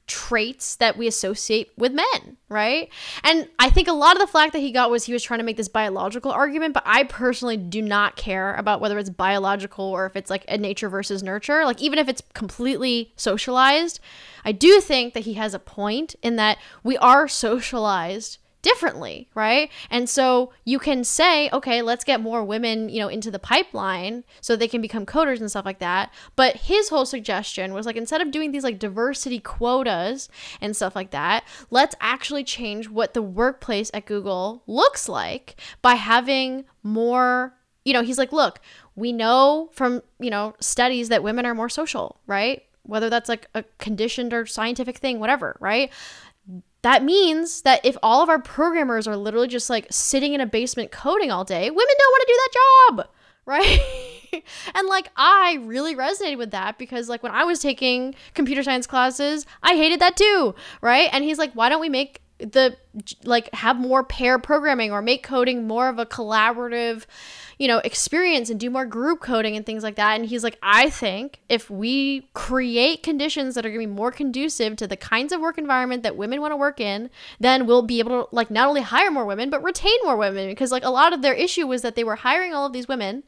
traits 0.07 0.77
that 0.77 0.97
we 0.97 1.05
associate 1.05 1.71
with 1.77 1.91
men, 1.91 2.37
right? 2.49 2.89
And 3.23 3.47
I 3.59 3.69
think 3.69 3.87
a 3.87 3.93
lot 3.93 4.15
of 4.15 4.21
the 4.21 4.27
flack 4.27 4.53
that 4.53 4.59
he 4.59 4.71
got 4.71 4.89
was 4.89 5.03
he 5.03 5.13
was 5.13 5.21
trying 5.21 5.39
to 5.39 5.45
make 5.45 5.57
this 5.57 5.67
biological 5.67 6.31
argument, 6.31 6.73
but 6.73 6.83
I 6.85 7.03
personally 7.03 7.57
do 7.57 7.81
not 7.81 8.15
care 8.15 8.55
about 8.55 8.79
whether 8.81 8.97
it's 8.97 9.09
biological 9.09 9.85
or 9.85 10.05
if 10.05 10.15
it's 10.15 10.29
like 10.29 10.45
a 10.47 10.57
nature 10.57 10.89
versus 10.89 11.21
nurture. 11.21 11.65
Like, 11.65 11.81
even 11.81 11.99
if 11.99 12.07
it's 12.07 12.23
completely 12.33 13.11
socialized, 13.17 13.99
I 14.45 14.53
do 14.53 14.79
think 14.79 15.13
that 15.13 15.25
he 15.25 15.33
has 15.33 15.53
a 15.53 15.59
point 15.59 16.15
in 16.21 16.37
that 16.37 16.57
we 16.83 16.97
are 16.97 17.27
socialized 17.27 18.37
differently, 18.67 19.29
right? 19.33 19.71
And 19.89 20.09
so 20.09 20.51
you 20.65 20.77
can 20.77 21.05
say, 21.05 21.49
okay, 21.51 21.81
let's 21.81 22.03
get 22.03 22.19
more 22.19 22.43
women, 22.43 22.89
you 22.89 22.99
know, 22.99 23.07
into 23.07 23.31
the 23.31 23.39
pipeline 23.39 24.25
so 24.41 24.55
they 24.55 24.67
can 24.67 24.81
become 24.81 25.05
coders 25.05 25.39
and 25.39 25.49
stuff 25.49 25.65
like 25.65 25.79
that. 25.79 26.13
But 26.35 26.57
his 26.57 26.89
whole 26.89 27.05
suggestion 27.05 27.73
was 27.73 27.85
like 27.85 27.95
instead 27.95 28.21
of 28.21 28.29
doing 28.29 28.51
these 28.51 28.65
like 28.65 28.77
diversity 28.77 29.39
quotas 29.39 30.27
and 30.59 30.75
stuff 30.75 30.97
like 30.97 31.11
that, 31.11 31.45
let's 31.71 31.95
actually 32.01 32.43
change 32.43 32.89
what 32.89 33.13
the 33.13 33.21
workplace 33.21 33.89
at 33.93 34.05
Google 34.05 34.63
looks 34.67 35.07
like 35.07 35.55
by 35.81 35.95
having 35.95 36.65
more 36.83 37.53
you 37.85 37.93
know, 37.93 38.03
he's 38.03 38.17
like, 38.17 38.33
look, 38.33 38.59
we 38.97 39.13
know 39.13 39.69
from, 39.71 40.01
you 40.19 40.29
know, 40.29 40.55
studies 40.59 41.07
that 41.07 41.23
women 41.23 41.45
are 41.45 41.55
more 41.55 41.69
social, 41.69 42.19
right? 42.27 42.63
Whether 42.83 43.09
that's 43.09 43.29
like 43.29 43.47
a 43.55 43.63
conditioned 43.77 44.33
or 44.33 44.45
scientific 44.45 44.97
thing, 44.97 45.21
whatever, 45.21 45.55
right? 45.61 45.89
That 46.81 47.03
means 47.03 47.61
that 47.63 47.85
if 47.85 47.97
all 48.03 48.21
of 48.21 48.29
our 48.29 48.39
programmers 48.39 49.07
are 49.07 49.17
literally 49.17 49.47
just 49.47 49.69
like 49.69 49.87
sitting 49.91 50.33
in 50.33 50.41
a 50.41 50.45
basement 50.45 50.91
coding 50.91 51.31
all 51.31 51.43
day, 51.43 51.69
women 51.69 51.95
don't 51.97 52.11
want 52.11 52.21
to 52.21 52.27
do 52.27 52.39
that 52.39 52.97
job, 52.97 53.07
right? 53.45 53.79
and 54.75 54.87
like 54.87 55.09
I 55.15 55.57
really 55.61 55.95
resonated 55.95 56.37
with 56.37 56.51
that 56.51 56.77
because 56.77 57.09
like 57.09 57.23
when 57.23 57.31
I 57.31 57.43
was 57.43 57.59
taking 57.59 58.13
computer 58.33 58.63
science 58.63 58.87
classes, 58.87 59.45
I 59.63 59.75
hated 59.75 59.99
that 60.01 60.17
too, 60.17 60.53
right? 60.81 61.09
And 61.11 61.23
he's 61.23 61.37
like, 61.37 61.53
why 61.53 61.69
don't 61.69 61.81
we 61.81 61.89
make 61.89 62.21
the 62.39 62.75
like 63.23 63.53
have 63.53 63.77
more 63.77 64.03
pair 64.03 64.37
programming 64.37 64.91
or 64.91 65.01
make 65.01 65.23
coding 65.23 65.67
more 65.67 65.89
of 65.89 65.97
a 65.97 66.05
collaborative 66.05 67.05
you 67.57 67.67
know 67.67 67.79
experience 67.79 68.49
and 68.49 68.59
do 68.59 68.69
more 68.69 68.85
group 68.85 69.21
coding 69.21 69.55
and 69.55 69.65
things 69.65 69.83
like 69.83 69.95
that. 69.95 70.15
And 70.15 70.25
he's 70.25 70.43
like 70.43 70.57
i 70.61 70.89
think 70.89 71.39
if 71.49 71.69
we 71.69 72.29
create 72.33 73.01
conditions 73.03 73.55
that 73.55 73.65
are 73.65 73.69
going 73.69 73.81
to 73.81 73.87
be 73.87 73.93
more 73.93 74.11
conducive 74.11 74.75
to 74.77 74.87
the 74.87 74.97
kinds 74.97 75.33
of 75.33 75.41
work 75.41 75.57
environment 75.57 76.03
that 76.03 76.15
women 76.15 76.41
want 76.41 76.51
to 76.51 76.57
work 76.57 76.79
in 76.79 77.09
then 77.39 77.65
we'll 77.65 77.81
be 77.81 77.99
able 77.99 78.23
to 78.23 78.35
like 78.35 78.51
not 78.51 78.67
only 78.67 78.81
hire 78.81 79.09
more 79.09 79.25
women 79.25 79.49
but 79.49 79.63
retain 79.63 79.97
more 80.03 80.17
women. 80.17 80.47
Because 80.47 80.71
like 80.71 80.85
a 80.85 80.89
lot 80.89 81.13
of 81.13 81.21
their 81.21 81.33
issue 81.33 81.65
was 81.65 81.81
that 81.81 81.95
they 81.95 82.03
were 82.03 82.17
hiring 82.17 82.53
all 82.53 82.65
of 82.65 82.73
these 82.73 82.87
women 82.87 83.23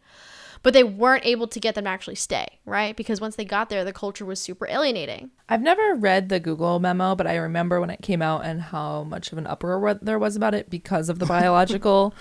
but 0.61 0.73
they 0.73 0.83
weren't 0.83 1.25
able 1.25 1.47
to 1.47 1.59
get 1.59 1.75
them 1.75 1.85
to 1.85 1.89
actually 1.89 2.15
stay, 2.15 2.59
right? 2.65 2.95
Because 2.95 3.21
once 3.21 3.35
they 3.35 3.45
got 3.45 3.69
there, 3.69 3.85
the 3.85 3.93
culture 3.93 4.25
was 4.25 4.39
super 4.39 4.67
alienating. 4.67 5.31
I've 5.47 5.61
never 5.61 5.95
read 5.95 6.29
the 6.29 6.39
Google 6.39 6.79
memo, 6.79 7.15
but 7.15 7.27
I 7.27 7.35
remember 7.35 7.79
when 7.79 7.89
it 7.89 8.01
came 8.01 8.21
out 8.21 8.45
and 8.45 8.61
how 8.61 9.03
much 9.03 9.31
of 9.31 9.37
an 9.37 9.47
uproar 9.47 9.93
there 9.95 10.19
was 10.19 10.35
about 10.35 10.53
it 10.53 10.69
because 10.69 11.09
of 11.09 11.19
the 11.19 11.25
biological, 11.27 12.13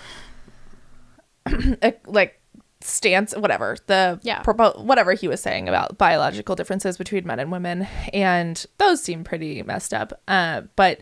like 2.05 2.39
stance, 2.81 3.35
whatever 3.35 3.75
the 3.87 4.17
yeah 4.23 4.41
propo- 4.41 4.81
whatever 4.81 5.11
he 5.13 5.27
was 5.27 5.41
saying 5.41 5.67
about 5.67 5.97
biological 5.97 6.55
differences 6.55 6.97
between 6.97 7.25
men 7.27 7.39
and 7.39 7.51
women, 7.51 7.87
and 8.13 8.65
those 8.77 9.01
seem 9.01 9.23
pretty 9.23 9.61
messed 9.63 9.93
up. 9.93 10.21
Uh, 10.27 10.61
but 10.75 10.99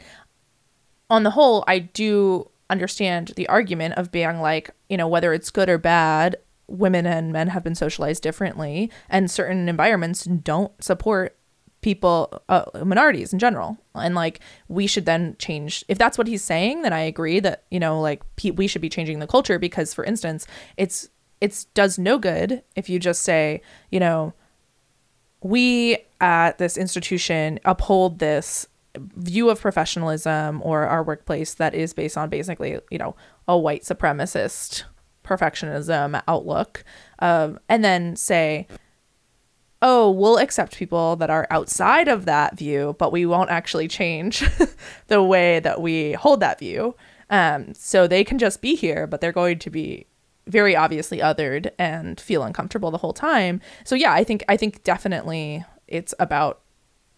on 1.09 1.23
the 1.23 1.31
whole, 1.31 1.63
I 1.67 1.79
do 1.79 2.49
understand 2.69 3.33
the 3.35 3.47
argument 3.47 3.95
of 3.95 4.11
being 4.11 4.41
like, 4.41 4.71
you 4.89 4.97
know, 4.97 5.07
whether 5.07 5.33
it's 5.33 5.49
good 5.51 5.69
or 5.69 5.77
bad, 5.77 6.35
women 6.67 7.05
and 7.05 7.31
men 7.31 7.49
have 7.49 7.63
been 7.63 7.75
socialized 7.75 8.23
differently 8.23 8.91
and 9.09 9.31
certain 9.31 9.69
environments 9.69 10.25
don't 10.25 10.71
support 10.83 11.37
people 11.81 12.41
uh, 12.49 12.65
minorities 12.83 13.31
in 13.31 13.39
general. 13.39 13.77
And 13.95 14.15
like 14.15 14.39
we 14.67 14.87
should 14.87 15.05
then 15.05 15.35
change 15.39 15.83
if 15.87 15.97
that's 15.97 16.17
what 16.17 16.27
he's 16.27 16.43
saying 16.43 16.81
then 16.81 16.93
i 16.93 16.99
agree 16.99 17.39
that 17.39 17.63
you 17.71 17.79
know 17.79 17.99
like 17.99 18.21
pe- 18.35 18.51
we 18.51 18.67
should 18.67 18.81
be 18.81 18.89
changing 18.89 19.19
the 19.19 19.27
culture 19.27 19.57
because 19.57 19.93
for 19.93 20.03
instance 20.03 20.45
it's 20.75 21.09
it's 21.41 21.65
does 21.65 21.97
no 21.97 22.19
good 22.19 22.61
if 22.75 22.89
you 22.89 22.99
just 22.99 23.23
say 23.23 23.61
you 23.91 23.99
know 23.99 24.33
we 25.41 25.97
at 26.19 26.57
this 26.57 26.77
institution 26.77 27.59
uphold 27.65 28.19
this 28.19 28.67
view 28.95 29.49
of 29.49 29.61
professionalism 29.61 30.61
or 30.63 30.85
our 30.85 31.03
workplace 31.03 31.53
that 31.55 31.73
is 31.73 31.93
based 31.93 32.17
on 32.17 32.29
basically 32.29 32.79
you 32.91 32.97
know 32.97 33.15
a 33.47 33.57
white 33.57 33.83
supremacist 33.83 34.83
perfectionism 35.27 36.21
outlook 36.27 36.83
um, 37.19 37.59
and 37.67 37.83
then 37.83 38.15
say 38.15 38.67
oh 39.81 40.09
we'll 40.09 40.37
accept 40.37 40.77
people 40.77 41.15
that 41.17 41.29
are 41.29 41.45
outside 41.49 42.07
of 42.07 42.25
that 42.25 42.57
view 42.57 42.95
but 42.97 43.11
we 43.11 43.25
won't 43.25 43.49
actually 43.49 43.87
change 43.87 44.43
the 45.07 45.21
way 45.21 45.59
that 45.59 45.81
we 45.81 46.13
hold 46.13 46.39
that 46.39 46.59
view. 46.59 46.95
Um, 47.29 47.73
so 47.73 48.07
they 48.07 48.23
can 48.23 48.37
just 48.37 48.61
be 48.61 48.75
here 48.75 49.05
but 49.05 49.21
they're 49.21 49.31
going 49.31 49.59
to 49.59 49.69
be 49.69 50.07
very 50.47 50.77
obviously 50.77 51.17
othered 51.19 51.71
and 51.77 52.19
feel 52.19 52.43
uncomfortable 52.43 52.89
the 52.89 52.97
whole 52.97 53.13
time. 53.13 53.59
So 53.83 53.95
yeah 53.95 54.13
i 54.13 54.23
think 54.23 54.43
i 54.47 54.57
think 54.57 54.83
definitely 54.83 55.65
it's 55.87 56.13
about 56.19 56.61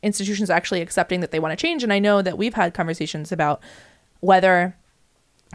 institutions 0.01 0.49
actually 0.49 0.81
accepting 0.81 1.19
that 1.19 1.31
they 1.31 1.39
want 1.39 1.57
to 1.57 1.61
change. 1.61 1.83
And 1.83 1.93
i 1.93 1.99
know 1.99 2.21
that 2.21 2.37
we've 2.37 2.55
had 2.55 2.73
conversations 2.73 3.31
about 3.31 3.61
whether 4.19 4.75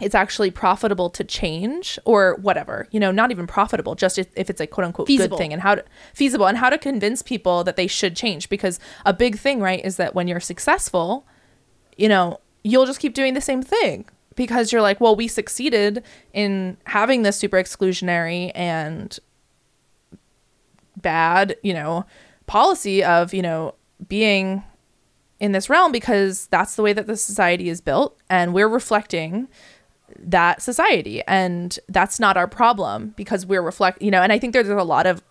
it's 0.01 0.15
actually 0.15 0.51
profitable 0.51 1.09
to 1.09 1.23
change 1.23 1.97
or 2.05 2.35
whatever 2.41 2.87
you 2.91 2.99
know 2.99 3.11
not 3.11 3.31
even 3.31 3.47
profitable 3.47 3.95
just 3.95 4.17
if, 4.17 4.27
if 4.35 4.49
it's 4.49 4.59
a 4.59 4.67
quote 4.67 4.85
unquote 4.85 5.07
feasible. 5.07 5.37
good 5.37 5.41
thing 5.41 5.53
and 5.53 5.61
how 5.61 5.75
to 5.75 5.83
feasible 6.13 6.47
and 6.47 6.57
how 6.57 6.69
to 6.69 6.77
convince 6.77 7.21
people 7.21 7.63
that 7.63 7.75
they 7.75 7.87
should 7.87 8.15
change 8.15 8.49
because 8.49 8.79
a 9.05 9.13
big 9.13 9.37
thing 9.37 9.59
right 9.59 9.83
is 9.85 9.97
that 9.97 10.13
when 10.13 10.27
you're 10.27 10.39
successful 10.39 11.25
you 11.97 12.09
know 12.09 12.39
you'll 12.63 12.85
just 12.85 12.99
keep 12.99 13.13
doing 13.13 13.33
the 13.33 13.41
same 13.41 13.61
thing 13.61 14.05
because 14.35 14.71
you're 14.71 14.81
like 14.81 14.99
well 14.99 15.15
we 15.15 15.27
succeeded 15.27 16.03
in 16.33 16.75
having 16.85 17.21
this 17.21 17.37
super 17.37 17.57
exclusionary 17.57 18.51
and 18.53 19.19
bad 20.97 21.55
you 21.63 21.73
know 21.73 22.05
policy 22.47 23.03
of 23.03 23.33
you 23.33 23.41
know 23.41 23.73
being 24.07 24.61
in 25.39 25.51
this 25.51 25.69
realm 25.69 25.91
because 25.91 26.47
that's 26.47 26.75
the 26.75 26.81
way 26.81 26.93
that 26.93 27.07
the 27.07 27.17
society 27.17 27.69
is 27.69 27.81
built 27.81 28.19
and 28.29 28.53
we're 28.53 28.67
reflecting 28.67 29.47
that 30.19 30.61
society 30.61 31.21
and 31.27 31.79
that's 31.89 32.19
not 32.19 32.37
our 32.37 32.47
problem 32.47 33.13
because 33.15 33.45
we're 33.45 33.61
reflect 33.61 34.01
you 34.01 34.11
know 34.11 34.21
and 34.21 34.31
i 34.31 34.39
think 34.39 34.53
there's 34.53 34.69
a 34.69 34.75
lot 34.75 35.05
of 35.05 35.21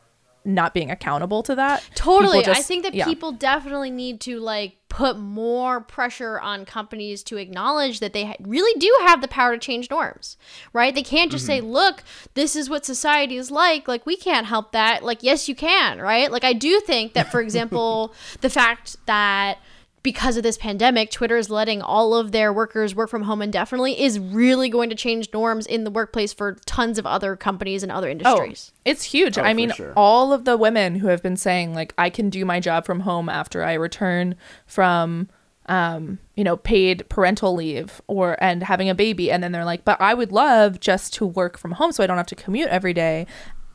not 0.45 0.74
being 0.74 0.91
accountable 0.91 1.43
to 1.43 1.55
that 1.55 1.82
Totally. 1.95 2.39
People 2.41 2.53
I 2.53 2.61
think 2.61 2.82
that 2.82 2.95
yeah. 2.95 3.05
people 3.07 3.32
definitely 3.32 3.91
need 3.91 4.20
to 4.22 4.41
like 4.41 4.76
put 4.89 5.18
more 5.18 5.80
pressure 5.80 6.39
on 6.39 6.64
companies 6.64 7.22
to 7.24 7.37
acknowledge 7.37 8.01
that 8.01 8.12
they 8.12 8.26
ha- 8.26 8.37
really 8.41 8.78
do 8.78 8.95
have 9.07 9.22
the 9.22 9.28
power 9.28 9.55
to 9.55 9.59
change 9.59 9.91
norms, 9.91 10.37
right? 10.72 10.95
They 10.95 11.03
can't 11.03 11.32
just 11.32 11.47
say, 11.47 11.59
mm-hmm. 11.59 11.70
"Look, 11.70 12.03
this 12.35 12.55
is 12.55 12.68
what 12.68 12.85
society 12.85 13.37
is 13.37 13.51
like." 13.51 13.89
Like 13.89 14.07
we 14.07 14.16
can't 14.16 14.47
help 14.47 14.72
that. 14.72 15.03
Like 15.03 15.22
yes, 15.22 15.49
you 15.49 15.55
can, 15.55 15.99
right? 15.99 16.30
Like 16.30 16.45
I 16.45 16.53
do 16.53 16.80
think 16.80 17.14
that 17.14 17.30
for 17.32 17.41
example, 17.47 18.14
the 18.41 18.51
fact 18.51 18.97
that 19.07 19.59
because 20.05 20.36
of 20.36 20.42
this 20.42 20.59
pandemic, 20.59 21.11
Twitter 21.11 21.38
is 21.38 21.48
letting 21.48 21.80
all 21.80 22.14
of 22.14 22.30
their 22.30 22.52
workers 22.52 22.94
work 22.94 23.09
from 23.09 23.22
home 23.22 23.40
indefinitely 23.40 24.00
is 24.00 24.20
really 24.20 24.68
going 24.68 24.90
to 24.90 24.94
change 24.94 25.30
norms 25.32 25.66
in 25.66 25.84
the 25.84 25.90
workplace 25.90 26.32
for 26.32 26.59
tons 26.66 26.98
of 26.98 27.07
other 27.07 27.34
companies 27.34 27.82
and 27.82 27.90
other 27.90 28.11
industries. 28.11 28.70
Oh, 28.72 28.80
it's 28.84 29.02
huge. 29.05 29.38
Oh, 29.38 29.42
I 29.42 29.55
mean, 29.55 29.72
sure. 29.72 29.94
all 29.96 30.34
of 30.34 30.44
the 30.44 30.59
women 30.59 30.96
who 30.96 31.09
have 31.09 31.22
been 31.22 31.38
saying 31.38 31.74
like 31.74 31.94
I 31.96 32.11
can 32.11 32.28
do 32.28 32.44
my 32.44 32.61
job 32.61 32.84
from 32.84 33.00
home 33.00 33.30
after 33.30 33.64
I 33.64 33.72
return 33.72 34.36
from 34.66 35.28
um, 35.66 36.18
you 36.34 36.44
know, 36.44 36.59
paid 36.59 37.09
parental 37.09 37.55
leave 37.55 38.02
or 38.07 38.36
and 38.44 38.62
having 38.62 38.90
a 38.90 38.94
baby 38.94 39.32
and 39.32 39.42
then 39.42 39.52
they're 39.52 39.64
like, 39.64 39.86
"But 39.86 39.98
I 40.02 40.12
would 40.12 40.30
love 40.30 40.78
just 40.78 41.14
to 41.14 41.24
work 41.24 41.57
from 41.57 41.72
home 41.72 41.90
so 41.90 42.05
I 42.05 42.07
don't 42.07 42.18
have 42.18 42.26
to 42.26 42.34
commute 42.34 42.68
every 42.68 42.92
day." 42.92 43.26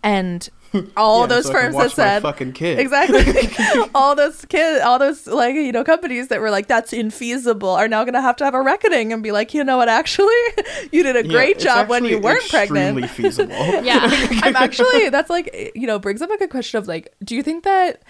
And 0.03 0.47
all 0.97 1.22
Yeah, 1.22 1.28
those 1.28 1.45
so 1.45 1.51
firms 1.53 1.76
that 1.76 1.91
said 1.91 2.22
fucking 2.22 2.53
kid. 2.53 2.80
exactly 2.80 3.49
all 3.95 4.15
those 4.15 4.45
kids 4.45 4.84
all 4.84 4.99
those 4.99 5.26
like 5.28 5.55
you 5.55 5.72
know 5.72 5.84
companies 5.84 6.28
that 6.28 6.39
were 6.41 6.49
like 6.51 6.67
that's 6.67 6.91
infeasible 6.91 7.76
are 7.76 7.88
now 7.88 8.03
gonna 8.03 8.22
have 8.22 8.36
to 8.38 8.45
have 8.45 8.53
a 8.53 8.61
reckoning 8.61 9.11
and 9.13 9.24
be 9.24 9.32
like 9.32 9.53
you 9.53 9.63
know 9.63 9.78
what 9.78 9.89
actually 9.89 10.28
you 10.91 11.03
did 11.03 11.15
a 11.15 11.24
great 11.28 11.55
it's 11.55 11.63
job 11.63 11.89
when 11.89 12.05
you 12.05 12.20
weren't 12.20 12.47
pregnant 12.49 13.09
feasible. 13.09 13.53
Yeah. 13.84 14.01
I'm 14.43 14.55
actually 14.55 15.09
that's 15.09 15.30
like 15.30 15.72
you 15.76 15.88
know 15.88 15.99
brings 15.99 16.22
up 16.22 16.30
a 16.30 16.38
good 16.38 16.49
question 16.49 16.78
of 16.78 16.88
like 16.88 17.13
do 17.24 17.36
you 17.36 17.43
think 17.43 17.63
that 17.63 18.03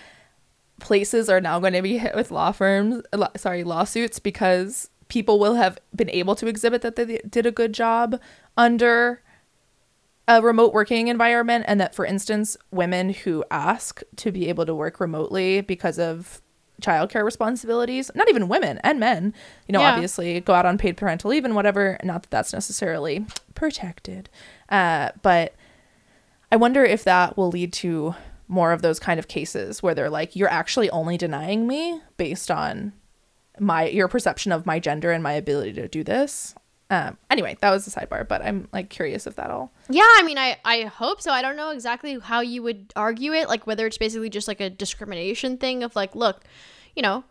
places 0.80 1.30
are 1.30 1.41
now 1.41 1.60
going 1.60 1.74
to 1.74 1.82
be 1.82 1.97
hit 1.97 2.16
with 2.16 2.32
law 2.32 2.51
firms 2.51 3.01
law, 3.14 3.30
sorry 3.36 3.64
lawsuits 3.64 4.20
because 4.20 4.89
people 5.10 5.39
will 5.39 5.55
have 5.55 5.78
been 5.95 6.10
able 6.10 6.36
to 6.36 6.47
exhibit 6.47 6.82
that 6.82 6.95
they 6.95 7.20
did 7.30 7.45
a 7.45 7.51
good 7.51 7.74
job 7.74 8.20
under 8.55 9.22
a 10.30 10.41
remote 10.41 10.73
working 10.73 11.07
environment 11.09 11.65
and 11.67 11.82
that 11.82 11.93
for 11.95 12.05
instance 12.05 12.55
women 12.71 13.09
who 13.09 13.43
ask 13.51 14.01
to 14.15 14.32
be 14.32 14.47
able 14.47 14.65
to 14.65 14.75
work 14.75 14.99
remotely 14.99 15.59
because 15.61 15.97
of 15.97 16.41
childcare 16.82 17.25
responsibilities 17.25 18.09
not 18.15 18.30
even 18.30 18.47
women 18.47 18.80
and 18.84 18.99
men 18.99 19.34
you 19.67 19.73
know 19.73 19.82
Yeah. 19.82 19.91
obviously 19.93 20.39
go 20.39 20.53
out 20.53 20.65
on 20.65 20.77
paid 20.77 20.95
parental 20.95 21.30
leave 21.32 21.43
and 21.45 21.55
whatever 21.55 21.97
not 22.03 22.21
that 22.23 22.30
that's 22.32 22.53
necessarily 22.53 23.25
protected 23.55 24.30
uh, 24.69 25.09
but 25.21 25.53
I 26.51 26.55
wonder 26.55 26.84
if 26.84 27.03
that 27.03 27.38
will 27.38 27.49
lead 27.49 27.73
to 27.73 28.15
more 28.47 28.71
of 28.71 28.82
those 28.82 28.99
kind 28.99 29.19
of 29.19 29.27
cases 29.27 29.84
where 29.84 29.93
they're 29.93 30.09
like, 30.09 30.36
you're 30.36 30.49
actually 30.49 30.89
only 30.89 31.15
denying 31.15 31.67
me 31.67 32.01
based 32.17 32.49
on 32.49 32.93
my 33.59 33.88
your 33.88 34.07
perception 34.07 34.51
of 34.51 34.65
my 34.65 34.80
gender 34.80 35.11
and 35.11 35.21
my 35.21 35.34
ability 35.34 35.73
to 35.73 35.88
do 35.88 36.03
this. 36.03 36.55
Um, 36.92 37.18
anyway, 37.30 37.56
that 37.62 37.70
was 37.70 37.86
a 37.86 37.92
sidebar, 37.92 38.28
but 38.28 38.42
I'm 38.42 38.68
like 38.74 38.90
curious 38.90 39.28
if 39.28 39.36
that'll. 39.36 39.72
Yeah, 39.90 40.02
I 40.04 40.24
mean, 40.24 40.40
I 40.40 40.58
I 40.66 40.84
hope 40.84 41.22
so. 41.22 41.32
I 41.32 41.42
don't 41.42 41.56
know 41.56 41.70
exactly 41.70 42.18
how 42.20 42.42
you 42.42 42.64
would 42.64 42.92
argue 42.96 43.34
it, 43.34 43.48
like 43.48 43.68
whether 43.68 43.86
it's 43.86 43.98
basically 43.98 44.30
just 44.30 44.48
like 44.48 44.60
a 44.60 44.70
discrimination 44.70 45.58
thing 45.58 45.84
of 45.84 45.96
like, 45.96 46.16
look, 46.16 46.44
you 46.96 47.04
know, 47.04 47.24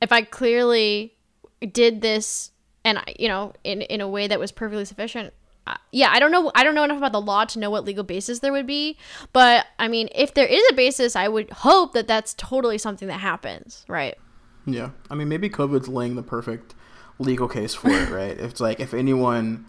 if 0.00 0.12
I 0.12 0.22
clearly 0.22 1.14
did 1.72 2.00
this 2.00 2.52
and 2.84 2.98
I, 2.98 3.14
you 3.18 3.28
know, 3.28 3.52
in 3.64 3.82
in 3.82 4.00
a 4.00 4.08
way 4.08 4.28
that 4.28 4.40
was 4.40 4.52
perfectly 4.52 4.84
sufficient. 4.84 5.34
Uh, 5.66 5.74
yeah, 5.90 6.10
I 6.12 6.20
don't 6.20 6.30
know. 6.30 6.52
I 6.54 6.62
don't 6.62 6.76
know 6.76 6.84
enough 6.84 6.98
about 6.98 7.12
the 7.12 7.20
law 7.20 7.44
to 7.44 7.58
know 7.58 7.70
what 7.70 7.84
legal 7.84 8.04
basis 8.04 8.38
there 8.38 8.52
would 8.52 8.68
be, 8.68 8.96
but 9.32 9.66
I 9.80 9.88
mean, 9.88 10.08
if 10.14 10.32
there 10.32 10.46
is 10.46 10.62
a 10.70 10.74
basis, 10.74 11.16
I 11.16 11.26
would 11.26 11.50
hope 11.50 11.92
that 11.94 12.06
that's 12.06 12.34
totally 12.34 12.78
something 12.78 13.08
that 13.08 13.18
happens, 13.18 13.84
right? 13.88 14.16
Yeah, 14.64 14.90
I 15.10 15.16
mean, 15.16 15.28
maybe 15.28 15.50
COVID's 15.50 15.88
laying 15.88 16.14
the 16.14 16.22
perfect 16.22 16.76
legal 17.18 17.48
case 17.48 17.74
for 17.74 17.90
it, 17.90 18.10
right? 18.10 18.38
if 18.38 18.50
it's 18.50 18.60
like 18.60 18.80
if 18.80 18.94
anyone 18.94 19.66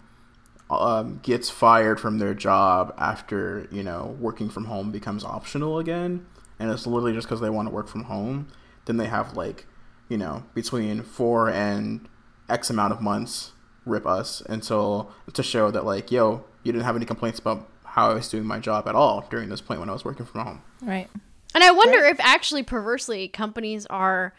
um, 0.70 1.20
gets 1.22 1.48
fired 1.48 1.98
from 1.98 2.18
their 2.18 2.34
job 2.34 2.94
after 2.98 3.66
you 3.70 3.82
know 3.82 4.16
working 4.20 4.48
from 4.48 4.66
home 4.66 4.90
becomes 4.90 5.24
optional 5.24 5.78
again, 5.78 6.26
and 6.58 6.70
it's 6.70 6.86
literally 6.86 7.12
just 7.12 7.26
because 7.26 7.40
they 7.40 7.50
want 7.50 7.68
to 7.68 7.74
work 7.74 7.88
from 7.88 8.04
home, 8.04 8.48
then 8.84 8.96
they 8.96 9.06
have 9.06 9.36
like 9.36 9.66
you 10.08 10.18
know 10.18 10.44
between 10.54 11.02
four 11.02 11.48
and 11.50 12.08
X 12.48 12.70
amount 12.70 12.92
of 12.92 13.00
months 13.00 13.52
rip 13.84 14.06
us 14.06 14.42
until 14.42 15.10
to 15.32 15.42
show 15.42 15.70
that 15.70 15.84
like 15.84 16.10
yo 16.10 16.44
you 16.62 16.72
didn't 16.72 16.84
have 16.84 16.96
any 16.96 17.06
complaints 17.06 17.38
about 17.38 17.66
how 17.84 18.10
I 18.10 18.14
was 18.14 18.28
doing 18.28 18.44
my 18.44 18.58
job 18.58 18.86
at 18.86 18.94
all 18.94 19.26
during 19.30 19.48
this 19.48 19.60
point 19.60 19.80
when 19.80 19.88
I 19.88 19.92
was 19.92 20.04
working 20.04 20.26
from 20.26 20.42
home. 20.42 20.62
Right. 20.82 21.08
And 21.54 21.64
I 21.64 21.70
wonder 21.70 22.04
if 22.04 22.20
actually 22.20 22.62
perversely 22.62 23.26
companies 23.28 23.86
are 23.86 24.34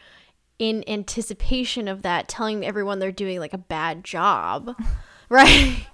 in 0.59 0.83
anticipation 0.89 1.87
of 1.87 2.01
that 2.03 2.27
telling 2.27 2.65
everyone 2.65 2.99
they're 2.99 3.11
doing 3.11 3.39
like 3.39 3.53
a 3.53 3.57
bad 3.57 4.03
job 4.03 4.75
right 5.29 5.85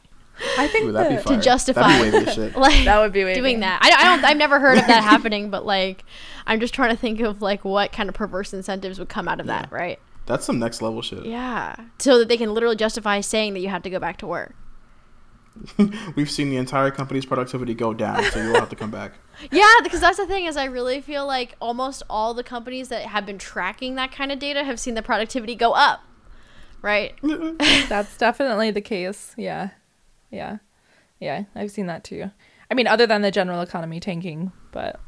I 0.58 0.68
think 0.68 0.86
Ooh, 0.88 0.92
that'd 0.92 1.12
be 1.12 1.16
that- 1.16 1.24
fire. 1.26 1.40
justify- 1.42 2.10
That'd 2.10 2.26
be 2.26 2.32
shit. 2.34 2.56
like 2.58 2.84
That 2.84 3.00
would 3.00 3.14
be 3.14 3.24
wavy. 3.24 3.40
doing 3.40 3.60
that 3.62 3.80
I, 3.82 4.02
I 4.02 4.04
don't 4.16 4.26
i've 4.26 4.38
never 4.38 4.60
heard 4.60 4.78
of 4.78 4.88
that 4.88 5.04
happening 5.12 5.50
but 5.50 5.66
like 5.66 6.04
i'm 6.46 6.60
just 6.60 6.74
trying 6.74 6.90
to 6.90 6.98
think 6.98 7.22
of 7.22 7.42
like 7.42 7.64
what 7.64 7.92
kind 7.94 8.10
of 8.10 8.16
perverse 8.16 8.54
incentives 8.54 9.00
would 9.00 9.08
come 9.10 9.28
out 9.30 9.40
of 9.40 9.46
that 9.48 9.72
right 9.72 10.00
That's 10.26 10.44
some 10.46 10.60
next 10.60 10.82
level 10.82 11.02
shit. 11.02 11.26
yeah 11.26 11.76
so 12.00 12.18
that 12.20 12.28
they 12.28 12.38
can 12.38 12.54
literally 12.54 12.76
justify 12.76 13.22
saying 13.22 13.54
that 13.54 13.60
you 13.62 13.70
have 13.70 13.84
to 13.84 13.90
go 13.90 14.00
back 14.00 14.18
to 14.18 14.28
work 14.28 14.56
We've 16.16 16.30
seen 16.30 16.50
the 16.50 16.58
entire 16.58 16.92
company's 16.92 17.26
productivity 17.26 17.74
go 17.74 17.94
down, 17.94 18.24
so 18.26 18.42
you'll 18.42 18.60
have 18.60 18.70
to 18.70 18.76
come 18.76 18.92
back. 18.92 19.14
Yeah, 19.52 19.70
because 19.84 20.00
that's 20.00 20.16
the 20.16 20.26
thing 20.26 20.46
is 20.46 20.56
I 20.56 20.64
really 20.64 21.02
feel 21.02 21.28
like 21.28 21.58
almost 21.60 22.04
all 22.10 22.34
the 22.34 22.42
companies 22.42 22.88
that 22.88 23.02
have 23.02 23.26
been 23.26 23.38
tracking 23.38 23.96
that 23.96 24.14
kind 24.14 24.32
of 24.32 24.40
data 24.40 24.64
have 24.64 24.80
seen 24.80 24.94
the 24.94 25.02
productivity 25.02 25.56
go 25.56 25.74
up. 25.74 26.02
Right? 26.82 27.16
That's 27.90 28.16
definitely 28.16 28.72
the 28.72 28.80
case. 28.80 29.34
Yeah. 29.38 29.72
Yeah. 30.32 30.60
Yeah. 31.20 31.44
I've 31.54 31.70
seen 31.70 31.88
that 31.88 32.06
too. 32.06 32.32
I 32.76 32.78
mean, 32.78 32.88
other 32.88 33.08
than 33.08 33.22
the 33.22 33.32
general 33.32 33.62
economy 33.62 34.02
tanking, 34.02 34.52
but 34.74 35.00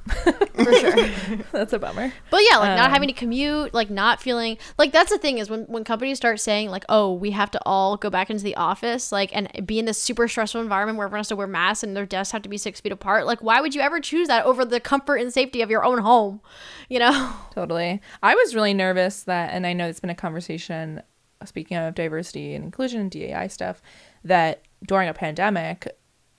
For 0.55 0.73
sure. 0.73 0.95
that's 1.51 1.73
a 1.73 1.79
bummer. 1.79 2.13
But 2.29 2.41
yeah, 2.49 2.59
like 2.59 2.77
not 2.77 2.85
Um, 2.85 2.91
having 2.91 3.09
to 3.09 3.13
commute, 3.13 3.73
like 3.73 3.89
not 3.89 4.21
feeling 4.21 4.57
like 4.77 4.93
that's 4.93 5.09
the 5.11 5.17
thing 5.17 5.37
is 5.37 5.49
when 5.49 5.63
when 5.63 5.83
companies 5.83 6.15
start 6.15 6.39
saying 6.39 6.69
like, 6.69 6.85
"Oh, 6.87 7.11
we 7.13 7.31
have 7.31 7.51
to 7.51 7.59
all 7.65 7.97
go 7.97 8.09
back 8.09 8.29
into 8.29 8.41
the 8.45 8.55
office," 8.55 9.11
like 9.11 9.35
and 9.35 9.51
be 9.67 9.79
in 9.79 9.83
this 9.83 10.01
super 10.01 10.29
stressful 10.29 10.61
environment 10.61 10.97
where 10.97 11.07
everyone 11.07 11.19
has 11.19 11.27
to 11.27 11.35
wear 11.35 11.45
masks 11.45 11.83
and 11.83 11.93
their 11.93 12.05
desks 12.05 12.31
have 12.31 12.41
to 12.43 12.47
be 12.47 12.57
6 12.57 12.79
feet 12.79 12.93
apart. 12.93 13.25
Like 13.25 13.43
why 13.43 13.59
would 13.59 13.75
you 13.75 13.81
ever 13.81 13.99
choose 13.99 14.29
that 14.29 14.45
over 14.45 14.63
the 14.63 14.79
comfort 14.79 15.17
and 15.17 15.33
safety 15.33 15.61
of 15.61 15.69
your 15.69 15.83
own 15.83 15.97
home? 15.97 16.39
You 16.87 16.99
know? 16.99 17.33
Totally. 17.53 18.01
I 18.23 18.33
was 18.33 18.55
really 18.55 18.73
nervous 18.73 19.23
that, 19.23 19.49
and 19.51 19.67
I 19.67 19.73
know 19.73 19.89
it's 19.89 19.99
been 19.99 20.09
a 20.09 20.15
conversation, 20.15 21.01
speaking 21.43 21.75
of 21.75 21.95
diversity 21.95 22.55
and 22.55 22.63
inclusion 22.63 23.01
and 23.01 23.11
DAI 23.11 23.47
stuff, 23.47 23.81
that 24.23 24.61
during 24.87 25.09
a 25.09 25.13
pandemic, 25.13 25.85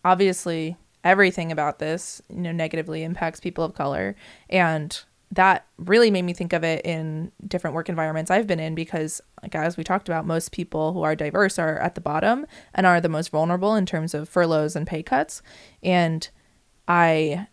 obviously 0.07 0.79
everything 1.05 1.53
about 1.53 1.79
this, 1.79 2.21
you 2.29 2.41
know, 2.41 2.53
negatively 2.53 3.03
impacts 3.03 3.41
people 3.41 3.65
of 3.65 3.75
color. 3.75 4.17
And 4.49 4.99
that 5.31 5.67
really 5.77 6.11
made 6.11 6.23
me 6.23 6.33
think 6.33 6.53
of 6.53 6.65
it 6.65 6.85
in 6.87 7.31
different 7.47 7.75
work 7.75 7.89
environments 7.89 8.31
I've 8.31 8.47
been 8.47 8.61
in 8.61 8.75
because, 8.75 9.21
like, 9.43 9.55
as 9.55 9.77
we 9.77 9.85
talked 9.85 10.09
about, 10.09 10.27
most 10.27 10.53
people 10.53 10.95
who 10.95 11.03
are 11.03 11.15
diverse 11.15 11.59
are 11.59 11.79
at 11.79 11.95
the 11.95 12.01
bottom 12.01 12.47
and 12.75 12.87
are 12.87 13.01
the 13.01 13.11
most 13.11 13.29
vulnerable 13.31 13.75
in 13.75 13.85
terms 13.85 14.15
of 14.15 14.29
furloughs 14.29 14.75
and 14.75 14.87
pay 14.87 15.03
cuts. 15.03 15.43
And 15.83 16.29
I 16.87 17.47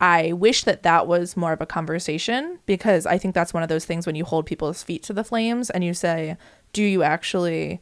I 0.00 0.32
wish 0.32 0.64
that 0.64 0.82
that 0.82 1.06
was 1.06 1.36
more 1.36 1.52
of 1.52 1.62
a 1.62 1.66
conversation 1.66 2.58
because 2.66 3.06
I 3.06 3.16
think 3.16 3.34
that's 3.34 3.54
one 3.54 3.62
of 3.62 3.68
those 3.68 3.86
things 3.86 4.06
when 4.06 4.16
you 4.16 4.24
hold 4.24 4.44
people's 4.44 4.82
feet 4.82 5.02
to 5.04 5.14
the 5.14 5.24
flames 5.24 5.70
and 5.70 5.82
you 5.82 5.94
say, 5.94 6.36
do 6.74 6.82
you 6.82 7.02
actually 7.02 7.80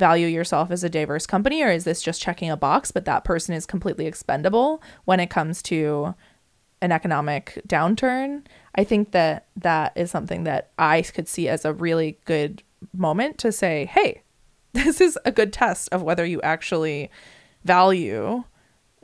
value 0.00 0.26
yourself 0.26 0.72
as 0.72 0.82
a 0.82 0.88
diverse 0.88 1.26
company 1.26 1.62
or 1.62 1.70
is 1.70 1.84
this 1.84 2.02
just 2.02 2.22
checking 2.22 2.50
a 2.50 2.56
box 2.56 2.90
but 2.90 3.04
that 3.04 3.22
person 3.22 3.54
is 3.54 3.66
completely 3.66 4.06
expendable 4.06 4.82
when 5.04 5.20
it 5.20 5.30
comes 5.30 5.62
to 5.62 6.14
an 6.80 6.90
economic 6.90 7.60
downturn? 7.68 8.42
I 8.74 8.82
think 8.82 9.12
that 9.12 9.46
that 9.56 9.92
is 9.94 10.10
something 10.10 10.44
that 10.44 10.70
I 10.78 11.02
could 11.02 11.28
see 11.28 11.48
as 11.48 11.64
a 11.64 11.74
really 11.74 12.18
good 12.24 12.62
moment 12.96 13.36
to 13.38 13.52
say, 13.52 13.84
hey, 13.84 14.22
this 14.72 15.00
is 15.00 15.18
a 15.24 15.30
good 15.30 15.52
test 15.52 15.88
of 15.92 16.02
whether 16.02 16.24
you 16.24 16.40
actually 16.40 17.10
value 17.64 18.42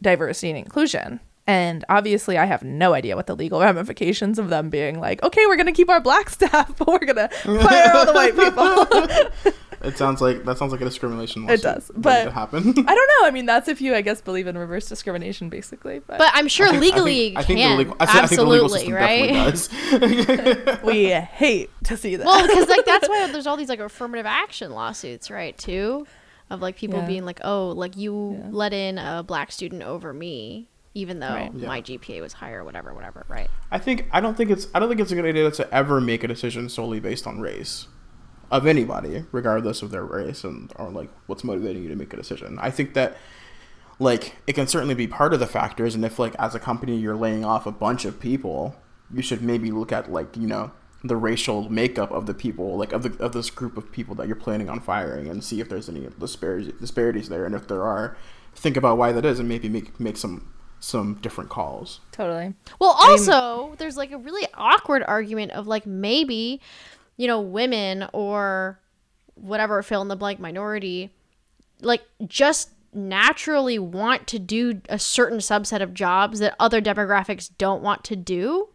diversity 0.01 0.51
and 0.51 0.59
inclusion. 0.59 1.21
And 1.49 1.85
obviously, 1.89 2.39
I 2.39 2.47
have 2.47 2.65
no 2.65 2.93
idea 2.95 3.15
what 3.15 3.27
the 3.27 3.37
legal 3.37 3.61
ramifications 3.69 4.39
of 4.39 4.49
them 4.49 4.71
being 4.71 4.99
like, 4.99 5.23
okay, 5.23 5.47
we're 5.47 5.57
going 5.57 5.67
to 5.67 5.73
keep 5.73 5.91
our 5.91 6.01
black 6.01 6.31
staff, 6.37 6.77
but 6.79 6.89
we're 6.89 6.99
going 7.07 7.17
to 7.17 7.29
fire 7.29 7.93
all 7.95 8.07
the 8.07 8.13
white 8.13 8.35
people. 8.35 9.63
It 9.87 9.97
sounds 9.97 10.21
like 10.21 10.45
that 10.45 10.59
sounds 10.59 10.73
like 10.73 10.81
a 10.81 10.85
discrimination 10.85 11.47
law. 11.47 11.53
It 11.53 11.63
does, 11.63 11.91
but- 11.97 12.27
it 12.29 12.33
happen. 12.33 12.63
I 12.71 12.73
don't 12.73 12.87
know. 12.87 13.27
I 13.27 13.31
mean, 13.33 13.47
that's 13.47 13.69
if 13.69 13.81
you, 13.81 13.95
I 13.95 14.01
guess, 14.01 14.21
believe 14.21 14.47
in 14.47 14.57
reverse 14.59 14.89
discrimination, 14.89 15.49
basically. 15.49 16.01
But, 16.01 16.19
But 16.19 16.31
I'm 16.35 16.49
sure 16.49 16.67
I 16.67 16.71
think- 16.71 16.83
legally 16.83 17.37
I 17.37 17.43
think, 17.43 17.61
can. 17.61 17.73
I 17.73 17.77
think 17.85 17.89
the 17.89 17.95
legal, 17.95 17.97
I, 18.01 18.05
I 18.05 18.27
think 18.27 18.41
the 18.41 18.45
legal 18.47 18.65
Absolutely, 18.67 18.79
system 18.79 18.95
right? 18.95 20.73
does. 20.73 20.83
we 20.85 21.05
hate 21.11 21.71
to 21.85 21.97
see 21.97 22.17
that. 22.17 22.27
well, 22.27 22.47
because 22.47 22.69
like 22.69 22.85
that's 22.85 23.09
why 23.09 23.31
there's 23.33 23.47
all 23.47 23.57
these 23.57 23.69
like 23.69 23.81
affirmative 23.81 24.27
action 24.27 24.71
lawsuits, 24.73 25.31
right? 25.31 25.57
Too, 25.57 26.07
of 26.51 26.61
like 26.63 26.77
people 26.77 27.01
Yeah. 27.01 27.07
being 27.07 27.25
like, 27.25 27.41
"Oh, 27.45 27.69
like 27.71 27.97
you 27.97 28.39
Yeah. 28.41 28.49
let 28.51 28.73
in 28.73 28.99
a 28.99 29.23
black 29.23 29.51
student 29.53 29.83
over 29.83 30.13
me, 30.13 30.69
even 30.95 31.19
though 31.21 31.29
Right. 31.29 31.53
Yeah. 31.55 31.69
my 31.69 31.81
GPA 31.83 32.21
was 32.21 32.33
higher, 32.35 32.65
whatever, 32.65 32.95
whatever." 32.95 33.25
Right? 33.29 33.49
I 33.71 33.79
think 33.79 34.07
I 34.13 34.21
don't 34.21 34.37
think 34.37 34.51
it's 34.51 34.69
I 34.75 34.79
don't 34.79 34.89
think 34.89 35.01
it's 35.01 35.13
a 35.13 35.15
good 35.15 35.25
idea 35.25 35.51
to 35.51 35.75
ever 35.75 36.01
make 36.01 36.23
a 36.25 36.29
decision 36.29 36.69
solely 36.69 37.01
based 37.01 37.27
on 37.27 37.41
race 37.41 37.87
of 38.51 38.67
anybody, 38.67 39.25
regardless 39.33 39.83
of 39.83 39.91
their 39.91 40.05
race 40.05 40.45
and 40.45 40.73
or 40.77 40.91
like 40.91 41.11
what's 41.27 41.45
motivating 41.45 41.83
you 41.83 41.89
to 41.89 41.97
make 41.97 42.13
a 42.13 42.17
decision. 42.17 42.59
I 42.61 42.71
think 42.71 42.95
that 42.95 43.17
like 43.99 44.37
it 44.47 44.55
can 44.55 44.67
certainly 44.67 44.95
be 44.95 45.07
part 45.07 45.33
of 45.33 45.41
the 45.41 45.47
factors 45.47 45.95
and 45.95 46.05
if 46.05 46.19
like 46.19 46.35
as 46.37 46.55
a 46.55 46.61
company 46.61 46.97
you're 46.97 47.17
laying 47.17 47.45
off 47.45 47.67
a 47.67 47.73
bunch 47.73 48.05
of 48.05 48.21
people, 48.21 48.77
you 49.13 49.23
should 49.23 49.43
maybe 49.43 49.71
look 49.71 49.93
at 49.93 50.11
like, 50.11 50.37
you 50.37 50.47
know, 50.47 50.71
the 51.03 51.17
racial 51.17 51.69
makeup 51.71 52.11
of 52.11 52.27
the 52.27 52.35
people, 52.35 52.77
like 52.77 52.93
of 52.93 53.03
the 53.03 53.25
of 53.25 53.33
this 53.33 53.51
group 53.51 53.77
of 53.77 53.91
people 53.93 54.15
that 54.17 54.27
you're 54.27 54.37
planning 54.37 54.69
on 54.69 54.81
firing 54.81 55.29
and 55.29 55.43
see 55.43 55.61
if 55.61 55.69
there's 55.69 55.89
any 55.89 56.09
disparities 56.19 56.73
disparities 56.81 57.29
there 57.29 57.45
and 57.45 57.55
if 57.55 57.69
there 57.69 57.83
are, 57.83 58.17
think 58.55 58.77
about 58.77 58.99
why 58.99 59.13
that 59.13 59.25
is 59.25 59.39
and 59.39 59.49
maybe 59.49 59.69
make 59.69 59.99
make 60.01 60.17
some 60.17 60.53
some 60.79 61.15
different 61.23 61.51
calls. 61.51 62.01
totally. 62.13 62.55
Well, 62.79 62.97
also, 62.99 63.75
there's 63.79 63.97
like 63.97 64.13
a 64.13 64.19
really 64.19 64.47
awkward 64.55 65.03
argument 65.07 65.53
of 65.53 65.67
like 65.67 65.87
maybe, 65.87 66.61
you 67.17 67.27
know, 67.27 67.41
women 67.41 68.09
or 68.13 68.79
whatever 69.35 69.83
fill 69.83 70.03
in 70.03 70.09
the 70.09 70.17
blank 70.17 70.41
minority, 70.41 71.11
like 71.81 72.03
just 72.27 72.71
naturally 72.93 73.79
want 73.79 74.27
to 74.27 74.39
do 74.39 74.81
a 74.89 74.99
certain 74.99 75.39
subset 75.39 75.83
of 75.83 75.93
jobs 75.93 76.39
that 76.39 76.57
other 76.59 76.81
demographics 76.81 77.51
don't 77.59 77.83
want 77.83 78.03
to 78.05 78.17
do, 78.17 78.69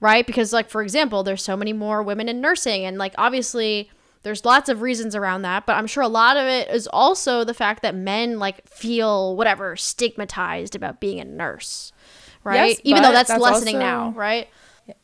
right? 0.00 0.26
Because, 0.26 0.52
like, 0.52 0.68
for 0.68 0.82
example, 0.82 1.22
there's 1.22 1.42
so 1.42 1.56
many 1.56 1.72
more 1.72 2.02
women 2.02 2.28
in 2.28 2.40
nursing, 2.40 2.84
and 2.84 2.98
like, 2.98 3.14
obviously, 3.16 3.90
there's 4.24 4.44
lots 4.44 4.68
of 4.68 4.82
reasons 4.82 5.14
around 5.14 5.42
that, 5.42 5.64
but 5.64 5.76
I'm 5.76 5.86
sure 5.86 6.02
a 6.02 6.08
lot 6.08 6.36
of 6.36 6.44
it 6.46 6.68
is 6.70 6.88
also 6.88 7.44
the 7.44 7.54
fact 7.54 7.82
that 7.82 7.94
men 7.94 8.38
like 8.38 8.68
feel 8.68 9.36
whatever 9.36 9.76
stigmatized 9.76 10.74
about 10.74 11.00
being 11.00 11.20
a 11.20 11.24
nurse, 11.24 11.92
right? 12.42 12.70
Yes, 12.70 12.80
Even 12.82 13.02
though 13.02 13.12
that's, 13.12 13.28
that's 13.28 13.40
lessening 13.40 13.76
also- 13.76 13.86
now, 13.86 14.10
right? 14.10 14.48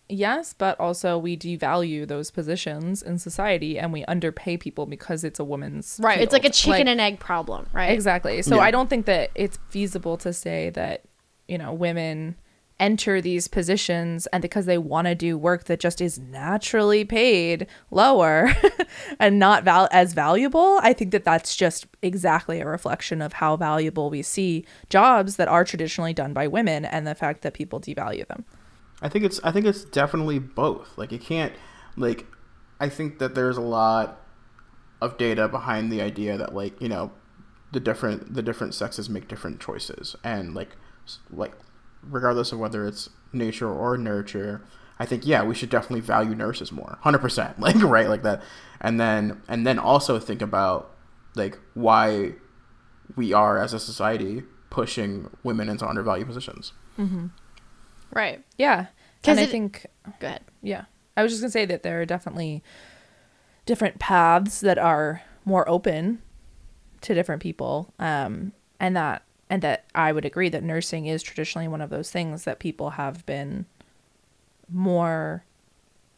Yes, 0.08 0.52
but 0.52 0.78
also 0.78 1.18
we 1.18 1.36
devalue 1.36 2.06
those 2.06 2.30
positions 2.30 3.02
in 3.02 3.18
society 3.18 3.78
and 3.78 3.92
we 3.92 4.04
underpay 4.04 4.56
people 4.56 4.86
because 4.86 5.24
it's 5.24 5.40
a 5.40 5.44
woman's 5.44 5.98
Right. 6.02 6.20
It's 6.20 6.32
like 6.32 6.42
a 6.44 6.52
field. 6.52 6.54
chicken 6.76 6.88
and 6.88 7.00
egg 7.00 7.18
problem, 7.20 7.68
right? 7.72 7.90
Exactly. 7.90 8.40
So 8.42 8.56
Yeah. 8.56 8.62
I 8.62 8.70
don't 8.70 8.88
think 8.90 9.06
that 9.06 9.30
it's 9.34 9.58
feasible 9.70 10.16
to 10.18 10.32
say 10.32 10.70
that, 10.70 11.04
you 11.48 11.58
know, 11.58 11.72
women 11.72 12.36
enter 12.80 13.20
these 13.20 13.46
positions 13.46 14.26
and 14.28 14.42
because 14.42 14.66
they 14.66 14.78
want 14.78 15.06
to 15.06 15.14
do 15.14 15.38
work 15.38 15.64
that 15.64 15.78
just 15.78 16.00
is 16.00 16.18
naturally 16.18 17.04
paid 17.04 17.66
lower 17.90 18.50
and 19.20 19.38
not 19.38 19.62
val- 19.64 19.88
as 19.92 20.12
valuable, 20.12 20.78
I 20.82 20.92
think 20.92 21.12
that 21.12 21.24
that's 21.24 21.54
just 21.54 21.86
exactly 22.02 22.60
a 22.60 22.66
reflection 22.66 23.22
of 23.22 23.34
how 23.34 23.56
valuable 23.56 24.10
we 24.10 24.22
see 24.22 24.64
jobs 24.90 25.36
that 25.36 25.46
are 25.48 25.64
traditionally 25.64 26.12
done 26.12 26.32
by 26.32 26.46
women 26.48 26.84
and 26.84 27.06
the 27.06 27.14
fact 27.14 27.42
that 27.42 27.54
people 27.54 27.80
devalue 27.80 28.26
them. 28.26 28.44
I 29.04 29.10
think 29.10 29.24
it's 29.24 29.38
I 29.44 29.52
think 29.52 29.66
it's 29.66 29.84
definitely 29.84 30.38
both. 30.38 30.96
Like 30.96 31.12
it 31.12 31.20
can't 31.20 31.52
like 31.94 32.26
I 32.80 32.88
think 32.88 33.18
that 33.18 33.34
there's 33.34 33.58
a 33.58 33.62
lot 33.62 34.18
of 35.00 35.18
data 35.18 35.46
behind 35.46 35.92
the 35.92 36.00
idea 36.00 36.38
that 36.38 36.54
like, 36.54 36.80
you 36.80 36.88
know, 36.88 37.12
the 37.70 37.80
different 37.80 38.32
the 38.32 38.42
different 38.42 38.74
sexes 38.74 39.10
make 39.10 39.28
different 39.28 39.60
choices 39.60 40.16
and 40.24 40.54
like 40.54 40.70
like 41.30 41.52
regardless 42.02 42.50
of 42.50 42.58
whether 42.58 42.86
it's 42.86 43.10
nature 43.30 43.70
or 43.70 43.98
nurture, 43.98 44.62
I 44.98 45.04
think 45.04 45.26
yeah, 45.26 45.42
we 45.44 45.54
should 45.54 45.68
definitely 45.68 46.00
value 46.00 46.34
nurses 46.34 46.72
more. 46.72 46.98
100%. 47.04 47.58
Like 47.58 47.76
right 47.82 48.08
like 48.08 48.22
that. 48.22 48.42
And 48.80 48.98
then 48.98 49.42
and 49.48 49.66
then 49.66 49.78
also 49.78 50.18
think 50.18 50.40
about 50.40 50.94
like 51.34 51.58
why 51.74 52.32
we 53.16 53.34
are 53.34 53.58
as 53.58 53.74
a 53.74 53.78
society 53.78 54.44
pushing 54.70 55.28
women 55.42 55.68
into 55.68 55.86
undervalued 55.86 56.26
positions. 56.26 56.72
Mm-hmm. 56.98 57.26
Right. 58.14 58.44
Yeah. 58.56 58.86
'Cause 59.24 59.38
And 59.38 59.40
I 59.40 59.46
think 59.50 59.86
Go 60.20 60.26
ahead. 60.28 60.42
Yeah. 60.62 60.84
I 61.16 61.22
was 61.22 61.32
just 61.32 61.42
going 61.42 61.48
to 61.48 61.52
say 61.52 61.64
that 61.66 61.82
there 61.82 62.00
are 62.00 62.04
definitely 62.06 62.62
different 63.66 63.98
paths 63.98 64.60
that 64.60 64.78
are 64.78 65.22
more 65.44 65.68
open 65.68 66.20
to 67.02 67.14
different 67.14 67.42
people. 67.42 67.92
Um, 67.98 68.52
and 68.80 68.96
that, 68.96 69.22
and 69.48 69.62
that 69.62 69.84
I 69.94 70.12
would 70.12 70.24
agree 70.24 70.48
that 70.50 70.62
nursing 70.62 71.06
is 71.06 71.22
traditionally 71.22 71.68
one 71.68 71.80
of 71.80 71.90
those 71.90 72.10
things 72.10 72.44
that 72.44 72.58
people 72.58 72.90
have 72.90 73.24
been 73.26 73.66
more 74.68 75.44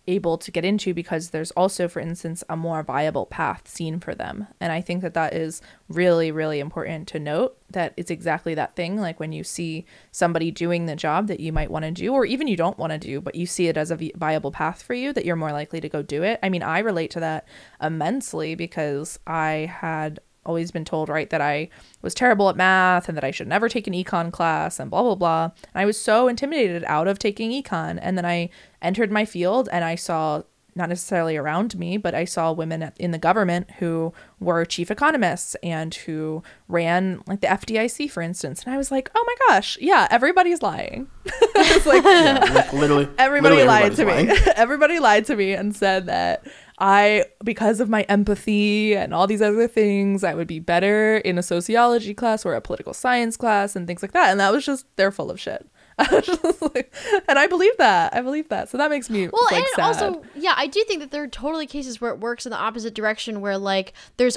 able 0.09 0.38
to 0.38 0.50
get 0.50 0.64
into 0.64 0.94
because 0.94 1.30
there's 1.30 1.50
also 1.52 1.88
for 1.88 2.00
instance 2.00 2.44
a 2.48 2.57
more 2.57 2.82
viable 2.82 3.26
path 3.26 3.68
seen 3.68 3.98
for 4.00 4.14
them. 4.14 4.46
And 4.61 4.72
i 4.72 4.80
think 4.80 5.02
that 5.02 5.14
that 5.14 5.34
is 5.34 5.61
really 5.88 6.30
really 6.30 6.61
important 6.61 7.09
to 7.09 7.18
note 7.18 7.57
that 7.70 7.92
it's 7.96 8.12
exactly 8.12 8.54
that 8.54 8.76
thing. 8.76 9.00
Like 9.00 9.18
when 9.18 9.32
you 9.32 9.42
see 9.42 9.84
somebody 10.12 10.50
doing 10.52 10.86
the 10.86 10.94
job 10.94 11.26
that 11.26 11.40
you 11.40 11.52
might 11.52 11.70
want 11.70 11.84
to 11.84 11.90
do 11.90 12.12
or 12.12 12.24
even 12.24 12.46
you 12.46 12.57
don't 12.57 12.78
want 12.78 12.92
to 12.92 12.98
do 12.98 13.20
but 13.20 13.34
you 13.34 13.46
see 13.46 13.66
it 13.66 13.76
as 13.76 13.90
a 13.90 14.12
viable 14.14 14.52
path 14.52 14.82
for 14.82 14.94
you 14.94 15.12
that 15.12 15.24
you're 15.24 15.36
more 15.36 15.52
likely 15.52 15.80
to 15.80 15.88
go 15.88 16.02
do 16.02 16.22
it. 16.22 16.38
I 16.42 16.48
mean 16.48 16.62
i 16.62 16.78
relate 16.78 17.11
to 17.12 17.20
that 17.20 17.46
immensely 17.80 18.54
because 18.54 19.18
i 19.26 19.70
had 19.80 20.20
always 20.47 20.70
been 20.70 20.84
told, 20.84 21.09
right, 21.09 21.28
that 21.30 21.40
I 21.40 21.68
was 22.03 22.14
terrible 22.14 22.49
at 22.49 22.57
math 22.57 23.09
and 23.09 23.16
that 23.16 23.24
I 23.24 23.30
should 23.30 23.49
never 23.49 23.68
take 23.68 23.86
an 23.86 23.92
econ 23.92 24.32
class 24.32 24.80
and 24.80 24.90
blah, 24.90 25.03
blah, 25.03 25.14
blah. 25.14 25.44
And 25.44 25.82
I 25.82 25.84
was 25.84 26.01
so 26.01 26.28
intimidated 26.28 26.84
out 26.86 27.09
of 27.09 27.18
taking 27.18 27.51
econ. 27.51 27.99
And 28.01 28.16
then 28.16 28.24
I 28.24 28.51
entered 28.80 29.11
my 29.11 29.24
field 29.24 29.68
and 29.70 29.84
I 29.84 29.94
saw, 29.94 30.42
not 30.76 30.90
necessarily 30.90 31.36
around 31.38 31.78
me, 31.78 31.97
but 31.97 32.14
I 32.14 32.26
saw 32.26 32.53
women 32.53 32.92
in 32.99 33.11
the 33.11 33.18
government 33.18 33.70
who 33.78 34.12
were 34.38 34.64
chief 34.66 34.90
economists 34.90 35.57
and 35.62 35.94
who 35.94 36.42
ran 36.68 37.22
like 37.26 37.40
the 37.40 37.47
FDIC, 37.47 38.11
for 38.11 38.22
instance. 38.22 38.62
And 38.62 38.74
I 38.74 38.76
was 38.76 38.90
like, 38.90 39.11
oh 39.14 39.24
my 39.26 39.34
gosh, 39.49 39.78
yeah, 39.80 40.07
everybody's 40.11 40.61
lying. 40.61 41.09
it's 41.24 41.86
like, 41.86 42.05
Yeah, 42.05 42.70
literally, 42.74 43.09
everybody 43.18 43.57
literally 43.57 43.66
lied 43.66 43.97
to 43.97 44.03
everybody's 44.03 44.47
me. 44.47 44.53
everybody 44.57 44.99
lied 45.01 45.24
to 45.26 45.36
me 45.36 45.55
and 45.55 45.74
said 45.74 46.07
that 46.07 46.47
I, 46.79 47.24
because 47.43 47.81
of 47.81 47.89
my 47.89 48.03
empathy 48.03 48.95
and 48.95 49.14
all 49.14 49.27
these 49.27 49.41
other 49.43 49.66
things, 49.66 50.22
I 50.22 50.35
would 50.35 50.47
be 50.47 50.59
better 50.59 51.16
in 51.18 51.39
a 51.39 51.43
sociology 51.43 52.12
class 52.12 52.45
or 52.45 52.55
a 52.55 52.61
political 52.61 52.93
science 52.93 53.37
class 53.37 53.74
and 53.77 53.87
things 53.87 54.03
like 54.03 54.12
that. 54.12 54.31
And 54.31 54.41
that 54.41 54.53
was 54.53 54.64
just, 54.66 54.87
they're 54.97 55.11
full 55.12 55.31
of 55.31 55.41
shit. 55.41 55.66
I 55.99 56.39
like, 56.74 56.95
and 57.27 57.39
I 57.39 57.47
believe 57.47 57.74
that. 57.79 58.14
I 58.14 58.20
believe 58.20 58.51
that. 58.51 58.68
So 58.68 58.77
that 58.77 58.91
makes 58.91 59.09
me 59.09 59.29
Well, 59.29 59.45
like 59.51 59.55
and 59.55 59.66
sad. 59.77 59.83
also, 59.85 60.22
yeah, 60.35 60.53
I 60.55 60.66
do 60.66 60.85
think 60.85 61.01
that 61.01 61.11
there 61.11 61.22
are 61.22 61.29
totally 61.29 61.66
cases 61.66 62.01
where 62.03 62.11
it 62.12 62.20
works 62.20 62.45
in 62.45 62.51
the 62.51 62.59
opposite 62.59 62.93
direction, 62.95 63.41
where 63.41 63.57
like 63.57 63.95
there's 64.18 64.37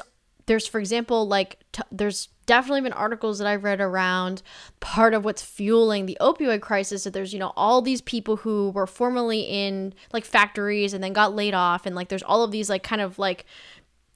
there's 0.49 0.65
for 0.65 0.79
example 0.79 1.27
like 1.27 1.59
t- 1.71 1.83
there's 1.91 2.29
definitely 2.47 2.81
been 2.81 2.93
articles 2.93 3.37
that 3.37 3.45
I've 3.45 3.63
read 3.63 3.79
around 3.79 4.41
part 4.79 5.13
of 5.13 5.23
what's 5.23 5.43
fueling 5.43 6.07
the 6.07 6.17
opioid 6.19 6.61
crisis 6.61 7.03
that 7.03 7.13
there's 7.13 7.31
you 7.33 7.39
know 7.39 7.53
all 7.55 7.83
these 7.83 8.01
people 8.01 8.37
who 8.37 8.71
were 8.71 8.87
formerly 8.87 9.41
in 9.41 9.93
like 10.11 10.25
factories 10.25 10.91
and 10.95 11.03
then 11.03 11.13
got 11.13 11.35
laid 11.35 11.53
off 11.53 11.85
and 11.85 11.95
like 11.95 12.09
there's 12.09 12.23
all 12.23 12.43
of 12.43 12.49
these 12.49 12.67
like 12.67 12.81
kind 12.81 12.99
of 12.99 13.19
like 13.19 13.45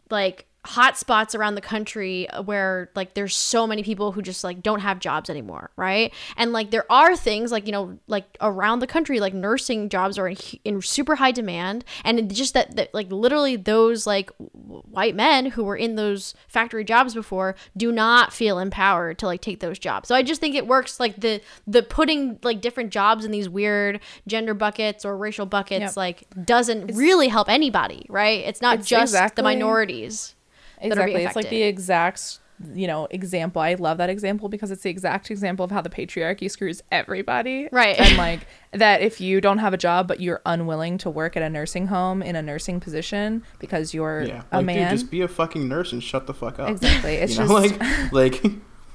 like 0.09 0.47
hot 0.65 0.97
spots 0.97 1.35
around 1.35 1.55
the 1.55 1.61
country 1.61 2.25
where 2.45 2.89
like 2.95 3.15
there's 3.15 3.35
so 3.35 3.67
many 3.67 3.83
people 3.83 4.13
who 4.13 4.21
just 4.21 4.43
like 4.45 4.63
don't 4.63 4.79
have 4.79 4.97
jobs 4.99 5.29
anymore 5.29 5.71
right? 5.75 6.13
And 6.37 6.53
like 6.53 6.71
there 6.71 6.89
are 6.91 7.17
things 7.17 7.51
like 7.51 7.65
you 7.65 7.71
know 7.73 7.99
like 8.07 8.37
around 8.39 8.79
the 8.79 8.87
country 8.87 9.19
like 9.19 9.33
nursing 9.33 9.89
jobs 9.89 10.17
are 10.17 10.29
in, 10.29 10.37
in 10.63 10.81
super 10.81 11.15
high 11.15 11.31
demand. 11.31 11.83
And 12.05 12.33
just 12.33 12.53
that, 12.53 12.75
that 12.77 12.93
like 12.93 13.11
literally 13.11 13.55
those 13.57 14.07
like 14.07 14.31
w- 14.37 14.81
white 14.89 15.15
men 15.15 15.47
who 15.47 15.63
were 15.65 15.75
in 15.75 15.95
those 15.95 16.33
factory 16.47 16.83
jobs 16.85 17.13
before 17.13 17.55
do 17.75 17.91
not 17.91 18.31
feel 18.31 18.57
empowered 18.57 19.19
to 19.19 19.25
like 19.25 19.41
take 19.41 19.59
those 19.59 19.77
jobs. 19.79 20.07
So 20.07 20.15
i 20.15 20.23
just 20.23 20.39
think 20.39 20.55
it 20.55 20.65
works 20.65 20.99
like 20.99 21.17
the 21.19 21.41
the 21.67 21.83
putting 21.83 22.39
like 22.43 22.61
different 22.61 22.91
jobs 22.91 23.25
in 23.25 23.31
these 23.31 23.49
weird 23.49 23.99
gender 24.27 24.53
buckets 24.53 25.03
or 25.03 25.17
racial 25.17 25.45
buckets 25.45 25.81
Yep. 25.81 25.97
like 25.97 26.23
doesn't 26.45 26.95
really 26.95 27.27
help 27.27 27.49
anybody 27.49 28.05
right? 28.07 28.45
It's 28.45 28.61
not 28.61 28.79
It's 28.79 28.87
just 28.87 29.11
exactly- 29.13 29.41
the 29.41 29.43
minorities. 29.43 30.13
that 30.13 30.29
are 30.29 30.33
being 30.35 30.42
exactly 30.83 31.23
it's 31.25 31.35
like 31.35 31.49
the 31.49 31.63
exact 31.63 32.39
you 32.75 32.87
know 32.87 33.07
example 33.09 33.61
i 33.61 33.73
love 33.73 33.97
that 33.97 34.09
example 34.09 34.47
because 34.47 34.69
it's 34.71 34.83
the 34.83 34.89
exact 34.89 35.29
example 35.31 35.65
of 35.65 35.71
how 35.71 35.81
the 35.81 35.89
patriarchy 35.89 36.49
screws 36.49 36.81
everybody 36.91 37.67
Right. 37.71 37.99
and 37.99 38.15
like 38.27 38.47
that 38.71 39.01
if 39.01 39.19
you 39.19 39.41
don't 39.41 39.57
have 39.57 39.73
a 39.73 39.77
job 39.77 40.07
but 40.07 40.19
you're 40.21 40.41
unwilling 40.45 40.97
to 40.99 41.09
work 41.09 41.35
at 41.35 41.43
a 41.43 41.49
nursing 41.49 41.87
home 41.87 42.21
in 42.21 42.35
a 42.35 42.41
nursing 42.41 42.79
position 42.79 43.43
because 43.59 43.93
you're 43.93 44.23
Yeah, 44.23 44.43
a 44.51 44.57
like, 44.57 44.65
man 44.67 44.89
dude, 44.89 44.99
just 44.99 45.11
be 45.11 45.21
a 45.21 45.27
fucking 45.27 45.67
nurse 45.67 45.91
and 45.93 46.01
shut 46.01 46.27
the 46.27 46.33
fuck 46.33 46.59
up. 46.59 46.69
exactly 46.69 47.15
it's 47.23 47.33
you 47.33 47.39
know, 47.45 47.59
just 47.61 47.79
like, 47.79 48.11
like, 48.43 48.43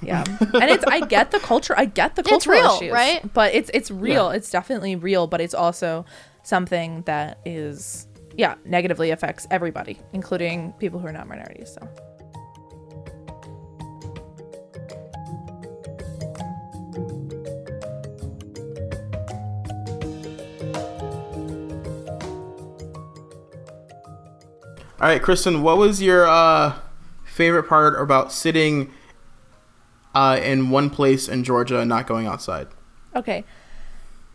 yeah 0.00 0.24
and 0.40 0.70
it's 0.70 0.84
i 0.86 1.00
get 1.00 1.32
the 1.32 1.40
culture 1.40 1.74
i 1.76 1.84
get 1.84 2.14
the 2.14 2.20
It's 2.20 2.28
cultural 2.30 2.56
real, 2.62 2.76
issues, 2.76 2.92
right? 2.92 3.34
but 3.34 3.52
it's 3.54 3.70
it's 3.74 3.90
real 3.90 4.30
Yeah. 4.30 4.36
it's 4.36 4.50
definitely 4.50 4.94
real 4.94 5.26
but 5.26 5.40
it's 5.40 5.54
also 5.54 6.06
something 6.44 7.02
that 7.02 7.38
is 7.44 8.06
yeah 8.38 8.54
negatively 8.64 9.10
affects 9.10 9.46
everybody 9.50 9.98
including 10.14 10.72
people 10.78 10.98
who 10.98 11.06
are 11.06 11.12
not 11.12 11.28
minorities 11.28 11.70
so 11.74 11.86
all 25.00 25.06
right, 25.06 25.22
Kristen, 25.22 25.62
what 25.62 25.78
was 25.78 26.02
your 26.02 26.26
uh, 26.26 26.74
favorite 27.24 27.64
part 27.64 28.00
about 28.00 28.32
sitting 28.32 28.92
uh, 30.12 30.40
in 30.42 30.70
one 30.70 30.90
place 30.90 31.28
in 31.28 31.44
Georgia 31.44 31.78
and 31.78 31.88
not 31.88 32.08
going 32.08 32.26
outside? 32.26 32.66
Okay. 33.14 33.44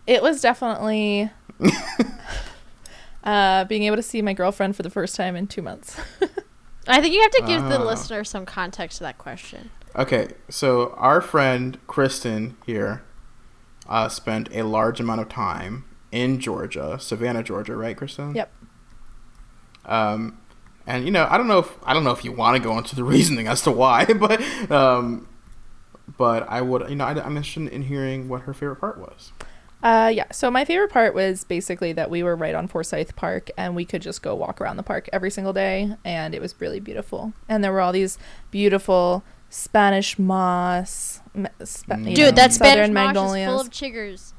It 0.07 0.21
was 0.21 0.39
definitely 0.39 1.29
uh, 3.23 3.65
being 3.65 3.83
able 3.83 3.95
to 3.95 4.03
see 4.03 4.21
my 4.21 4.33
girlfriend 4.33 4.75
for 4.75 4.83
the 4.83 4.89
first 4.89 5.15
time 5.15 5.35
in 5.35 5.47
two 5.47 5.61
months. 5.61 5.97
I 6.87 7.01
think 7.01 7.13
you 7.13 7.21
have 7.21 7.31
to 7.31 7.43
give 7.47 7.63
the 7.63 7.79
Ah. 7.79 7.83
listener 7.83 8.23
some 8.23 8.45
context 8.45 8.97
to 8.97 9.03
that 9.05 9.17
question. 9.17 9.69
Okay, 9.95 10.29
so 10.49 10.93
our 10.97 11.21
friend 11.21 11.77
Kristen 11.87 12.57
here 12.65 13.03
uh, 13.87 14.09
spent 14.09 14.49
a 14.53 14.63
large 14.63 14.99
amount 14.99 15.21
of 15.21 15.29
time 15.29 15.85
in 16.11 16.39
Georgia, 16.39 16.97
Savannah, 16.99 17.43
Georgia, 17.43 17.75
right, 17.75 17.95
Kristen? 17.95 18.35
yep. 18.35 18.51
Um, 19.85 20.37
and 20.87 21.05
you 21.05 21.11
know, 21.11 21.27
I 21.29 21.37
don't 21.37 21.47
know 21.47 21.59
if 21.59 21.71
I 21.83 21.93
don't 21.93 22.03
know 22.03 22.11
if 22.11 22.23
you 22.25 22.31
want 22.31 22.55
to 22.57 22.63
go 22.63 22.77
into 22.77 22.95
the 22.95 23.03
reasoning 23.15 23.47
as 23.47 23.61
to 23.63 23.71
why, 23.71 24.05
but 24.13 24.41
um, 24.71 25.27
but 26.17 26.47
I 26.49 26.61
would, 26.61 26.89
you 26.89 26.95
know, 26.95 27.05
I, 27.05 27.11
I'm 27.11 27.37
interested 27.37 27.67
in 27.69 27.83
hearing 27.83 28.27
what 28.29 28.41
her 28.43 28.53
favorite 28.53 28.77
part 28.77 28.97
was. 28.99 29.31
Uh, 29.83 30.09
yeah. 30.13 30.31
So 30.31 30.49
my 30.49 30.63
favorite 30.63 30.91
part 30.91 31.13
was 31.13 31.43
basically 31.43 31.91
that 31.93 32.09
we 32.09 32.23
were 32.23 32.35
right 32.37 32.55
on 32.55 32.67
Forsyth 32.69 33.15
Park 33.17 33.51
and 33.57 33.75
we 33.75 33.83
could 33.83 34.01
just 34.01 34.21
go 34.21 34.33
walk 34.33 34.61
around 34.61 34.77
the 34.77 34.83
park 34.83 35.09
every 35.11 35.29
single 35.29 35.53
day, 35.53 35.95
and 36.05 36.33
it 36.33 36.41
was 36.41 36.55
really 36.59 36.79
beautiful. 36.79 37.33
And 37.49 37.63
there 37.63 37.71
were 37.71 37.81
all 37.81 37.91
these 37.91 38.17
beautiful 38.49 39.23
Spanish 39.49 40.17
moss, 40.17 41.19
m- 41.35 41.47
spa- 41.63 41.97
Dude, 41.97 42.17
know, 42.17 42.31
that 42.31 42.53
Spanish 42.53 42.75
southern 42.87 42.93
moss 42.93 43.15
is 43.35 43.45
full 43.45 43.59
of 43.59 43.69
chiggers. 43.69 44.32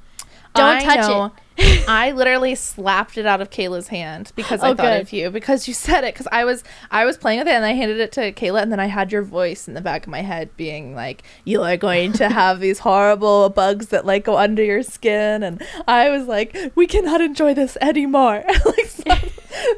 Don't 0.55 0.77
I 0.77 0.81
touch 0.85 1.09
know. 1.09 1.25
it. 1.27 1.33
I 1.89 2.11
literally 2.13 2.55
slapped 2.57 3.17
it 3.17 3.27
out 3.27 3.41
of 3.41 3.51
Kayla's 3.51 3.89
hand 3.89 4.33
because 4.35 4.61
oh, 4.61 4.67
I 4.67 4.71
Oh, 4.71 4.75
thought 4.75 4.83
good. 4.85 5.03
of 5.03 5.13
you 5.13 5.31
because 5.31 5.69
you 5.69 5.75
said 5.87 6.03
it 6.05 6.15
because 6.15 6.27
I 6.33 6.45
was 6.45 6.65
I 6.91 7.05
was 7.05 7.17
playing 7.17 7.41
with 7.41 7.49
it 7.49 7.55
and 7.55 7.65
I 7.65 7.73
handed 7.73 8.01
it 8.01 8.11
to 8.13 8.33
Kayla 8.33 8.63
and 8.63 8.73
then 8.73 8.81
I 8.81 8.87
had 8.87 9.13
your 9.13 9.23
voice 9.23 9.69
in 9.69 9.75
the 9.75 9.81
back 9.81 10.03
of 10.05 10.09
my 10.09 10.23
head 10.23 10.57
being 10.57 10.95
like 10.95 11.23
you 11.45 11.63
are 11.63 11.77
going 11.77 12.13
to 12.15 12.29
have 12.41 12.61
these 12.61 12.81
horrible 12.81 13.51
bugs 13.51 13.89
that 13.89 14.05
like 14.05 14.25
go 14.25 14.37
under 14.37 14.65
your 14.65 14.83
skin 14.83 15.43
and 15.43 15.63
I 15.87 16.11
was 16.11 16.27
like 16.27 16.57
we 16.75 16.87
cannot 16.87 17.21
enjoy 17.21 17.55
this 17.55 17.77
anymore 17.81 18.43
like 18.65 18.87
slapped, 18.87 19.31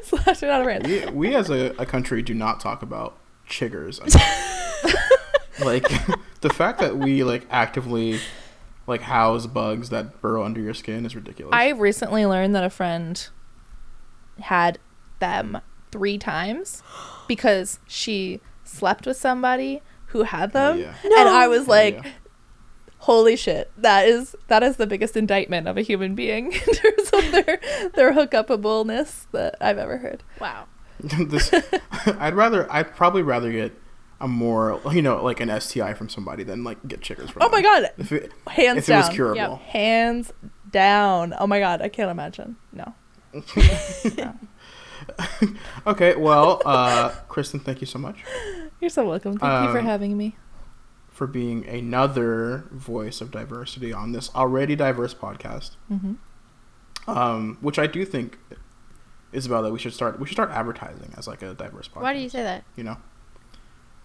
slapped 0.03 0.43
it 0.43 0.49
out 0.49 0.61
of 0.61 0.65
her 0.65 0.71
hand. 0.71 0.87
We, 0.87 1.05
we 1.29 1.35
as 1.35 1.49
a, 1.49 1.75
a 1.77 1.85
country 1.85 2.21
do 2.23 2.33
not 2.33 2.59
talk 2.59 2.81
about 2.81 3.17
chiggers. 3.47 3.99
like 5.63 5.87
the 6.41 6.49
fact 6.49 6.79
that 6.79 6.97
we 6.97 7.23
like 7.23 7.45
actively 7.49 8.19
like 8.87 9.01
house 9.01 9.45
bugs 9.45 9.89
that 9.89 10.21
burrow 10.21 10.43
under 10.43 10.59
your 10.61 10.73
skin 10.73 11.05
is 11.05 11.15
ridiculous. 11.15 11.53
I 11.53 11.69
recently 11.69 12.25
learned 12.25 12.55
that 12.55 12.63
a 12.63 12.69
friend 12.69 13.27
had 14.39 14.79
them 15.19 15.59
three 15.91 16.17
times 16.17 16.83
because 17.27 17.79
she 17.87 18.39
slept 18.63 19.05
with 19.05 19.17
somebody 19.17 19.81
who 20.07 20.23
had 20.23 20.53
them, 20.53 20.77
Oh, 20.77 20.81
them. 20.81 20.93
yeah. 21.03 21.19
And 21.19 21.29
I 21.29 21.47
was 21.47 21.67
Oh, 21.67 21.71
like, 21.71 21.95
yeah. 22.03 22.11
holy 22.99 23.35
shit, 23.35 23.71
that 23.77 24.07
is 24.07 24.35
that 24.47 24.63
is 24.63 24.77
the 24.77 24.87
biggest 24.87 25.17
indictment 25.17 25.67
of 25.67 25.77
a 25.77 25.81
human 25.81 26.15
being 26.15 26.51
in 26.53 26.59
terms 26.59 27.09
of 27.13 27.31
their 27.31 27.59
their 27.93 28.13
hookupableness 28.13 29.25
that 29.31 29.55
I've 29.59 29.77
ever 29.77 29.97
heard. 29.97 30.23
Wow. 30.39 30.65
this, 30.99 31.51
I'd 32.05 32.33
rather, 32.33 32.71
I'd 32.71 32.95
probably 32.95 33.21
rather 33.21 33.51
get 33.51 33.71
a 34.19 34.27
more, 34.27 34.81
you 34.91 35.01
know, 35.01 35.23
like 35.23 35.39
an 35.39 35.59
STI 35.61 35.93
from 35.93 36.09
somebody 36.09 36.43
than 36.43 36.63
like 36.63 36.87
get 36.87 37.01
chiggers 37.01 37.29
from. 37.31 37.43
Oh 37.43 37.49
my 37.49 37.61
them. 37.61 37.83
god. 37.83 37.91
If 37.97 38.11
it, 38.11 38.31
Hands 38.47 38.77
if 38.77 38.89
it 38.89 38.95
was 38.95 39.05
down. 39.07 39.15
curable. 39.15 39.55
Hands 39.57 40.31
down. 40.71 41.33
Oh 41.39 41.47
my 41.47 41.59
god, 41.59 41.81
I 41.81 41.89
can't 41.89 42.09
imagine. 42.11 42.55
No. 42.73 42.93
Okay, 45.85 46.15
well, 46.15 46.61
uh, 46.65 47.09
Kristen, 47.29 47.59
thank 47.59 47.81
you 47.81 47.87
so 47.87 47.99
much 47.99 48.23
You're 48.81 48.89
so 48.89 49.07
welcome. 49.07 49.37
Thank 49.37 49.67
you 49.67 49.71
for 49.71 49.79
Um, 49.79 49.85
having 49.85 50.17
me. 50.17 50.35
for 51.09 51.25
being 51.27 51.65
another 51.67 52.65
voice 52.71 53.21
of 53.21 53.31
diversity 53.31 53.91
on 53.93 54.11
this 54.11 54.29
already 54.35 54.75
diverse 54.75 55.13
podcast. 55.13 55.71
hmm 55.87 56.13
Um, 57.07 57.57
which 57.61 57.79
I 57.79 57.87
do 57.87 58.05
think, 58.05 58.37
Isabel, 59.31 59.63
that 59.63 59.71
we 59.71 59.79
should 59.79 59.93
start. 59.93 60.19
We 60.19 60.27
should 60.27 60.35
start 60.35 60.51
advertising 60.51 61.13
as 61.17 61.27
like 61.27 61.41
a 61.41 61.53
diverse 61.53 61.87
podcast. 61.87 62.01
Why 62.01 62.13
do 62.13 62.19
you 62.19 62.29
say 62.29 62.43
that? 62.43 62.63
You 62.75 62.83
know, 62.83 62.97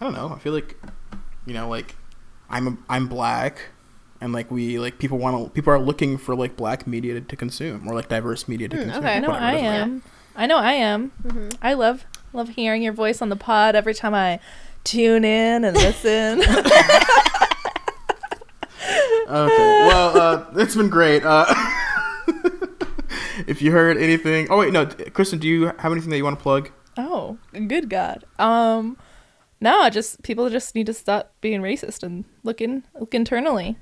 I 0.02 0.04
don't 0.04 0.14
know. 0.14 0.32
I 0.34 0.38
feel 0.40 0.52
like, 0.52 0.76
you 1.46 1.54
know, 1.54 1.68
like 1.68 1.94
I'm 2.50 2.66
a, 2.66 2.76
I'm 2.88 3.06
black, 3.06 3.68
and 4.20 4.32
like 4.32 4.50
we 4.50 4.80
like 4.80 4.98
people 4.98 5.16
want 5.16 5.44
to 5.46 5.50
people 5.52 5.72
are 5.72 5.78
looking 5.78 6.18
for 6.18 6.34
like 6.34 6.56
black 6.56 6.88
media 6.88 7.14
to, 7.14 7.20
to 7.20 7.36
consume 7.36 7.86
or 7.88 7.94
like 7.94 8.08
diverse 8.08 8.48
media 8.48 8.68
to 8.68 8.76
Hmm, 8.76 8.82
consume. 8.82 9.04
okay. 9.04 9.14
I 9.14 9.20
know 9.20 9.28
whatever 9.28 9.46
I 9.46 9.52
it 9.52 9.56
is. 9.58 9.62
am. 9.62 10.02
I 10.34 10.46
know 10.46 10.56
I 10.58 10.72
am. 10.72 11.54
I 11.62 11.74
love 11.74 12.04
love 12.32 12.48
hearing 12.48 12.82
your 12.82 12.92
voice 12.92 13.22
on 13.22 13.28
the 13.28 13.36
pod 13.36 13.76
every 13.76 13.94
time 13.94 14.12
I 14.12 14.40
tune 14.82 15.24
in 15.24 15.64
and 15.64 15.76
listen. 15.76 16.42
Okay. 19.24 19.86
Well, 19.88 20.18
uh, 20.20 20.46
it's 20.56 20.74
been 20.74 20.88
great. 20.90 21.24
Uh, 21.24 21.46
if 23.46 23.62
you 23.62 23.70
heard 23.72 23.96
anything, 23.96 24.48
oh 24.50 24.58
wait, 24.58 24.72
no, 24.72 24.84
Kristen, 24.86 25.38
do 25.38 25.48
you 25.48 25.66
have 25.78 25.92
anything 25.92 26.10
that 26.10 26.16
you 26.18 26.24
want 26.24 26.38
to 26.38 26.42
plug? 26.42 26.70
oh, 26.98 27.38
good 27.68 27.88
God. 27.88 28.24
Um, 28.38 28.98
no, 29.62 29.88
just 29.88 30.22
people 30.24 30.50
just 30.50 30.74
need 30.74 30.86
to 30.86 30.92
stop 30.92 31.32
being 31.40 31.62
racist 31.62 32.02
and 32.02 32.24
look 32.42 32.60
in 32.60 32.82
look 32.98 33.14
internally. 33.14 33.78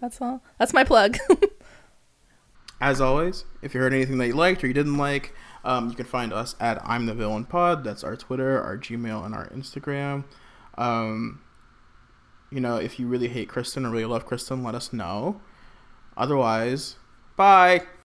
That's 0.00 0.20
all. 0.20 0.42
That's 0.58 0.72
my 0.72 0.84
plug. 0.84 1.18
As 2.80 3.00
always, 3.00 3.44
if 3.62 3.74
you 3.74 3.80
heard 3.80 3.92
anything 3.92 4.18
that 4.18 4.28
you 4.28 4.34
liked 4.34 4.62
or 4.62 4.68
you 4.68 4.72
didn't 4.72 4.96
like, 4.96 5.34
um, 5.64 5.88
you 5.88 5.96
can 5.96 6.06
find 6.06 6.32
us 6.32 6.54
at 6.60 6.80
I'm 6.84 7.06
the 7.06 7.14
Villain 7.14 7.44
Pod. 7.44 7.82
That's 7.82 8.02
our 8.04 8.16
Twitter, 8.16 8.60
our 8.60 8.76
Gmail, 8.76 9.24
and 9.26 9.34
our 9.34 9.48
Instagram. 9.48 10.24
Um, 10.78 11.40
you 12.50 12.60
know, 12.60 12.76
if 12.76 13.00
you 13.00 13.08
really 13.08 13.28
hate 13.28 13.48
Kristen 13.48 13.84
or 13.84 13.90
really 13.90 14.04
love 14.04 14.24
Kristen, 14.24 14.62
let 14.62 14.74
us 14.74 14.92
know. 14.92 15.40
Otherwise, 16.16 16.96
bye. 17.36 17.82